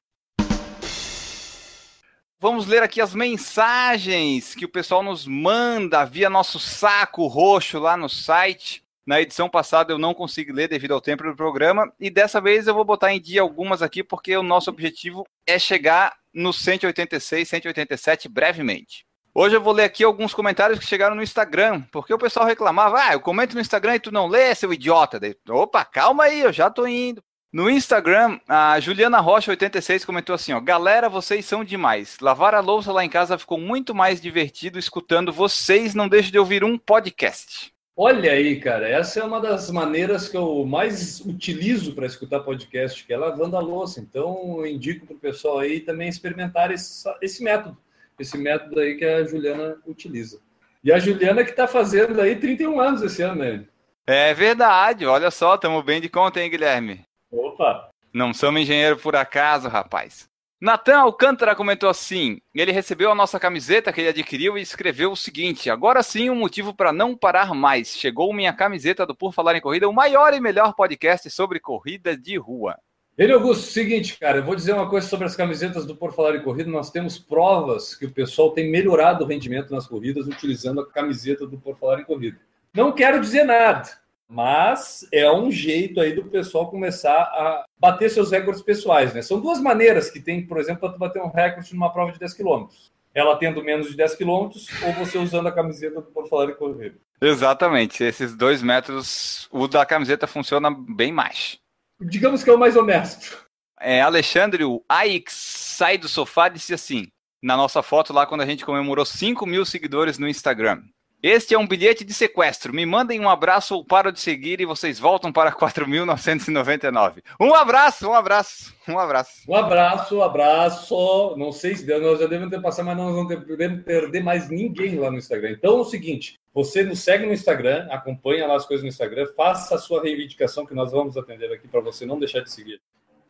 Vamos 2.39 2.69
ler 2.69 2.85
aqui 2.85 3.01
as 3.01 3.13
mensagens 3.13 4.55
que 4.55 4.65
o 4.65 4.69
pessoal 4.69 5.03
nos 5.03 5.27
manda 5.27 6.05
via 6.05 6.31
nosso 6.31 6.61
saco 6.61 7.27
roxo 7.27 7.81
lá 7.81 7.97
no 7.97 8.09
site. 8.09 8.82
Na 9.07 9.21
edição 9.21 9.49
passada 9.49 9.93
eu 9.93 9.99
não 9.99 10.15
consegui 10.15 10.53
ler 10.53 10.69
devido 10.69 10.95
ao 10.95 11.01
tempo 11.01 11.25
do 11.25 11.35
programa 11.35 11.93
e 11.99 12.09
dessa 12.09 12.41
vez 12.41 12.67
eu 12.67 12.75
vou 12.75 12.85
botar 12.85 13.13
em 13.13 13.21
dia 13.21 13.43
algumas 13.43 13.83
aqui 13.83 14.03
porque 14.03 14.37
o 14.37 14.43
nosso 14.43 14.71
objetivo 14.71 15.25
é 15.47 15.59
chegar 15.59 16.15
no 16.33 16.53
186, 16.53 17.49
187 17.49 18.29
brevemente. 18.29 19.05
Hoje 19.35 19.57
eu 19.57 19.63
vou 19.63 19.73
ler 19.73 19.85
aqui 19.85 20.05
alguns 20.05 20.35
comentários 20.35 20.79
que 20.79 20.87
chegaram 20.87 21.17
no 21.17 21.23
Instagram, 21.23 21.83
porque 21.91 22.13
o 22.13 22.19
pessoal 22.19 22.47
reclamava, 22.47 22.99
ah, 23.03 23.15
eu 23.15 23.21
comento 23.21 23.55
no 23.55 23.61
Instagram 23.61 23.97
e 23.97 24.01
tu 24.01 24.13
não 24.13 24.27
lê, 24.27 24.55
seu 24.55 24.73
idiota. 24.73 25.19
Daí, 25.19 25.35
Opa, 25.49 25.85
calma 25.85 26.25
aí, 26.25 26.43
eu 26.43 26.53
já 26.53 26.71
tô 26.71 26.87
indo. 26.87 27.23
No 27.51 27.69
Instagram, 27.69 28.39
a 28.47 28.79
Juliana 28.79 29.21
Rocha 29.21 29.51
86 29.51 30.05
comentou 30.05 30.35
assim, 30.35 30.53
ó, 30.53 30.61
galera, 30.61 31.09
vocês 31.09 31.45
são 31.45 31.65
demais. 31.65 32.19
Lavar 32.21 32.55
a 32.55 32.61
louça 32.61 32.93
lá 32.93 33.05
em 33.05 33.11
casa 33.11 33.39
ficou 33.39 33.59
muito 33.59 33.95
mais 33.95 34.21
divertido 34.21 34.79
escutando 34.79 35.33
vocês, 35.33 35.95
não 35.95 36.09
deixe 36.09 36.31
de 36.31 36.39
ouvir 36.39 36.63
um 36.63 36.79
podcast. 36.79 37.72
Olha 37.95 38.33
aí, 38.33 38.59
cara, 38.59 38.89
essa 38.89 39.21
é 39.21 39.25
uma 39.25 39.39
das 39.39 39.71
maneiras 39.71 40.27
que 40.27 40.37
eu 40.37 40.65
mais 40.65 41.21
utilizo 41.21 41.95
para 41.95 42.07
escutar 42.07 42.41
podcast, 42.41 43.05
que 43.05 43.13
é 43.13 43.19
lavando 43.19 43.55
a 43.55 43.61
louça. 43.61 44.01
Então, 44.01 44.57
eu 44.59 44.67
indico 44.67 45.07
para 45.07 45.15
o 45.15 45.21
pessoal 45.21 45.59
aí 45.59 45.79
também 45.81 46.09
experimentar 46.09 46.71
esse, 46.71 47.05
esse 47.21 47.45
método, 47.45 47.77
esse 48.19 48.39
método 48.39 48.81
aí 48.81 48.97
que 48.97 49.05
a 49.05 49.25
Juliana 49.25 49.77
utiliza. 49.87 50.41
E 50.83 50.91
a 50.91 50.99
Juliana 50.99 51.45
que 51.45 51.51
está 51.51 51.69
fazendo 51.69 52.19
aí 52.19 52.35
31 52.35 52.81
anos 52.81 53.03
esse 53.03 53.23
ano, 53.23 53.45
né? 53.45 53.65
É 54.07 54.33
verdade, 54.33 55.07
olha 55.07 55.31
só, 55.31 55.55
estamos 55.55 55.85
bem 55.85 56.01
de 56.01 56.09
conta, 56.09 56.41
hein, 56.41 56.51
Guilherme? 56.51 57.03
Opa! 57.31 57.91
Não 58.13 58.33
somos 58.33 58.63
engenheiro 58.63 58.97
por 58.97 59.15
acaso, 59.15 59.69
rapaz. 59.69 60.32
Natan 60.63 61.01
Alcântara 61.01 61.57
comentou 61.57 61.89
assim: 61.89 62.41
ele 62.55 62.71
recebeu 62.71 63.11
a 63.11 63.17
nossa 63.17 63.41
camiseta 63.41 63.93
que 63.93 64.01
ele 64.01 64.11
adquiriu 64.11 64.57
e 64.57 64.63
escreveu 64.63 65.11
o 65.11 65.17
seguinte: 65.17 65.69
agora 65.69 66.05
sim, 66.05 66.31
um 66.31 66.37
motivo 66.37 66.73
para 66.73 66.93
não 66.93 67.17
parar 67.17 67.53
mais. 67.53 67.89
Chegou 67.97 68.33
minha 68.33 68.53
camiseta 68.53 69.05
do 69.05 69.13
Por 69.13 69.35
Falar 69.35 69.57
em 69.57 69.61
Corrida, 69.61 69.89
o 69.89 69.93
maior 69.93 70.33
e 70.33 70.41
melhor 70.41 70.73
podcast 70.75 71.29
sobre 71.31 71.59
corrida 71.59 72.17
de 72.17 72.37
rua. 72.37 72.77
Ele 73.19 73.33
Augusto, 73.33 73.73
seguinte, 73.73 74.17
cara, 74.17 74.39
eu 74.39 74.45
vou 74.45 74.55
dizer 74.55 74.73
uma 74.73 74.89
coisa 74.89 75.09
sobre 75.09 75.27
as 75.27 75.35
camisetas 75.35 75.85
do 75.85 75.97
Por 75.97 76.15
Falar 76.15 76.37
em 76.37 76.43
Corrida. 76.45 76.71
Nós 76.71 76.93
temos 76.93 77.19
provas 77.19 77.97
que 77.97 78.07
o 78.07 78.13
pessoal 78.13 78.53
tem 78.53 78.71
melhorado 78.71 79.25
o 79.25 79.27
rendimento 79.27 79.75
nas 79.75 79.89
corridas 79.89 80.29
utilizando 80.29 80.81
a 80.81 80.89
camiseta 80.89 81.45
do 81.45 81.59
Por 81.59 81.77
Falar 81.77 81.99
em 81.99 82.05
Corrida. 82.05 82.39
Não 82.73 82.93
quero 82.93 83.21
dizer 83.21 83.43
nada, 83.43 83.91
mas 84.33 85.07
é 85.13 85.31
um 85.31 85.51
jeito 85.51 86.01
aí 86.01 86.15
do 86.15 86.25
pessoal 86.25 86.71
começar 86.71 87.21
a 87.21 87.65
bater 87.79 88.09
seus 88.09 88.31
recordes 88.31 88.63
pessoais, 88.63 89.13
né? 89.13 89.21
São 89.21 89.39
duas 89.39 89.61
maneiras 89.61 90.11
que 90.11 90.19
tem, 90.19 90.47
por 90.47 90.59
exemplo, 90.59 90.89
para 90.89 90.99
bater 90.99 91.21
um 91.21 91.31
recorde 91.31 91.75
numa 91.75 91.93
prova 91.93 92.13
de 92.13 92.19
10 92.19 92.33
km. 92.33 92.67
Ela 93.15 93.37
tendo 93.37 93.63
menos 93.63 93.91
de 93.91 93.97
10 93.97 94.15
km 94.15 94.49
ou 94.87 94.93
você 94.99 95.19
usando 95.19 95.49
a 95.49 95.53
camiseta 95.53 96.01
do 96.01 96.07
Por 96.07 96.27
Falar 96.29 96.51
em 96.51 96.55
Corrida. 96.55 96.97
Exatamente, 97.21 98.03
esses 98.03 98.35
dois 98.35 98.63
métodos, 98.63 99.49
o 99.53 99.69
da 99.69 99.85
camiseta 99.85 100.27
funciona 100.27 100.71
bem 100.71 101.13
mais. 101.13 101.59
Digamos 102.01 102.43
que 102.43 102.49
é 102.49 102.55
o 102.55 102.59
mais 102.59 102.75
honesto. 102.75 103.47
É, 103.79 104.01
Alexandre, 104.01 104.65
o 104.65 104.83
Aix 104.89 105.31
sai 105.33 105.99
do 105.99 106.09
sofá 106.09 106.49
disse 106.49 106.73
assim, 106.73 107.09
na 107.43 107.55
nossa 107.55 107.83
foto 107.83 108.15
lá 108.15 108.25
quando 108.25 108.41
a 108.41 108.47
gente 108.47 108.65
comemorou 108.65 109.05
5 109.05 109.45
mil 109.45 109.67
seguidores 109.67 110.19
no 110.19 110.27
Instagram. 110.27 110.83
Este 111.23 111.55
é 111.55 111.59
um 111.59 111.69
bilhete 111.69 112.05
de 112.05 112.13
sequestro. 112.13 112.75
Me 112.75 112.85
mandem 112.85 113.21
um 113.21 113.31
abraço 113.31 113.77
ou 113.77 113.85
paro 113.85 114.11
de 114.11 114.19
seguir 114.19 114.61
e 114.61 114.65
vocês 114.65 114.99
voltam 114.99 115.33
para 115.33 115.53
4.999. 115.55 117.23
Um 117.39 117.55
abraço, 117.55 118.09
um 118.09 118.13
abraço, 118.13 118.75
um 118.89 118.99
abraço. 118.99 119.43
Um 119.49 119.55
abraço, 119.55 120.17
um 120.17 120.23
abraço. 120.23 121.37
Não 121.37 121.53
sei 121.53 121.77
se 121.77 121.87
nós 121.87 122.19
já 122.19 122.27
devemos 122.27 122.51
ter 122.51 122.61
passado, 122.61 122.87
mas 122.87 122.97
nós 122.97 123.15
não 123.15 123.29
podemos 123.29 123.85
perder 123.85 124.21
mais 124.21 124.51
ninguém 124.51 124.99
lá 124.99 125.13
no 125.13 125.19
Instagram. 125.19 125.53
Então 125.53 125.79
é 125.79 125.81
o 125.83 125.85
seguinte: 125.85 126.41
você 126.53 126.83
nos 126.83 126.99
segue 126.99 127.25
no 127.25 127.33
Instagram, 127.33 127.87
acompanha 127.89 128.45
lá 128.49 128.57
as 128.57 128.67
coisas 128.67 128.83
no 128.83 128.89
Instagram, 128.89 129.29
faça 129.37 129.77
a 129.77 129.79
sua 129.79 130.03
reivindicação 130.03 130.67
que 130.67 130.75
nós 130.75 130.91
vamos 130.91 131.17
atender 131.17 131.53
aqui 131.53 131.69
para 131.69 131.81
você 131.81 132.05
não 132.05 132.19
deixar 132.19 132.41
de 132.41 132.51
seguir. 132.51 132.81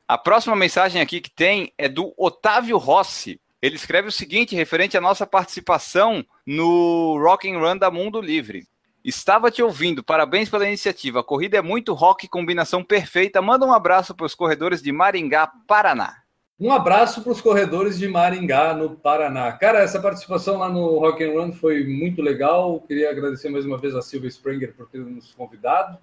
A 0.08 0.16
próxima 0.16 0.56
mensagem 0.56 1.02
aqui 1.02 1.20
que 1.20 1.30
tem 1.30 1.70
é 1.76 1.90
do 1.90 2.14
Otávio 2.16 2.78
Rossi. 2.78 3.38
Ele 3.62 3.76
escreve 3.76 4.08
o 4.08 4.12
seguinte, 4.12 4.56
referente 4.56 4.98
à 4.98 5.00
nossa 5.00 5.24
participação 5.24 6.26
no 6.44 7.16
Rock 7.22 7.48
and 7.48 7.60
Run 7.60 7.76
da 7.76 7.92
Mundo 7.92 8.20
Livre. 8.20 8.66
Estava 9.04 9.52
te 9.52 9.62
ouvindo, 9.62 10.02
parabéns 10.02 10.48
pela 10.48 10.66
iniciativa. 10.66 11.20
A 11.20 11.24
corrida 11.24 11.58
é 11.58 11.62
muito 11.62 11.94
rock, 11.94 12.26
combinação 12.26 12.82
perfeita. 12.82 13.40
Manda 13.40 13.64
um 13.64 13.72
abraço 13.72 14.16
para 14.16 14.26
os 14.26 14.34
corredores 14.34 14.82
de 14.82 14.90
Maringá, 14.90 15.46
Paraná. 15.68 16.22
Um 16.58 16.72
abraço 16.72 17.22
para 17.22 17.30
os 17.30 17.40
corredores 17.40 17.96
de 17.96 18.08
Maringá, 18.08 18.74
no 18.74 18.96
Paraná. 18.96 19.52
Cara, 19.52 19.78
essa 19.78 20.02
participação 20.02 20.58
lá 20.58 20.68
no 20.68 20.98
Rock 20.98 21.22
and 21.22 21.30
Run 21.30 21.52
foi 21.52 21.86
muito 21.86 22.20
legal. 22.20 22.80
Queria 22.80 23.10
agradecer 23.10 23.48
mais 23.48 23.64
uma 23.64 23.78
vez 23.78 23.94
a 23.94 24.02
Silvia 24.02 24.28
Springer 24.28 24.74
por 24.74 24.88
ter 24.88 24.98
nos 24.98 25.32
convidado. 25.34 25.98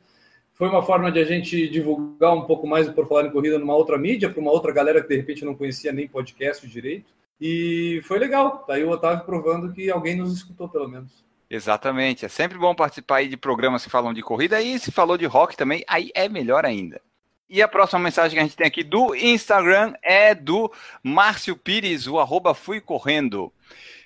Foi 0.54 0.70
uma 0.70 0.82
forma 0.82 1.12
de 1.12 1.20
a 1.20 1.26
gente 1.26 1.68
divulgar 1.68 2.34
um 2.34 2.44
pouco 2.44 2.66
mais 2.66 2.88
o 2.88 2.94
Por 2.94 3.06
Falar 3.06 3.26
em 3.26 3.32
Corrida 3.32 3.60
numa 3.60 3.76
outra 3.76 3.98
mídia, 3.98 4.30
para 4.30 4.40
uma 4.40 4.52
outra 4.52 4.72
galera 4.72 5.02
que 5.02 5.10
de 5.10 5.18
repente 5.18 5.44
não 5.44 5.56
conhecia 5.56 5.92
nem 5.92 6.08
podcast 6.08 6.66
direito. 6.66 7.19
E 7.40 8.02
foi 8.04 8.20
legal. 8.20 8.60
Tá 8.60 8.74
aí 8.74 8.84
o 8.84 8.90
Otávio 8.90 9.26
provando 9.26 9.72
que 9.72 9.90
alguém 9.90 10.16
nos 10.16 10.34
escutou, 10.34 10.68
pelo 10.68 10.88
menos. 10.88 11.24
Exatamente. 11.50 12.26
É 12.26 12.30
sempre 12.30 12.58
bom 12.58 12.76
participar 12.76 13.18
aí 13.18 13.28
de 13.28 13.38
programas 13.38 13.84
que 13.84 13.90
falam 13.90 14.14
de 14.14 14.22
corrida 14.22 14.62
e 14.62 14.78
se 14.78 14.92
falou 14.92 15.18
de 15.18 15.26
rock 15.26 15.58
também, 15.58 15.84
aí 15.88 16.12
é 16.14 16.30
melhor 16.30 16.66
ainda. 16.66 17.02
E 17.50 17.64
a 17.64 17.68
próxima 17.68 18.00
mensagem 18.00 18.36
que 18.36 18.40
a 18.40 18.44
gente 18.44 18.56
tem 18.56 18.68
aqui 18.68 18.84
do 18.84 19.16
Instagram 19.16 19.94
é 20.04 20.36
do 20.36 20.72
Márcio 21.02 21.56
Pires, 21.56 22.06
o 22.06 22.20
arroba 22.20 22.54
Fui 22.54 22.80
Correndo. 22.80 23.52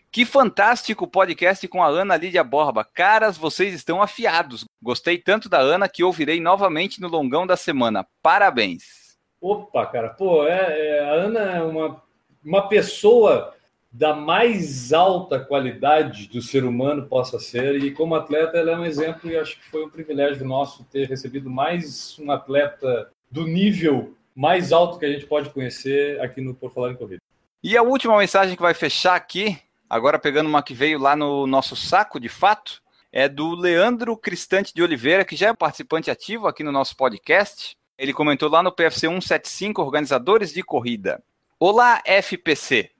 Que 0.10 0.26
fantástico 0.26 1.08
podcast 1.08 1.68
com 1.68 1.84
a 1.84 1.88
Ana 1.88 2.16
Lídia 2.16 2.44
Borba. 2.44 2.86
Caras, 2.86 3.36
vocês 3.36 3.74
estão 3.74 4.02
afiados. 4.02 4.64
Gostei 4.82 5.18
tanto 5.18 5.50
da 5.50 5.58
Ana 5.58 5.90
que 5.90 6.04
ouvirei 6.04 6.40
novamente 6.40 7.02
no 7.02 7.10
longão 7.10 7.46
da 7.46 7.58
semana. 7.58 8.08
Parabéns. 8.22 9.18
Opa, 9.42 9.86
cara, 9.88 10.10
pô, 10.12 10.48
é, 10.48 10.98
é, 10.98 11.00
a 11.02 11.14
Ana 11.14 11.40
é 11.40 11.64
uma 11.64 12.02
uma 12.44 12.68
pessoa 12.68 13.54
da 13.92 14.16
mais 14.16 14.92
alta 14.92 15.40
qualidade 15.40 16.28
do 16.28 16.42
ser 16.42 16.66
humano 16.66 17.08
possa 17.08 17.40
ser, 17.40 17.76
e 17.84 17.92
como 17.92 18.16
atleta 18.16 18.58
ela 18.58 18.72
é 18.72 18.78
um 18.78 18.86
exemplo, 18.86 19.30
e 19.30 19.38
acho 19.38 19.60
que 19.60 19.70
foi 19.70 19.86
um 19.86 19.90
privilégio 19.90 20.46
nosso 20.46 20.84
ter 20.86 21.08
recebido 21.08 21.50
mais 21.50 22.18
um 22.20 22.32
atleta 22.32 23.12
do 23.30 23.46
nível 23.46 24.16
mais 24.36 24.72
alto 24.72 24.98
que 24.98 25.06
a 25.06 25.12
gente 25.12 25.28
pode 25.28 25.52
conhecer 25.52 26.20
aqui 26.20 26.42
no 26.42 26.56
Por 26.56 26.74
Falar 26.74 26.92
em 26.92 26.96
Corrida. 26.96 27.22
E 27.64 27.78
a 27.78 27.84
última 27.84 28.18
mensagem 28.18 28.56
que 28.56 28.62
vai 28.62 28.74
fechar 28.74 29.16
aqui, 29.16 29.58
agora 29.88 30.18
pegando 30.18 30.50
uma 30.50 30.64
que 30.64 30.74
veio 30.74 30.98
lá 30.98 31.16
no 31.16 31.46
nosso 31.46 31.76
saco, 31.76 32.20
de 32.20 32.30
fato, 32.30 32.82
é 33.12 33.30
do 33.30 33.54
Leandro 33.54 34.18
Cristante 34.18 34.74
de 34.74 34.82
Oliveira, 34.82 35.24
que 35.24 35.36
já 35.36 35.50
é 35.50 35.54
participante 35.54 36.10
ativo 36.10 36.48
aqui 36.48 36.64
no 36.64 36.72
nosso 36.72 36.98
podcast. 36.98 37.78
Ele 37.96 38.12
comentou 38.12 38.50
lá 38.50 38.64
no 38.64 38.72
PFC 38.72 39.08
175, 39.08 39.82
Organizadores 39.84 40.52
de 40.52 40.64
Corrida. 40.64 41.22
Olá, 41.60 42.02
FPC. 42.06 42.92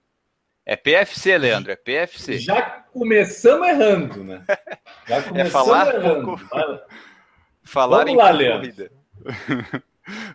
É 0.66 0.76
PFC, 0.76 1.36
Leandro, 1.36 1.72
é 1.72 1.76
PFC. 1.76 2.38
Já 2.38 2.62
começamos 2.92 3.68
errando, 3.68 4.24
né? 4.24 4.44
Já 5.06 5.22
começamos 5.28 5.38
é 5.38 5.50
falar 5.50 5.94
errando. 5.94 6.24
Pouco... 6.24 6.44
Falar 7.66 8.04
Vamos 8.04 8.12
em 8.12 8.16
lá, 8.16 8.30
corrida. 8.30 8.92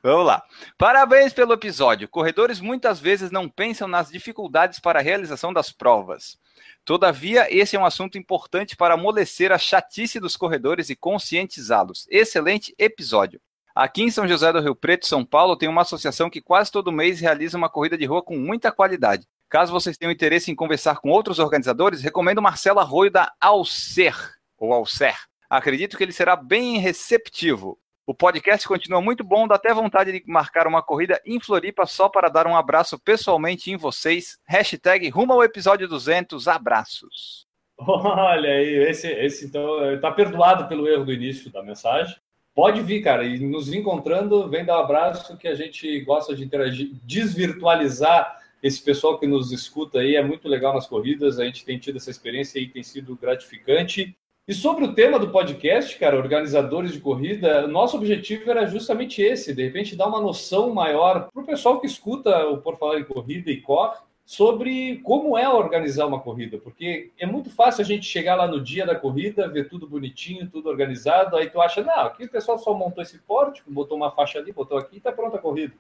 Vamos 0.01 0.26
lá. 0.26 0.43
Parabéns 0.78 1.32
pelo 1.32 1.53
episódio. 1.53 2.07
Corredores 2.07 2.59
muitas 2.59 2.99
vezes 2.99 3.30
não 3.30 3.47
pensam 3.47 3.88
nas 3.88 4.09
dificuldades 4.09 4.80
para 4.80 4.99
a 4.99 5.01
realização 5.01 5.53
das 5.53 5.72
provas. 5.72 6.39
Todavia, 6.84 7.47
esse 7.55 7.76
é 7.76 7.80
um 7.80 7.86
assunto 7.86 8.17
importante 8.17 8.76
para 8.76 8.95
amolecer 8.95 9.51
a 9.51 9.59
chatice 9.59 10.20
dos 10.20 10.36
corredores 10.36 10.89
e 10.89 10.95
conscientizá-los. 10.95 12.07
Excelente 12.09 12.74
episódio. 12.80 13.39
Aqui 13.80 14.03
em 14.03 14.11
São 14.11 14.27
José 14.27 14.51
do 14.51 14.59
Rio 14.59 14.75
Preto, 14.75 15.07
São 15.07 15.23
Paulo, 15.23 15.55
tem 15.55 15.69
uma 15.69 15.84
associação 15.84 16.30
que 16.30 16.41
quase 16.41 16.69
todo 16.69 16.91
mês 16.91 17.21
realiza 17.21 17.57
uma 17.57 17.69
corrida 17.69 17.97
de 17.97 18.03
rua 18.03 18.21
com 18.21 18.38
muita 18.38 18.73
qualidade. 18.73 19.25
Caso 19.47 19.71
vocês 19.71 19.97
tenham 19.97 20.11
interesse 20.11 20.51
em 20.51 20.55
conversar 20.55 20.99
com 20.99 21.09
outros 21.09 21.39
organizadores, 21.39 22.01
recomendo 22.01 22.41
Marcelo 22.41 22.82
Arroio 22.82 23.09
da 23.09 23.32
Alcer, 23.39 24.13
ou 24.57 24.73
Alcer. 24.73 25.15
Acredito 25.49 25.95
que 25.95 26.03
ele 26.03 26.11
será 26.11 26.36
bem 26.36 26.77
receptivo. 26.77 27.80
O 28.05 28.13
podcast 28.13 28.67
continua 28.67 28.99
muito 28.99 29.23
bom, 29.23 29.47
dá 29.47 29.55
até 29.55 29.73
vontade 29.73 30.11
de 30.11 30.23
marcar 30.27 30.67
uma 30.67 30.84
corrida 30.84 31.21
em 31.25 31.39
Floripa 31.39 31.86
só 31.86 32.09
para 32.09 32.27
dar 32.27 32.47
um 32.47 32.57
abraço 32.57 32.99
pessoalmente 32.99 33.71
em 33.71 33.77
vocês. 33.77 34.38
Hashtag 34.45 35.07
rumo 35.07 35.32
ao 35.32 35.41
episódio 35.41 35.88
200, 35.88 36.49
abraços. 36.49 37.47
Olha 37.80 38.49
aí, 38.49 38.89
esse, 38.89 39.07
esse 39.07 39.45
então 39.45 39.93
está 39.93 40.11
perdoado 40.11 40.67
pelo 40.67 40.86
erro 40.86 41.05
do 41.05 41.13
início 41.13 41.49
da 41.49 41.63
mensagem. 41.63 42.17
Pode 42.60 42.82
vir, 42.82 43.01
cara, 43.01 43.24
e 43.24 43.39
nos 43.39 43.72
encontrando, 43.72 44.49
vem 44.49 44.66
dar 44.66 44.78
um 44.78 44.84
abraço 44.84 45.38
que 45.38 45.47
a 45.47 45.55
gente 45.55 46.01
gosta 46.01 46.36
de 46.36 46.43
interagir, 46.43 46.91
desvirtualizar 47.05 48.38
esse 48.62 48.84
pessoal 48.84 49.18
que 49.18 49.26
nos 49.26 49.53
escuta 49.53 49.99
aí, 49.99 50.18
é 50.18 50.22
muito 50.22 50.45
legal 50.49 50.74
nas 50.74 50.86
corridas, 50.86 51.39
a 51.39 51.45
gente 51.45 51.64
tem 51.64 51.80
tido 51.80 51.95
essa 51.95 52.12
experiência 52.12 52.60
e 52.60 52.68
tem 52.68 52.84
sido 52.84 53.16
gratificante. 53.16 54.14
E 54.45 54.53
sobre 54.53 54.84
o 54.84 54.93
tema 54.93 55.18
do 55.18 55.30
podcast, 55.30 55.97
cara, 55.97 56.18
organizadores 56.18 56.91
de 56.91 56.99
corrida, 56.99 57.66
nosso 57.66 57.95
objetivo 57.95 58.51
era 58.51 58.66
justamente 58.66 59.22
esse, 59.22 59.55
de 59.55 59.64
repente 59.64 59.95
dar 59.95 60.07
uma 60.07 60.20
noção 60.20 60.74
maior 60.74 61.30
para 61.32 61.41
o 61.41 61.45
pessoal 61.45 61.80
que 61.80 61.88
escuta 61.88 62.45
o 62.47 62.57
Por 62.57 62.78
Falar 62.78 62.99
em 62.99 63.05
Corrida 63.05 63.49
e 63.49 63.62
corre, 63.62 63.99
sobre 64.30 64.97
como 64.97 65.36
é 65.36 65.49
organizar 65.49 66.05
uma 66.05 66.19
corrida, 66.19 66.59
porque 66.59 67.09
é 67.17 67.25
muito 67.25 67.49
fácil 67.49 67.82
a 67.82 67.84
gente 67.84 68.05
chegar 68.05 68.36
lá 68.36 68.47
no 68.47 68.61
dia 68.61 68.86
da 68.86 68.93
corrida, 68.93 69.47
ver 69.47 69.67
tudo 69.67 69.89
bonitinho, 69.89 70.47
tudo 70.47 70.69
organizado, 70.69 71.36
aí 71.36 71.49
tu 71.49 71.59
acha, 71.59 71.84
não, 71.84 72.01
aqui 72.01 72.25
o 72.25 72.30
pessoal 72.30 72.59
só 72.59 72.71
montou 72.71 73.01
esse 73.01 73.17
pórtico, 73.17 73.71
botou 73.71 73.97
uma 73.97 74.11
faixa 74.11 74.38
ali, 74.38 74.51
botou 74.51 74.77
aqui 74.77 74.97
e 74.97 74.99
tá 74.99 75.11
pronta 75.11 75.38
a 75.38 75.41
corrida. 75.41 75.73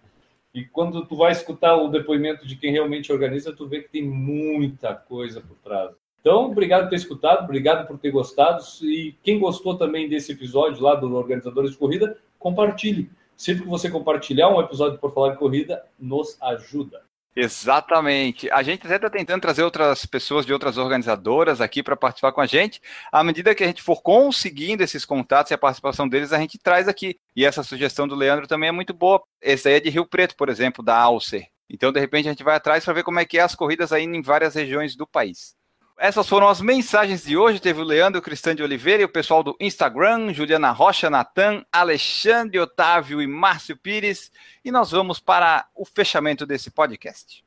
E 0.51 0.65
quando 0.65 1.05
tu 1.05 1.15
vai 1.15 1.31
escutar 1.31 1.75
o 1.75 1.89
depoimento 1.89 2.47
de 2.47 2.55
quem 2.55 2.71
realmente 2.71 3.13
organiza, 3.13 3.55
tu 3.55 3.67
vê 3.67 3.83
que 3.83 3.89
tem 3.89 4.01
muita 4.01 4.95
coisa 4.95 5.39
por 5.41 5.55
trás. 5.57 5.91
Então, 6.19 6.45
obrigado 6.45 6.85
por 6.85 6.89
ter 6.89 6.95
escutado, 6.95 7.43
obrigado 7.43 7.87
por 7.87 7.99
ter 7.99 8.09
gostado. 8.09 8.63
E 8.81 9.15
quem 9.21 9.39
gostou 9.39 9.77
também 9.77 10.09
desse 10.09 10.31
episódio 10.31 10.81
lá 10.81 10.95
do 10.95 11.15
Organizadores 11.15 11.69
de 11.69 11.77
Corrida, 11.77 12.17
compartilhe. 12.39 13.11
Sempre 13.37 13.61
que 13.61 13.69
você 13.69 13.91
compartilhar 13.91 14.49
um 14.49 14.59
episódio 14.59 14.97
por 14.97 15.13
falar 15.13 15.33
de 15.33 15.37
corrida, 15.37 15.85
nos 15.99 16.35
ajuda. 16.41 17.07
Exatamente. 17.35 18.49
A 18.51 18.61
gente 18.63 18.85
até 18.85 18.95
está 18.95 19.09
tentando 19.09 19.41
trazer 19.41 19.63
outras 19.63 20.05
pessoas 20.05 20.45
de 20.45 20.51
outras 20.51 20.77
organizadoras 20.77 21.61
aqui 21.61 21.81
para 21.81 21.95
participar 21.95 22.31
com 22.31 22.41
a 22.41 22.45
gente. 22.45 22.81
À 23.11 23.23
medida 23.23 23.55
que 23.55 23.63
a 23.63 23.67
gente 23.67 23.81
for 23.81 24.01
conseguindo 24.01 24.83
esses 24.83 25.05
contatos 25.05 25.51
e 25.51 25.53
a 25.53 25.57
participação 25.57 26.07
deles, 26.07 26.33
a 26.33 26.39
gente 26.39 26.57
traz 26.57 26.87
aqui. 26.87 27.19
E 27.35 27.45
essa 27.45 27.63
sugestão 27.63 28.07
do 28.07 28.15
Leandro 28.15 28.47
também 28.47 28.69
é 28.69 28.71
muito 28.71 28.93
boa. 28.93 29.21
Esse 29.41 29.69
aí 29.69 29.75
é 29.75 29.79
de 29.79 29.89
Rio 29.89 30.05
Preto, 30.05 30.35
por 30.35 30.49
exemplo, 30.49 30.83
da 30.83 30.97
Alcer. 30.97 31.47
Então, 31.69 31.91
de 31.91 31.99
repente, 31.99 32.27
a 32.27 32.31
gente 32.31 32.43
vai 32.43 32.55
atrás 32.55 32.83
para 32.83 32.93
ver 32.93 33.03
como 33.03 33.19
é 33.19 33.25
que 33.25 33.37
é 33.37 33.41
as 33.41 33.55
corridas 33.55 33.93
aí 33.93 34.03
em 34.03 34.21
várias 34.21 34.55
regiões 34.55 34.95
do 34.95 35.05
país. 35.05 35.55
Essas 36.01 36.29
foram 36.29 36.47
as 36.47 36.61
mensagens 36.61 37.25
de 37.25 37.35
hoje. 37.35 37.59
Teve 37.59 37.81
o 37.81 37.83
Leandro 37.83 38.21
Cristã 38.21 38.55
de 38.55 38.63
Oliveira 38.63 39.01
e 39.01 39.05
o 39.05 39.09
pessoal 39.09 39.43
do 39.43 39.57
Instagram, 39.59 40.33
Juliana 40.33 40.71
Rocha, 40.71 41.09
Natan, 41.09 41.65
Alexandre 41.69 42.57
Otávio 42.57 43.21
e 43.21 43.27
Márcio 43.27 43.75
Pires. 43.75 44.31
E 44.63 44.71
nós 44.71 44.91
vamos 44.91 45.19
para 45.19 45.67
o 45.75 45.83
fechamento 45.83 46.45
desse 46.45 46.71
podcast. 46.71 47.43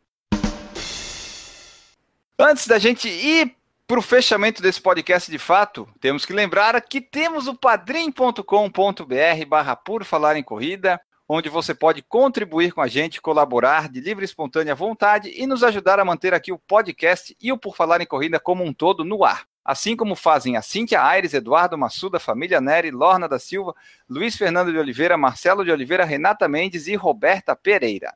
Antes 2.38 2.66
da 2.66 2.78
gente 2.78 3.08
ir 3.08 3.56
para 3.86 3.98
o 3.98 4.02
fechamento 4.02 4.60
desse 4.60 4.82
podcast 4.82 5.30
de 5.30 5.38
fato, 5.38 5.88
temos 5.98 6.26
que 6.26 6.34
lembrar 6.34 6.78
que 6.82 7.00
temos 7.00 7.46
o 7.46 7.54
padrim.com.br 7.54 9.46
barra 9.48 9.76
por 9.76 10.04
falar 10.04 10.36
em 10.36 10.42
corrida 10.42 11.00
onde 11.34 11.48
você 11.48 11.74
pode 11.74 12.02
contribuir 12.02 12.72
com 12.72 12.82
a 12.82 12.86
gente, 12.86 13.18
colaborar 13.18 13.88
de 13.88 14.00
livre 14.00 14.22
e 14.22 14.26
espontânea 14.26 14.74
vontade 14.74 15.32
e 15.34 15.46
nos 15.46 15.64
ajudar 15.64 15.98
a 15.98 16.04
manter 16.04 16.34
aqui 16.34 16.52
o 16.52 16.58
podcast 16.58 17.34
e 17.40 17.50
o 17.50 17.56
Por 17.56 17.74
Falar 17.74 18.02
em 18.02 18.06
Corrida 18.06 18.38
como 18.38 18.62
um 18.62 18.70
todo 18.70 19.02
no 19.02 19.24
ar. 19.24 19.46
Assim 19.64 19.96
como 19.96 20.14
fazem 20.14 20.58
a 20.58 20.62
Cíntia 20.62 21.02
Aires, 21.02 21.32
Eduardo 21.32 21.78
Massuda, 21.78 22.20
Família 22.20 22.60
Neri, 22.60 22.90
Lorna 22.90 23.26
da 23.26 23.38
Silva, 23.38 23.74
Luiz 24.06 24.36
Fernando 24.36 24.70
de 24.70 24.78
Oliveira, 24.78 25.16
Marcelo 25.16 25.64
de 25.64 25.70
Oliveira, 25.70 26.04
Renata 26.04 26.46
Mendes 26.48 26.86
e 26.86 26.96
Roberta 26.96 27.56
Pereira. 27.56 28.12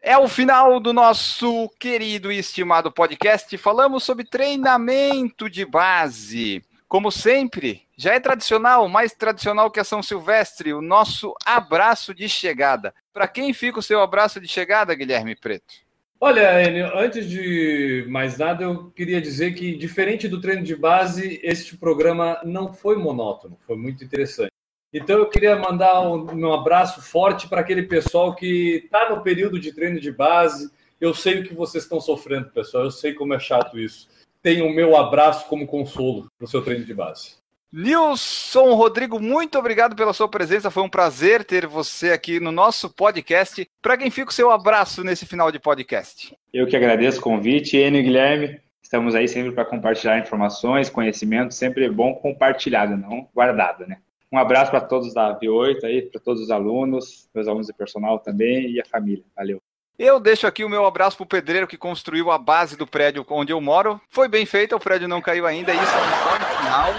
É 0.00 0.16
o 0.16 0.28
final 0.28 0.80
do 0.80 0.94
nosso 0.94 1.68
querido 1.78 2.32
e 2.32 2.38
estimado 2.38 2.90
podcast. 2.90 3.54
Falamos 3.58 4.02
sobre 4.02 4.24
treinamento 4.24 5.50
de 5.50 5.66
base. 5.66 6.64
Como 6.90 7.12
sempre, 7.12 7.82
já 7.96 8.14
é 8.14 8.18
tradicional, 8.18 8.88
mais 8.88 9.12
tradicional 9.12 9.70
que 9.70 9.78
a 9.78 9.84
São 9.84 10.02
Silvestre, 10.02 10.74
o 10.74 10.82
nosso 10.82 11.32
abraço 11.46 12.12
de 12.12 12.28
chegada. 12.28 12.92
Para 13.12 13.28
quem 13.28 13.52
fica 13.52 13.78
o 13.78 13.82
seu 13.82 14.00
abraço 14.00 14.40
de 14.40 14.48
chegada, 14.48 14.92
Guilherme 14.92 15.36
Preto? 15.36 15.72
Olha, 16.20 16.60
Enio, 16.60 16.90
antes 16.98 17.30
de 17.30 18.04
mais 18.08 18.36
nada, 18.38 18.64
eu 18.64 18.90
queria 18.90 19.20
dizer 19.20 19.54
que, 19.54 19.76
diferente 19.76 20.26
do 20.26 20.40
treino 20.40 20.64
de 20.64 20.74
base, 20.74 21.38
este 21.44 21.76
programa 21.76 22.40
não 22.42 22.72
foi 22.72 22.96
monótono, 22.96 23.56
foi 23.64 23.76
muito 23.76 24.02
interessante. 24.02 24.50
Então, 24.92 25.16
eu 25.16 25.28
queria 25.28 25.54
mandar 25.54 26.00
um, 26.00 26.26
um 26.34 26.52
abraço 26.52 27.00
forte 27.00 27.48
para 27.48 27.60
aquele 27.60 27.84
pessoal 27.84 28.34
que 28.34 28.82
está 28.84 29.10
no 29.10 29.22
período 29.22 29.60
de 29.60 29.72
treino 29.72 30.00
de 30.00 30.10
base. 30.10 30.68
Eu 31.00 31.14
sei 31.14 31.38
o 31.38 31.44
que 31.44 31.54
vocês 31.54 31.84
estão 31.84 32.00
sofrendo, 32.00 32.50
pessoal, 32.50 32.82
eu 32.82 32.90
sei 32.90 33.14
como 33.14 33.32
é 33.32 33.38
chato 33.38 33.78
isso 33.78 34.08
tem 34.42 34.62
o 34.62 34.70
meu 34.70 34.96
abraço 34.96 35.46
como 35.46 35.66
consolo 35.66 36.30
para 36.38 36.44
o 36.44 36.48
seu 36.48 36.62
treino 36.62 36.84
de 36.84 36.94
base. 36.94 37.40
Nilson 37.72 38.74
Rodrigo, 38.74 39.20
muito 39.20 39.56
obrigado 39.56 39.94
pela 39.94 40.12
sua 40.12 40.28
presença. 40.28 40.72
Foi 40.72 40.82
um 40.82 40.88
prazer 40.88 41.44
ter 41.44 41.66
você 41.66 42.10
aqui 42.10 42.40
no 42.40 42.50
nosso 42.50 42.90
podcast. 42.90 43.64
Para 43.80 43.96
quem 43.96 44.10
fica 44.10 44.30
o 44.30 44.34
seu 44.34 44.50
abraço 44.50 45.04
nesse 45.04 45.24
final 45.24 45.52
de 45.52 45.60
podcast? 45.60 46.36
Eu 46.52 46.66
que 46.66 46.76
agradeço 46.76 47.20
o 47.20 47.22
convite, 47.22 47.76
Enio 47.76 48.00
e 48.00 48.02
Guilherme. 48.02 48.60
Estamos 48.82 49.14
aí 49.14 49.28
sempre 49.28 49.52
para 49.52 49.64
compartilhar 49.64 50.18
informações, 50.18 50.90
conhecimento, 50.90 51.54
sempre 51.54 51.88
bom 51.88 52.12
compartilhado, 52.12 52.96
não 52.96 53.28
guardado, 53.32 53.86
né? 53.86 53.98
Um 54.32 54.38
abraço 54.38 54.72
para 54.72 54.80
todos 54.80 55.14
da 55.14 55.38
V8 55.38 55.84
aí, 55.84 56.02
para 56.02 56.20
todos 56.20 56.42
os 56.42 56.50
alunos, 56.50 57.28
meus 57.32 57.46
alunos 57.46 57.68
de 57.68 57.72
personal 57.72 58.18
também 58.18 58.68
e 58.68 58.80
a 58.80 58.84
família. 58.84 59.24
Valeu. 59.36 59.62
Eu 60.02 60.18
deixo 60.18 60.46
aqui 60.46 60.64
o 60.64 60.68
meu 60.70 60.86
abraço 60.86 61.18
pro 61.18 61.26
pedreiro 61.26 61.66
que 61.66 61.76
construiu 61.76 62.30
a 62.30 62.38
base 62.38 62.74
do 62.74 62.86
prédio 62.86 63.22
onde 63.28 63.52
eu 63.52 63.60
moro. 63.60 64.00
Foi 64.08 64.28
bem 64.28 64.46
feito, 64.46 64.74
o 64.74 64.80
prédio 64.80 65.06
não 65.06 65.20
caiu 65.20 65.46
ainda, 65.46 65.74
isso 65.74 65.82
é 65.82 65.98
um 65.98 66.56
final. 66.56 66.94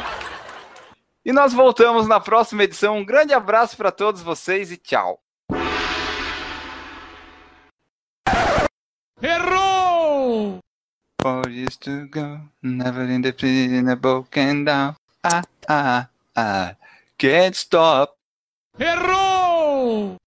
E 1.25 1.31
nós 1.31 1.51
voltamos 1.51 2.07
na 2.07 2.19
próxima 2.19 2.63
edição. 2.63 2.97
Um 2.97 3.03
grande 3.03 3.33
abraço 3.33 3.75
para 3.75 3.91
todos 3.91 4.21
vocês 4.21 4.71
e 4.71 4.77
tchau. 4.77 5.19
Errou! 9.19 10.59
For 11.23 11.49
years 11.49 11.77
to 11.77 12.07
go, 12.07 12.39
never 12.61 13.09
in 13.09 13.23
the 13.23 13.95
broken 13.95 14.63
down. 14.63 14.95
Ah, 15.23 15.41
ah, 15.67 16.07
ah, 16.35 16.75
can't 17.17 17.57
stop. 17.57 18.13
Errou! 18.77 20.17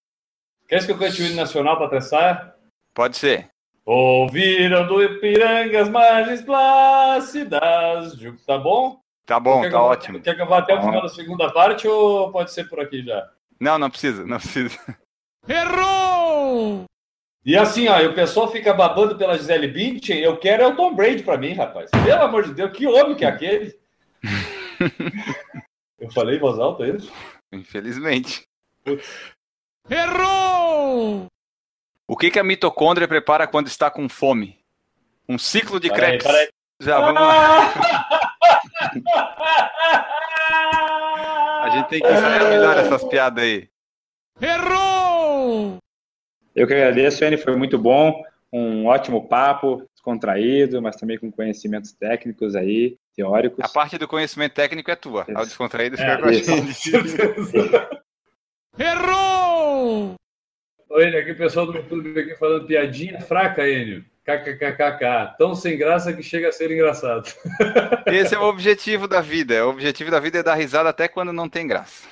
Quer 0.67 0.85
que 0.85 0.91
eu 0.91 0.97
cante 0.97 1.21
o 1.21 1.25
hino 1.25 1.37
nacional 1.37 1.77
para 1.77 1.87
testar? 1.87 2.54
Pode 2.95 3.17
ser. 3.17 3.49
Ouviram 3.85 4.87
do 4.87 5.03
Ipiranga 5.03 5.81
as 5.81 5.89
margens 5.89 6.41
plácidas. 6.41 8.17
Tá 8.47 8.57
bom? 8.57 8.99
Tá 9.25 9.39
bom, 9.39 9.61
quer 9.61 9.71
tá 9.71 9.77
eu, 9.77 9.81
ótimo. 9.81 10.21
Quer 10.21 10.45
vá 10.45 10.59
até 10.59 10.75
o 10.75 10.81
final 10.81 11.01
da 11.01 11.09
segunda 11.09 11.51
parte 11.51 11.87
ou 11.87 12.31
pode 12.31 12.53
ser 12.53 12.69
por 12.69 12.79
aqui 12.79 13.03
já? 13.03 13.29
Não, 13.59 13.77
não 13.77 13.89
precisa, 13.89 14.25
não 14.25 14.37
precisa. 14.37 14.79
Errou! 15.47 16.85
E 17.45 17.57
assim, 17.57 17.87
ó, 17.89 18.01
o 18.05 18.13
pessoal 18.13 18.49
fica 18.49 18.73
babando 18.73 19.17
pela 19.17 19.37
Gisele 19.37 19.67
Bündchen, 19.67 20.19
eu 20.19 20.37
quero 20.37 20.63
é 20.63 20.67
o 20.67 20.75
Tom 20.75 20.95
Brady 20.95 21.21
pra 21.21 21.37
mim, 21.37 21.53
rapaz. 21.53 21.91
Pelo 21.91 22.23
amor 22.23 22.43
de 22.43 22.53
Deus, 22.53 22.71
que 22.71 22.87
homem 22.87 23.15
que 23.15 23.25
é 23.25 23.27
aquele? 23.27 23.77
eu 25.99 26.09
falei 26.11 26.37
em 26.37 26.39
voz 26.39 26.57
alta 26.57 26.87
isso? 26.87 27.11
Infelizmente. 27.51 28.47
Errou! 29.89 31.27
O 32.07 32.15
que, 32.15 32.29
que 32.29 32.39
a 32.39 32.43
mitocôndria 32.43 33.07
prepara 33.07 33.47
quando 33.47 33.67
está 33.67 33.89
com 33.89 34.07
fome? 34.07 34.59
Um 35.27 35.39
ciclo 35.39 35.79
de 35.79 35.89
Peraí, 35.89 36.19
crepes. 36.19 36.27
peraí. 36.27 36.49
Já 36.81 36.99
vamos 36.99 37.21
lá. 37.21 37.73
A 41.63 41.69
gente 41.71 41.89
tem 41.89 42.01
que 42.01 42.07
ensaiar 42.07 42.49
melhor 42.49 42.77
essas 42.77 43.03
piadas 43.05 43.43
aí. 43.43 43.67
Errou! 44.39 45.77
Eu 46.55 46.67
que 46.67 46.73
agradeço, 46.73 47.23
N, 47.23 47.37
foi 47.37 47.55
muito 47.55 47.77
bom. 47.77 48.23
Um 48.53 48.85
ótimo 48.85 49.27
papo, 49.27 49.83
descontraído, 49.93 50.81
mas 50.81 50.95
também 50.95 51.17
com 51.17 51.31
conhecimentos 51.31 51.91
técnicos 51.91 52.55
aí, 52.55 52.97
teóricos. 53.15 53.63
A 53.63 53.69
parte 53.69 53.97
do 53.97 54.07
conhecimento 54.07 54.53
técnico 54.53 54.91
é 54.91 54.95
tua. 54.95 55.25
Isso. 55.27 55.37
Ao 55.37 55.45
descontraído 55.45 55.97
fica 55.97 56.11
É, 56.11 56.17
com 56.17 56.25
a 56.27 56.33
gente. 56.33 56.91
Errou! 58.77 60.15
Oi, 60.89 61.17
aqui 61.17 61.31
o 61.31 61.37
pessoal 61.37 61.65
do 61.65 61.75
YouTube 61.77 62.17
aqui 62.19 62.35
falando 62.35 62.65
piadinha 62.67 63.19
fraca, 63.21 63.67
Enio. 63.67 64.03
KKKKK. 64.23 65.35
Tão 65.37 65.53
sem 65.53 65.77
graça 65.77 66.11
que 66.13 66.23
chega 66.23 66.49
a 66.49 66.51
ser 66.51 66.71
engraçado. 66.71 67.31
Esse 68.07 68.33
é 68.33 68.39
o 68.39 68.43
objetivo 68.43 69.07
da 69.07 69.21
vida. 69.21 69.65
O 69.65 69.69
objetivo 69.69 70.09
da 70.09 70.19
vida 70.19 70.39
é 70.39 70.43
dar 70.43 70.55
risada 70.55 70.89
até 70.89 71.07
quando 71.07 71.31
não 71.31 71.47
tem 71.47 71.67
graça. 71.67 72.07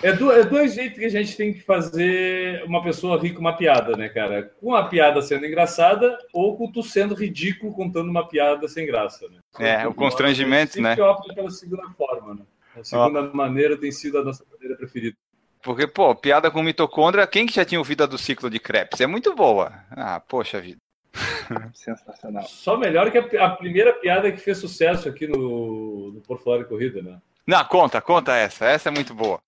É, 0.00 0.12
do- 0.12 0.30
é 0.30 0.44
dois 0.44 0.74
jeitos 0.74 0.98
que 0.98 1.04
a 1.04 1.08
gente 1.10 1.36
tem 1.36 1.52
que 1.52 1.60
fazer 1.60 2.62
uma 2.64 2.82
pessoa 2.82 3.18
rir 3.20 3.32
com 3.32 3.40
uma 3.40 3.56
piada, 3.56 3.96
né, 3.96 4.08
cara? 4.08 4.44
Com 4.60 4.74
a 4.74 4.88
piada 4.88 5.20
sendo 5.22 5.44
engraçada 5.46 6.16
ou 6.32 6.56
com 6.56 6.70
tu 6.70 6.82
sendo 6.82 7.14
ridículo 7.14 7.72
contando 7.72 8.08
uma 8.08 8.28
piada 8.28 8.68
sem 8.68 8.86
graça, 8.86 9.26
né? 9.28 9.38
É, 9.58 9.86
o 9.86 9.94
constrangimento, 9.94 10.72
sempre 10.74 10.90
né? 10.90 10.94
que 10.96 11.02
opta 11.02 11.34
pela 11.34 11.50
segunda 11.50 11.88
forma, 11.96 12.34
né? 12.34 12.42
A 12.76 12.84
segunda 12.84 13.22
maneira 13.34 13.76
tem 13.76 13.90
sido 13.90 14.18
a 14.18 14.24
nossa 14.24 14.44
maneira 14.52 14.76
preferida. 14.76 15.16
Porque, 15.62 15.86
pô, 15.86 16.14
piada 16.14 16.50
com 16.50 16.62
mitocôndria, 16.62 17.26
quem 17.26 17.46
que 17.46 17.54
já 17.54 17.64
tinha 17.64 17.78
ouvido 17.78 18.02
a 18.02 18.06
do 18.06 18.18
ciclo 18.18 18.50
de 18.50 18.58
Krebs? 18.58 19.00
É 19.00 19.06
muito 19.06 19.34
boa. 19.34 19.72
Ah, 19.90 20.20
poxa 20.20 20.60
vida. 20.60 20.78
Sensacional. 21.74 22.44
Só 22.44 22.76
melhor 22.76 23.10
que 23.10 23.18
a, 23.18 23.46
a 23.46 23.50
primeira 23.50 23.92
piada 23.92 24.30
que 24.32 24.38
fez 24.40 24.58
sucesso 24.58 25.08
aqui 25.08 25.26
no, 25.26 26.12
no 26.14 26.20
Por 26.22 26.42
Falar 26.42 26.60
em 26.60 26.64
Corrida, 26.64 27.00
né? 27.02 27.18
Não, 27.46 27.64
conta, 27.64 28.00
conta 28.00 28.34
essa. 28.36 28.64
Essa 28.66 28.88
é 28.88 28.92
muito 28.92 29.14
boa. 29.14 29.40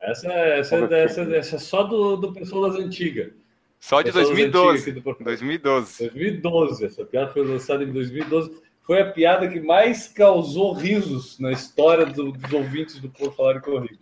Essa, 0.00 0.32
essa, 0.32 0.76
essa, 0.94 1.20
essa 1.36 1.56
é 1.56 1.58
só 1.58 1.82
do, 1.84 2.16
do 2.16 2.32
pessoal 2.32 2.70
das 2.70 2.80
antigas. 2.80 3.32
Só 3.78 4.02
de 4.02 4.12
Pessoal 4.12 4.24
das 4.24 4.32
antigas 4.32 4.52
2012. 4.52 4.82
aqui 4.82 4.92
do 4.92 5.02
Por 5.02 5.14
Falar. 5.16 5.24
2012. 5.30 5.98
2012. 6.10 6.84
Essa 6.84 7.04
piada 7.04 7.32
foi 7.32 7.46
lançada 7.46 7.82
em 7.84 7.92
2012. 7.92 8.60
Foi 8.82 9.00
a 9.00 9.10
piada 9.10 9.48
que 9.48 9.60
mais 9.60 10.08
causou 10.08 10.72
risos 10.74 11.38
na 11.38 11.52
história 11.52 12.04
do- 12.06 12.32
dos 12.32 12.52
ouvintes 12.52 12.98
do 13.00 13.08
Por 13.08 13.34
Falar 13.34 13.56
em 13.56 13.60
Corrida. 13.60 13.98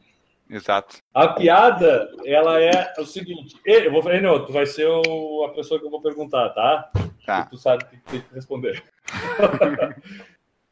Exato. 0.51 0.97
A 1.13 1.29
piada, 1.29 2.09
ela 2.25 2.61
é 2.61 2.95
o 2.99 3.05
seguinte. 3.05 3.55
Eu 3.67 3.93
vou, 3.93 4.11
Enio, 4.13 4.47
tu 4.47 4.53
vai 4.53 4.65
ser 4.67 4.87
o- 4.87 5.45
a 5.45 5.53
pessoa 5.55 5.79
que 5.79 5.85
eu 5.87 5.91
vou 5.91 6.01
perguntar, 6.01 6.49
tá? 6.51 6.91
Tá. 7.27 7.45
Tu 7.47 7.57
sabe 7.59 7.85
o 7.85 7.87
que 7.89 7.97
tem 8.11 8.21
que 8.23 8.35
responder. 8.35 8.83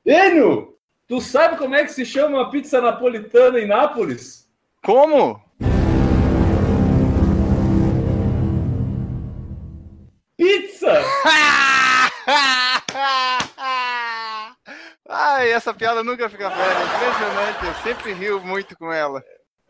Enio, 0.06 0.78
tu 1.06 1.20
sabe 1.20 1.56
como 1.58 1.74
é 1.74 1.84
que 1.84 1.90
se 1.92 2.06
chama 2.06 2.38
uma 2.38 2.50
pizza 2.50 2.80
napolitana 2.80 3.58
em 3.60 3.66
Nápoles? 3.66 4.48
Como? 4.82 5.44
Pizza! 10.36 10.92
Ai, 15.08 15.50
essa 15.52 15.72
piada 15.72 16.02
nunca 16.02 16.28
fica 16.28 16.48
velha. 16.48 16.84
Impressionante. 16.96 17.66
Eu 17.66 17.74
sempre 17.82 18.12
rio 18.12 18.40
muito 18.40 18.76
com 18.76 18.92
ela. 18.92 19.22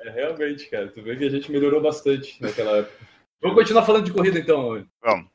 É, 0.07 0.11
realmente, 0.11 0.70
cara. 0.70 0.88
Tu 0.88 1.02
vê 1.02 1.16
que 1.16 1.24
a 1.24 1.30
gente 1.30 1.50
melhorou 1.50 1.80
bastante 1.80 2.40
naquela 2.40 2.78
época. 2.78 2.96
Vamos 3.42 3.57
continuar 3.57 3.84
falando 3.84 4.04
de 4.04 4.12
corrida, 4.12 4.38
então. 4.38 4.86
Vamos. 5.02 5.26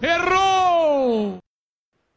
Errou! 0.00 1.38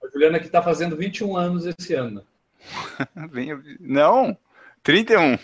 A 0.03 0.07
Juliana 0.11 0.39
que 0.39 0.47
tá 0.47 0.61
fazendo 0.61 0.95
21 0.95 1.35
anos 1.35 1.65
esse 1.65 1.95
ano. 1.95 2.23
Não, 3.79 4.37
31. 4.83 5.37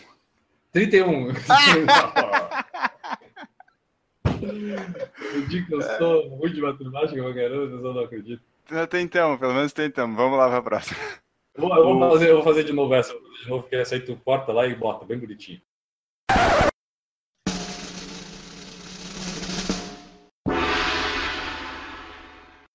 31. 0.72 1.30
Eu 5.34 5.48
digo 5.48 5.68
que 5.68 5.74
eu 5.74 5.82
sou 5.82 6.28
ruim 6.28 6.52
de 6.52 6.62
matemática, 6.62 7.24
mas 7.24 7.34
garoto, 7.34 7.76
eu 7.76 7.82
só 7.82 7.94
não 7.94 8.02
acredito. 8.04 8.44
Tentamos, 8.90 9.40
pelo 9.40 9.54
menos 9.54 9.72
tentamos. 9.72 10.18
Vamos 10.18 10.38
lá 10.38 10.50
para 10.50 10.58
a 10.58 10.62
próxima. 10.62 11.00
Eu 11.56 11.62
vou, 11.64 11.78
eu 11.78 11.84
vou 11.84 12.12
fazer, 12.12 12.30
eu 12.30 12.36
vou 12.36 12.44
fazer 12.44 12.64
de 12.66 12.74
novo 12.74 12.94
essa. 12.94 13.14
De 13.14 13.50
novo, 13.50 13.64
que 13.68 13.76
essa 13.76 13.96
aí 13.96 14.02
tu 14.02 14.18
corta 14.18 14.52
lá 14.52 14.68
e 14.68 14.76
bota 14.76 15.06
bem 15.06 15.18
bonitinho. 15.18 15.62